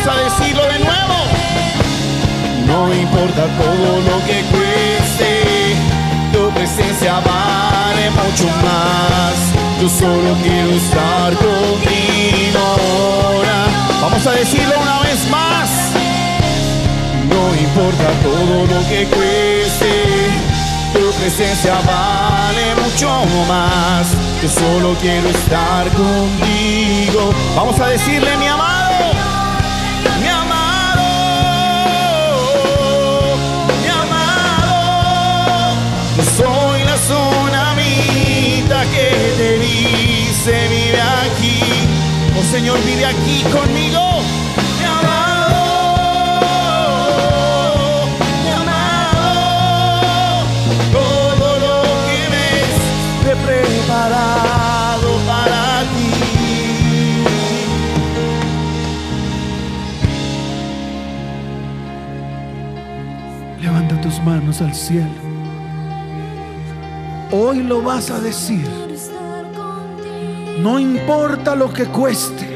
Vamos 0.00 0.18
a 0.18 0.22
decirlo 0.22 0.62
de 0.66 0.78
nuevo. 0.78 1.14
No 2.66 2.94
importa 2.94 3.46
todo 3.58 4.00
lo 4.00 4.24
que 4.26 4.42
cueste, 4.50 5.74
tu 6.32 6.50
presencia 6.50 7.20
vale 7.20 8.10
mucho 8.10 8.46
más. 8.62 9.34
Yo 9.80 9.88
solo 9.88 10.36
quiero 10.42 10.70
estar 10.70 11.34
contigo 11.34 12.58
ahora. 12.58 13.66
Vamos 14.00 14.26
a 14.26 14.32
decirlo 14.32 14.74
una 14.80 15.00
vez 15.00 15.28
más. 15.30 15.70
No 17.28 17.54
importa 17.56 18.10
todo 18.22 18.66
lo 18.66 18.88
que 18.88 19.06
cueste, 19.06 20.30
tu 20.94 21.12
presencia 21.20 21.74
vale 21.86 22.74
mucho 22.82 23.08
más. 23.48 24.06
Yo 24.42 24.48
solo 24.48 24.94
quiero 25.00 25.28
estar 25.28 25.88
contigo. 25.90 27.34
Vamos 27.54 27.78
a 27.80 27.88
decirle, 27.88 28.36
mi 28.38 28.46
amado, 28.46 28.79
Oh 42.40 42.44
Señor, 42.44 42.78
vive 42.86 43.04
aquí 43.04 43.42
conmigo. 43.52 44.00
Mi 44.78 44.84
amado, 44.86 45.62
mi 48.42 48.50
amado. 48.50 49.28
Todo 50.90 51.48
lo 51.64 51.76
que 52.06 52.18
ves 52.32 52.74
he 53.28 53.34
preparado 53.46 55.10
para 55.26 55.62
ti. 55.92 56.10
Levanta 63.60 63.94
tus 64.00 64.16
manos 64.22 64.62
al 64.62 64.74
cielo. 64.74 65.20
Hoy 67.32 67.62
lo 67.62 67.82
vas 67.82 68.10
a 68.10 68.18
decir. 68.18 68.89
No 70.60 70.78
importa 70.78 71.54
lo 71.54 71.72
que 71.72 71.86
cueste. 71.86 72.46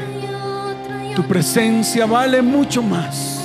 Tu 1.15 1.23
presencia 1.23 2.05
vale 2.05 2.39
mucho 2.39 2.83
más. 2.83 3.39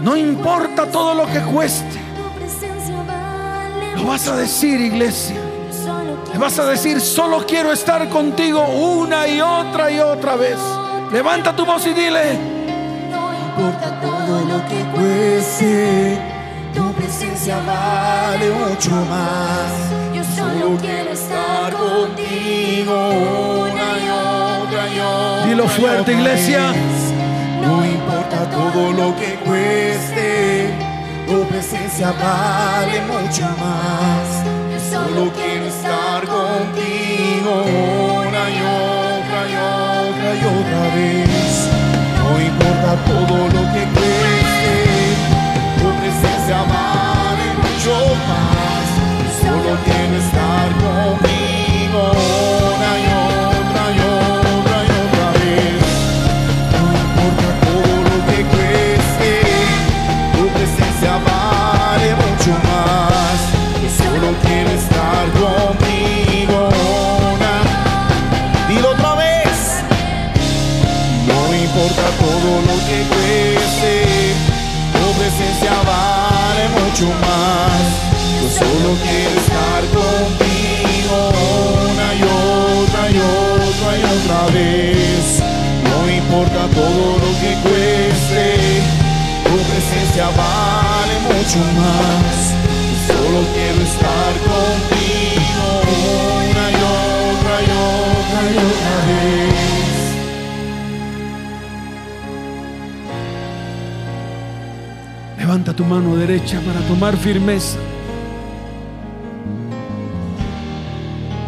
No 0.00 0.16
importa 0.16 0.86
todo 0.86 1.12
lo 1.12 1.26
que 1.26 1.40
cueste. 1.40 2.00
Lo 3.94 4.04
vas 4.04 4.26
a 4.26 4.36
decir, 4.36 4.80
iglesia. 4.80 5.36
Le 6.32 6.38
vas 6.38 6.58
a 6.58 6.64
decir, 6.64 6.98
solo 6.98 7.44
quiero 7.46 7.70
estar 7.70 8.08
contigo 8.08 8.64
una 8.66 9.28
y 9.28 9.42
otra 9.42 9.90
y 9.90 9.98
otra 9.98 10.36
vez. 10.36 10.56
Levanta 11.12 11.54
tu 11.54 11.66
voz 11.66 11.86
y 11.86 11.92
dile, 11.92 12.38
No 13.10 13.34
importa 13.34 14.00
todo 14.00 14.44
lo 14.46 14.66
que 14.66 14.82
cueste, 14.98 16.18
tu 16.74 16.90
presencia 16.92 17.58
vale 17.66 18.50
mucho 18.50 18.92
más. 18.92 19.87
Yo 20.60 20.76
quiero 20.80 21.10
estar 21.10 21.72
contigo 21.72 23.10
una 23.10 23.88
y 23.98 24.08
otra 24.10 24.82
y 24.94 25.00
otra. 25.00 25.46
dilo 25.46 25.68
fuerte, 25.68 26.12
iglesia. 26.12 26.72
No 27.62 27.84
importa 27.84 28.48
todo 28.50 28.92
lo 28.92 29.16
que 29.16 29.34
cueste, 29.44 30.70
tu 31.26 31.44
presencia 31.48 32.12
vale 32.12 33.00
mucho 33.02 33.42
más. 33.58 34.26
Yo 34.72 34.78
Solo 34.90 35.32
quiero 35.32 35.66
estar 35.66 36.20
contigo 36.26 37.64
una 37.64 38.42
y 38.48 38.58
otra 38.58 38.58
y 38.58 38.58
otra 38.58 38.58
y 38.58 38.58
otra 38.58 38.64
vez. 38.64 38.64
No 38.64 38.64
importa 38.64 38.64
todo 38.64 38.68
lo 38.68 38.68
que 38.68 38.68
cueste, 38.68 38.68
tu 38.68 38.68
presencia 38.68 38.68
vale 38.68 38.68
mucho 38.76 38.96
más. 38.96 38.98
Solo 38.98 38.98
quiero 39.04 39.16
estar 39.16 39.16
contigo 39.16 39.16
una 39.16 39.16
y 39.16 39.16
otra 39.18 39.40
y 39.48 39.56
otra 39.88 40.28
y 40.34 40.44
otra 40.44 40.82
vez. 40.94 41.58
No 42.18 42.32
importa 42.40 42.88
todo 43.06 43.36
lo 43.54 43.62
que 43.72 43.82
cueste, 43.94 44.74
tu 45.80 45.88
presencia 46.00 46.58
vale 46.74 47.46
mucho 47.62 47.94
más. 48.28 48.86
Solo 49.40 49.72
quiero 49.84 49.97
estar 64.78 65.26
contigo 65.32 66.68
una. 67.32 67.52
Dilo 68.68 68.90
otra 68.90 69.14
vez. 69.14 69.82
No 71.26 71.54
importa 71.54 72.04
todo 72.18 72.50
lo 72.68 72.76
que 72.86 72.98
cueste, 73.12 73.92
tu 74.92 75.06
presencia 75.18 75.72
vale 75.92 76.68
mucho 76.80 77.06
más. 77.26 77.80
Yo 78.40 78.48
solo 78.58 78.88
quiero 79.02 79.40
estar 79.40 79.82
contigo 79.94 80.17
No 85.84 86.00
importa 86.10 86.66
todo 86.74 87.18
lo 87.18 87.30
que 87.40 87.52
cueste, 87.62 88.44
tu 89.44 89.56
presencia 89.70 90.26
vale 90.36 91.14
mucho 91.28 91.60
más. 91.80 92.34
Solo 93.06 93.40
quiero 93.54 93.80
estar 93.82 94.32
contigo 94.52 95.66
una 96.50 96.64
y 96.70 96.74
otra 96.74 97.54
y 97.62 97.68
otra 97.70 98.40
y 98.52 98.56
otra 98.56 98.96
vez. 99.06 99.98
Levanta 105.38 105.72
tu 105.72 105.84
mano 105.84 106.16
derecha 106.16 106.60
para 106.60 106.80
tomar 106.80 107.16
firmeza. 107.16 107.78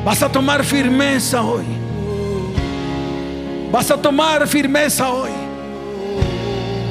Vas 0.04 0.22
a 0.22 0.30
tomar 0.30 0.64
firmeza 0.64 1.42
hoy. 1.42 1.79
Vas 3.70 3.90
a 3.90 3.96
tomar 3.96 4.46
firmeza 4.48 5.10
hoy. 5.10 5.30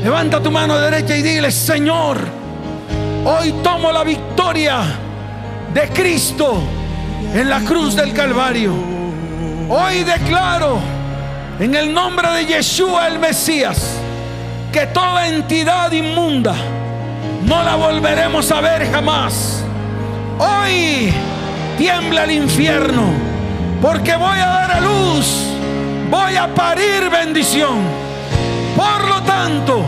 Levanta 0.04 0.42
tu 0.42 0.50
mano 0.50 0.78
derecha 0.78 1.16
y 1.16 1.22
dile, 1.22 1.52
Señor, 1.52 2.18
hoy 3.26 3.54
tomo 3.64 3.92
la 3.92 4.04
victoria 4.04 4.82
de 5.74 5.90
Cristo 5.90 6.62
en 7.34 7.50
la 7.50 7.60
cruz 7.62 7.96
del 7.96 8.14
Calvario. 8.14 8.74
Hoy 9.70 10.04
declaro 10.04 10.80
en 11.60 11.76
el 11.76 11.94
nombre 11.94 12.30
de 12.30 12.46
Yeshua 12.46 13.08
el 13.08 13.20
Mesías 13.20 13.98
que 14.72 14.88
toda 14.88 15.28
entidad 15.28 15.92
inmunda 15.92 16.56
no 17.44 17.62
la 17.64 17.76
volveremos 17.76 18.50
a 18.52 18.62
ver 18.62 18.90
jamás. 18.90 19.64
Hoy 20.38 21.14
tiembla 21.78 22.24
el 22.24 22.32
infierno 22.32 23.12
porque 23.82 24.16
voy 24.16 24.40
a 24.40 24.46
dar 24.46 24.72
a 24.72 24.80
luz, 24.80 25.49
voy 26.10 26.36
a 26.36 26.54
parir 26.54 27.10
bendición. 27.10 27.80
Por 28.76 29.08
lo 29.08 29.22
tanto, 29.24 29.86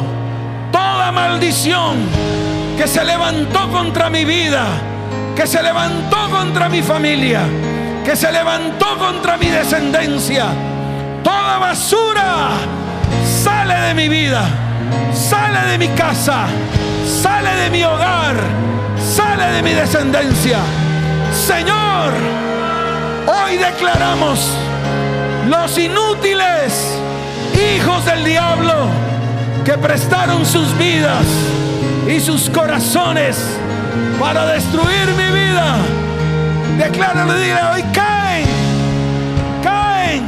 toda 0.71 1.11
maldición 1.11 1.97
que 2.77 2.87
se 2.87 3.03
levantó 3.03 3.69
contra 3.71 4.09
mi 4.09 4.25
vida, 4.25 4.65
que 5.35 5.47
se 5.47 5.61
levantó 5.61 6.29
contra 6.29 6.69
mi 6.69 6.81
familia, 6.81 7.41
que 8.05 8.15
se 8.15 8.31
levantó 8.31 8.97
contra 8.97 9.37
mi 9.37 9.47
descendencia, 9.47 10.47
toda 11.23 11.57
basura 11.57 12.49
sale 13.25 13.75
de 13.87 13.93
mi 13.93 14.09
vida, 14.09 14.43
sale 15.13 15.71
de 15.71 15.77
mi 15.77 15.87
casa, 15.89 16.45
sale 17.05 17.53
de 17.55 17.69
mi 17.69 17.83
hogar, 17.83 18.35
sale 18.97 19.51
de 19.53 19.61
mi 19.61 19.73
descendencia. 19.73 20.59
Señor, 21.33 22.11
hoy 23.27 23.57
declaramos 23.57 24.57
los 25.47 25.77
inútiles 25.77 26.97
hijos 27.75 28.05
del 28.05 28.23
diablo 28.23 28.87
que 29.65 29.77
prestaron 29.77 30.45
sus 30.45 30.77
vidas 30.77 31.25
y 32.07 32.19
sus 32.19 32.49
corazones 32.49 33.37
para 34.19 34.45
destruir 34.45 35.07
mi 35.17 35.39
vida. 35.39 35.77
Decláralo, 36.77 37.33
dile 37.33 37.59
hoy 37.73 37.83
caen, 37.93 38.45
caen, 39.63 40.23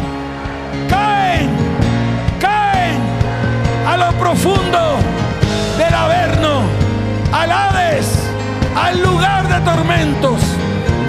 caen, 0.89 1.49
caen 2.39 2.99
a 3.87 3.97
lo 3.97 4.11
profundo 4.17 4.97
del 5.77 5.93
Averno, 5.93 6.61
al 7.31 7.51
Hades, 7.51 8.07
al 8.75 9.01
lugar 9.01 9.47
de 9.47 9.59
tormentos, 9.61 10.41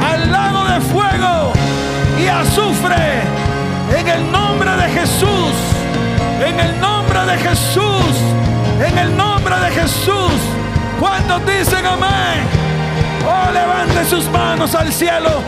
al 0.03 0.33
lago 0.33 0.65
de 0.65 0.81
fuego 0.81 1.53
y 2.23 2.29
azufre. 2.29 3.44
En 3.97 4.09
el 4.09 4.33
nombre 4.33 4.71
de 4.77 4.89
Jesús, 4.89 5.55
en 6.45 6.59
el 6.59 6.81
nombre 6.81 7.25
de 7.27 7.39
Jesús, 7.39 8.17
en 8.85 8.99
el 8.99 9.17
nombre 9.17 9.55
de 9.55 9.71
Jesús. 9.71 10.33
¿Cuántos 10.99 11.47
dicen 11.47 11.87
amén? 11.87 12.43
Oh, 13.25 13.53
levante 13.53 14.05
sus 14.05 14.29
manos 14.31 14.75
al 14.75 14.93
cielo. 14.93 15.43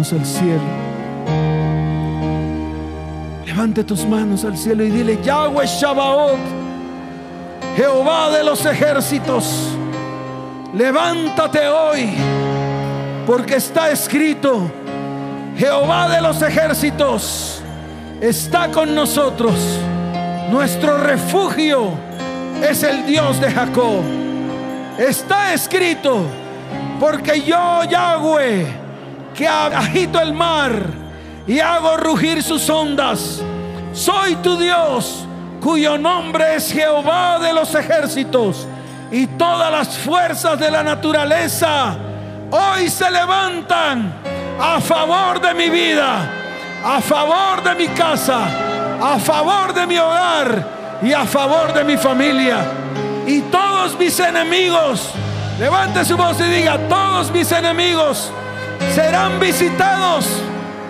Al 0.00 0.24
cielo. 0.24 0.62
Levanta 3.44 3.84
tus 3.84 4.06
manos 4.06 4.46
al 4.46 4.56
cielo 4.56 4.82
y 4.82 4.90
dile, 4.90 5.20
Yahweh 5.22 5.66
Shabbaot, 5.66 6.38
Jehová 7.76 8.30
de 8.30 8.42
los 8.42 8.64
ejércitos, 8.64 9.68
levántate 10.72 11.68
hoy, 11.68 12.08
porque 13.26 13.56
está 13.56 13.90
escrito, 13.90 14.70
Jehová 15.58 16.08
de 16.08 16.22
los 16.22 16.40
ejércitos 16.40 17.62
está 18.22 18.70
con 18.70 18.94
nosotros. 18.94 19.54
Nuestro 20.50 20.96
refugio 20.96 21.90
es 22.66 22.82
el 22.82 23.04
Dios 23.04 23.38
de 23.38 23.50
Jacob. 23.50 24.02
Está 24.98 25.52
escrito, 25.52 26.22
porque 26.98 27.42
yo, 27.42 27.84
Yahweh, 27.84 28.79
que 29.40 29.48
agito 29.48 30.20
el 30.20 30.34
mar 30.34 30.70
y 31.46 31.60
hago 31.60 31.96
rugir 31.96 32.42
sus 32.42 32.68
ondas, 32.68 33.40
soy 33.94 34.34
tu 34.36 34.58
Dios, 34.58 35.24
cuyo 35.62 35.96
nombre 35.96 36.56
es 36.56 36.70
Jehová 36.70 37.38
de 37.38 37.54
los 37.54 37.74
ejércitos, 37.74 38.68
y 39.10 39.26
todas 39.26 39.72
las 39.72 39.96
fuerzas 39.96 40.60
de 40.60 40.70
la 40.70 40.82
naturaleza 40.82 41.96
hoy 42.50 42.90
se 42.90 43.10
levantan 43.10 44.12
a 44.60 44.78
favor 44.78 45.40
de 45.40 45.54
mi 45.54 45.70
vida, 45.70 46.30
a 46.84 47.00
favor 47.00 47.62
de 47.62 47.74
mi 47.76 47.88
casa, 47.94 48.44
a 49.00 49.18
favor 49.18 49.72
de 49.72 49.86
mi 49.86 49.96
hogar 49.96 50.98
y 51.02 51.14
a 51.14 51.24
favor 51.24 51.72
de 51.72 51.82
mi 51.82 51.96
familia. 51.96 52.58
Y 53.26 53.40
todos 53.40 53.98
mis 53.98 54.20
enemigos, 54.20 55.08
levante 55.58 56.04
su 56.04 56.14
voz 56.18 56.38
y 56.40 56.42
diga, 56.42 56.76
todos 56.90 57.30
mis 57.30 57.50
enemigos 57.52 58.30
serán 58.94 59.38
visitados 59.38 60.26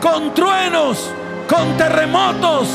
con 0.01 0.33
truenos, 0.35 1.11
con 1.49 1.77
terremotos, 1.77 2.69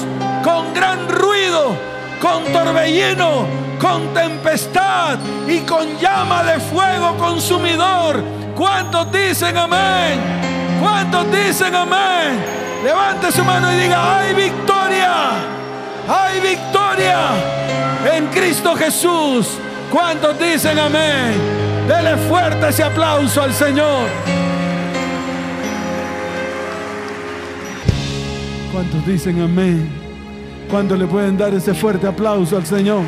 con 0.44 0.74
gran 0.74 1.08
ruido, 1.10 1.76
con 2.22 2.44
torbellino, 2.52 3.46
con 3.80 4.14
tempestad 4.14 5.18
y 5.48 5.60
con 5.62 5.98
llama 5.98 6.44
de 6.44 6.60
fuego 6.60 7.18
consumidor. 7.18 8.24
¿Cuántos 8.56 9.12
dicen 9.12 9.58
amén? 9.58 10.20
¿Cuántos 10.82 11.32
dicen 11.32 11.74
amén? 11.74 12.44
Levante 12.84 13.32
su 13.32 13.44
mano 13.44 13.72
y 13.72 13.76
diga, 13.78 14.20
hay 14.20 14.34
victoria, 14.36 15.32
hay 16.08 16.40
victoria 16.40 17.30
en 18.14 18.28
Cristo 18.28 18.76
Jesús. 18.76 19.48
¿Cuántos 19.92 20.38
dicen 20.40 20.78
amén? 20.78 21.34
Dele 21.88 22.18
fuerte 22.28 22.70
ese 22.70 22.84
aplauso 22.84 23.42
al 23.42 23.54
Señor. 23.54 24.45
¿Cuántos 28.76 29.06
dicen 29.08 29.42
amén? 29.42 29.90
¿Cuántos 30.70 31.00
le 31.00 31.08
pueden 31.08 31.38
dar 31.38 31.54
ese 31.54 31.74
fuerte 31.74 32.08
aplauso 32.08 32.58
al 32.58 32.66
Señor? 32.66 33.04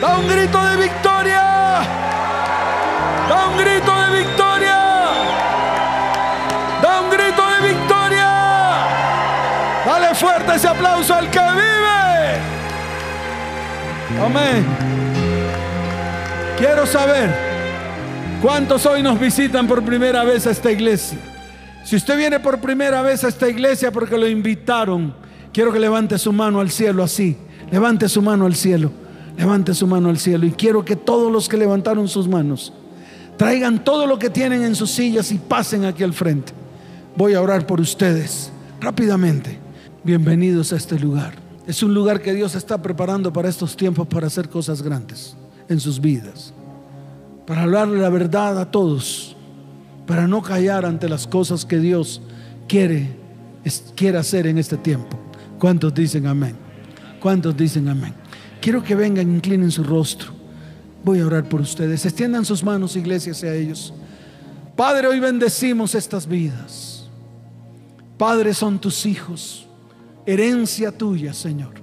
Da 0.00 0.18
un 0.18 0.28
grito 0.28 0.64
de 0.64 0.76
victoria. 0.76 1.42
Da 3.28 3.48
un 3.50 3.58
grito 3.58 3.92
de 4.02 4.18
victoria. 4.20 4.78
Da 6.80 7.00
un 7.00 7.10
grito 7.10 7.42
de 7.50 7.68
victoria. 7.74 8.30
Dale 9.84 10.14
fuerte 10.14 10.54
ese 10.54 10.68
aplauso 10.68 11.12
al 11.12 11.28
que 11.28 11.40
vive. 11.40 12.38
Amén. 14.24 14.64
Quiero 16.56 16.86
saber 16.86 17.36
cuántos 18.40 18.86
hoy 18.86 19.02
nos 19.02 19.18
visitan 19.18 19.66
por 19.66 19.82
primera 19.82 20.22
vez 20.22 20.46
a 20.46 20.52
esta 20.52 20.70
iglesia. 20.70 21.33
Si 21.84 21.96
usted 21.96 22.16
viene 22.16 22.40
por 22.40 22.60
primera 22.60 23.02
vez 23.02 23.24
a 23.24 23.28
esta 23.28 23.46
iglesia 23.46 23.92
porque 23.92 24.16
lo 24.16 24.26
invitaron, 24.26 25.14
quiero 25.52 25.70
que 25.70 25.78
levante 25.78 26.18
su 26.18 26.32
mano 26.32 26.60
al 26.60 26.70
cielo 26.70 27.02
así. 27.02 27.36
Levante 27.70 28.08
su 28.08 28.22
mano 28.22 28.46
al 28.46 28.54
cielo. 28.54 28.90
Levante 29.36 29.74
su 29.74 29.86
mano 29.86 30.08
al 30.08 30.18
cielo. 30.18 30.46
Y 30.46 30.52
quiero 30.52 30.82
que 30.82 30.96
todos 30.96 31.30
los 31.30 31.46
que 31.46 31.58
levantaron 31.58 32.08
sus 32.08 32.26
manos 32.26 32.72
traigan 33.36 33.84
todo 33.84 34.06
lo 34.06 34.18
que 34.18 34.30
tienen 34.30 34.62
en 34.62 34.74
sus 34.74 34.92
sillas 34.92 35.30
y 35.30 35.36
pasen 35.36 35.84
aquí 35.84 36.02
al 36.02 36.14
frente. 36.14 36.54
Voy 37.16 37.34
a 37.34 37.42
orar 37.42 37.66
por 37.66 37.80
ustedes 37.82 38.50
rápidamente. 38.80 39.58
Bienvenidos 40.04 40.72
a 40.72 40.76
este 40.76 40.98
lugar. 40.98 41.34
Es 41.66 41.82
un 41.82 41.92
lugar 41.92 42.22
que 42.22 42.32
Dios 42.32 42.54
está 42.54 42.80
preparando 42.80 43.30
para 43.30 43.50
estos 43.50 43.76
tiempos 43.76 44.06
para 44.06 44.28
hacer 44.28 44.48
cosas 44.48 44.80
grandes 44.80 45.36
en 45.68 45.80
sus 45.80 46.00
vidas. 46.00 46.54
Para 47.46 47.64
hablarle 47.64 48.00
la 48.00 48.08
verdad 48.08 48.58
a 48.58 48.70
todos 48.70 49.33
para 50.06 50.26
no 50.26 50.42
callar 50.42 50.84
ante 50.84 51.08
las 51.08 51.26
cosas 51.26 51.64
que 51.64 51.78
Dios 51.78 52.20
quiere, 52.68 53.08
quiere 53.94 54.18
hacer 54.18 54.46
en 54.46 54.58
este 54.58 54.76
tiempo. 54.76 55.18
¿Cuántos 55.58 55.94
dicen 55.94 56.26
amén? 56.26 56.56
¿Cuántos 57.20 57.56
dicen 57.56 57.88
amén? 57.88 58.14
Quiero 58.60 58.82
que 58.82 58.94
vengan, 58.94 59.30
inclinen 59.34 59.70
su 59.70 59.82
rostro. 59.82 60.32
Voy 61.04 61.20
a 61.20 61.26
orar 61.26 61.48
por 61.48 61.60
ustedes. 61.60 62.04
Extiendan 62.04 62.44
sus 62.44 62.62
manos, 62.62 62.96
iglesia, 62.96 63.32
hacia 63.32 63.54
ellos. 63.54 63.92
Padre, 64.76 65.06
hoy 65.06 65.20
bendecimos 65.20 65.94
estas 65.94 66.26
vidas. 66.26 67.08
Padre, 68.18 68.54
son 68.54 68.78
tus 68.78 69.06
hijos, 69.06 69.66
herencia 70.24 70.92
tuya, 70.92 71.34
Señor. 71.34 71.74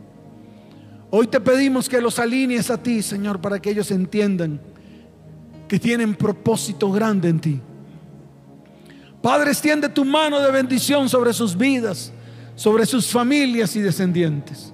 Hoy 1.09 1.27
te 1.27 1.39
pedimos 1.41 1.89
que 1.89 1.99
los 2.01 2.19
alinees 2.19 2.69
a 2.69 2.81
ti, 2.81 3.01
Señor, 3.01 3.41
para 3.41 3.61
que 3.61 3.69
ellos 3.69 3.91
entiendan 3.91 4.61
que 5.67 5.77
tienen 5.77 6.15
propósito 6.15 6.91
grande 6.91 7.29
en 7.29 7.39
ti. 7.39 7.61
Padre, 9.21 9.51
extiende 9.51 9.87
tu 9.87 10.03
mano 10.03 10.39
de 10.39 10.51
bendición 10.51 11.07
sobre 11.07 11.31
sus 11.33 11.55
vidas, 11.55 12.11
sobre 12.55 12.85
sus 12.85 13.07
familias 13.07 13.75
y 13.75 13.81
descendientes. 13.81 14.73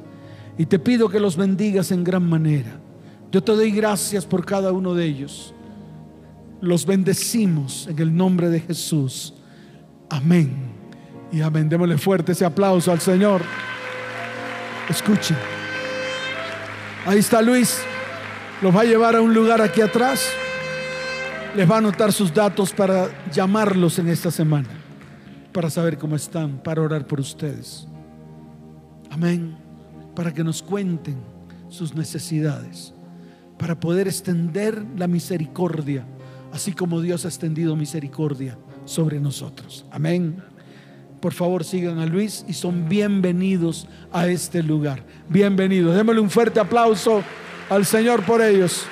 Y 0.58 0.66
te 0.66 0.80
pido 0.80 1.10
que 1.10 1.20
los 1.20 1.36
bendigas 1.36 1.91
en 1.91 2.04
gran 2.04 2.28
manera. 2.28 2.80
Yo 3.32 3.43
te 3.43 3.52
doy 3.52 3.72
gracias 3.72 4.26
por 4.26 4.45
cada 4.45 4.72
uno 4.72 4.93
de 4.93 5.06
ellos. 5.06 5.54
Los 6.62 6.86
bendecimos 6.86 7.88
en 7.88 8.00
el 8.00 8.16
nombre 8.16 8.50
de 8.50 8.62
Jesús. 8.62 9.34
Amén. 10.10 10.56
Y 11.32 11.41
amén. 11.41 11.68
Démosle 11.68 11.98
fuerte 11.98 12.32
ese 12.32 12.45
aplauso 12.45 12.91
al 12.91 13.02
Señor. 13.02 13.41
Escuchen. 14.89 15.38
Ahí 17.06 17.20
está 17.20 17.41
Luis. 17.41 17.80
Los 18.62 18.76
va 18.76 18.82
a 18.82 18.86
llevar 18.86 19.16
a 19.16 19.22
un 19.22 19.34
lugar 19.34 19.62
aquí 19.62 19.82
atrás 19.82 20.32
les 21.58 21.68
va 21.68 21.74
a 21.74 21.80
anotar 21.80 22.14
sus 22.14 22.32
datos 22.32 22.72
para 22.72 23.10
llamarlos 23.32 23.97
en 23.97 24.10
esta 24.10 24.30
semana, 24.30 24.70
para 25.51 25.72
saber 25.72 25.97
cómo 25.97 26.16
están, 26.16 26.62
para 26.62 26.84
orar 26.84 27.08
por 27.08 27.20
ustedes. 27.20 27.88
Amén. 29.10 29.58
Para 30.16 30.32
que 30.32 30.43
nos 30.43 30.62
cuenten 30.62 31.18
sus 31.68 31.95
necesidades, 31.95 32.93
para 33.58 33.80
poder 33.80 34.08
extender 34.08 34.86
la 34.95 35.08
misericordia, 35.08 36.05
así 36.53 36.74
como 36.74 37.01
Dios 37.01 37.26
ha 37.26 37.30
extendido 37.30 37.76
misericordia 37.76 38.55
sobre 38.86 39.20
nosotros. 39.20 39.84
Amén. 39.89 40.43
Por 41.20 41.34
favor, 41.34 41.64
sigan 41.64 41.97
a 41.97 42.05
Luis 42.05 42.45
y 42.47 42.53
son 42.53 42.88
bienvenidos 42.88 43.88
a 44.12 44.28
este 44.28 44.62
lugar. 44.62 45.03
Bienvenidos. 45.28 45.95
Démosle 45.95 46.22
un 46.22 46.30
fuerte 46.30 46.60
aplauso 46.60 47.24
al 47.68 47.84
Señor 47.84 48.24
por 48.26 48.43
ellos. 48.43 48.86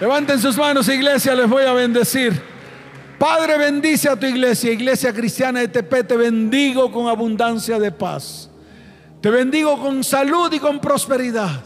Levanten 0.00 0.40
sus 0.40 0.56
manos, 0.56 0.88
iglesia, 0.88 1.34
les 1.34 1.48
voy 1.48 1.64
a 1.64 1.74
bendecir. 1.74 2.40
Padre, 3.18 3.58
bendice 3.58 4.08
a 4.08 4.18
tu 4.18 4.24
iglesia, 4.24 4.72
iglesia 4.72 5.12
cristiana 5.12 5.60
de 5.60 5.68
Tepe, 5.68 6.04
te 6.04 6.16
bendigo 6.16 6.90
con 6.90 7.06
abundancia 7.06 7.78
de 7.78 7.92
paz. 7.92 8.48
Te 9.20 9.28
bendigo 9.28 9.78
con 9.78 10.02
salud 10.02 10.50
y 10.54 10.58
con 10.58 10.80
prosperidad. 10.80 11.62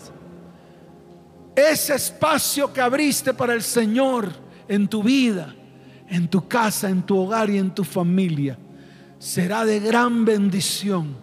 Ese 1.55 1.95
espacio 1.95 2.73
que 2.73 2.81
abriste 2.81 3.33
para 3.33 3.55
el 3.55 3.63
Señor 3.63 4.33
en 4.67 4.89
tu 4.89 5.05
vida, 5.05 5.55
en 6.09 6.27
tu 6.27 6.49
casa, 6.49 6.91
en 6.91 7.05
tu 7.05 7.17
hogar 7.17 7.49
y 7.51 7.59
en 7.59 7.73
tu 7.73 7.85
familia, 7.85 8.59
será 9.21 9.65
de 9.65 9.79
gran 9.79 10.25
bendición 10.25 11.17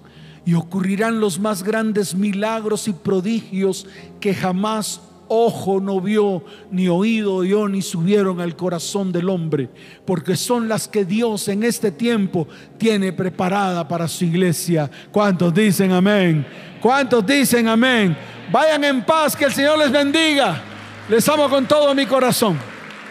y 0.45 0.53
ocurrirán 0.53 1.20
los 1.20 1.38
más 1.41 1.62
grandes 1.62 2.16
milagros 2.16 2.88
y 2.88 2.93
prodigios 2.93 3.86
que 4.22 4.34
jamás 4.34 5.01
ojo 5.34 5.80
no 5.80 6.02
vio, 6.02 6.44
ni 6.72 6.90
oído 6.90 7.36
oyó, 7.36 7.70
ni 7.70 7.82
subieron 7.82 8.42
al 8.42 8.58
corazón 8.58 9.14
del 9.14 9.30
hombre, 9.30 9.70
porque 10.06 10.36
son 10.36 10.68
las 10.68 10.90
que 10.90 11.06
Dios 11.06 11.48
en 11.48 11.64
este 11.64 11.90
tiempo 11.90 12.50
tiene 12.78 13.14
preparada 13.14 13.88
para 13.88 14.10
su 14.10 14.26
iglesia. 14.26 14.92
¿Cuántos 15.10 15.54
dicen 15.54 15.94
amén? 15.94 16.46
¿Cuántos 16.82 17.26
dicen 17.26 17.70
amén? 17.70 18.18
Vayan 18.52 18.84
en 18.84 19.06
paz, 19.06 19.34
que 19.34 19.46
el 19.46 19.54
Señor 19.54 19.80
les 19.80 19.92
bendiga. 19.92 20.62
Les 21.08 21.28
amo 21.30 21.50
con 21.50 21.66
todo 21.66 21.96
mi 21.96 22.06
corazón. 22.06 22.58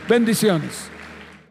Bendiciones. 0.06 0.89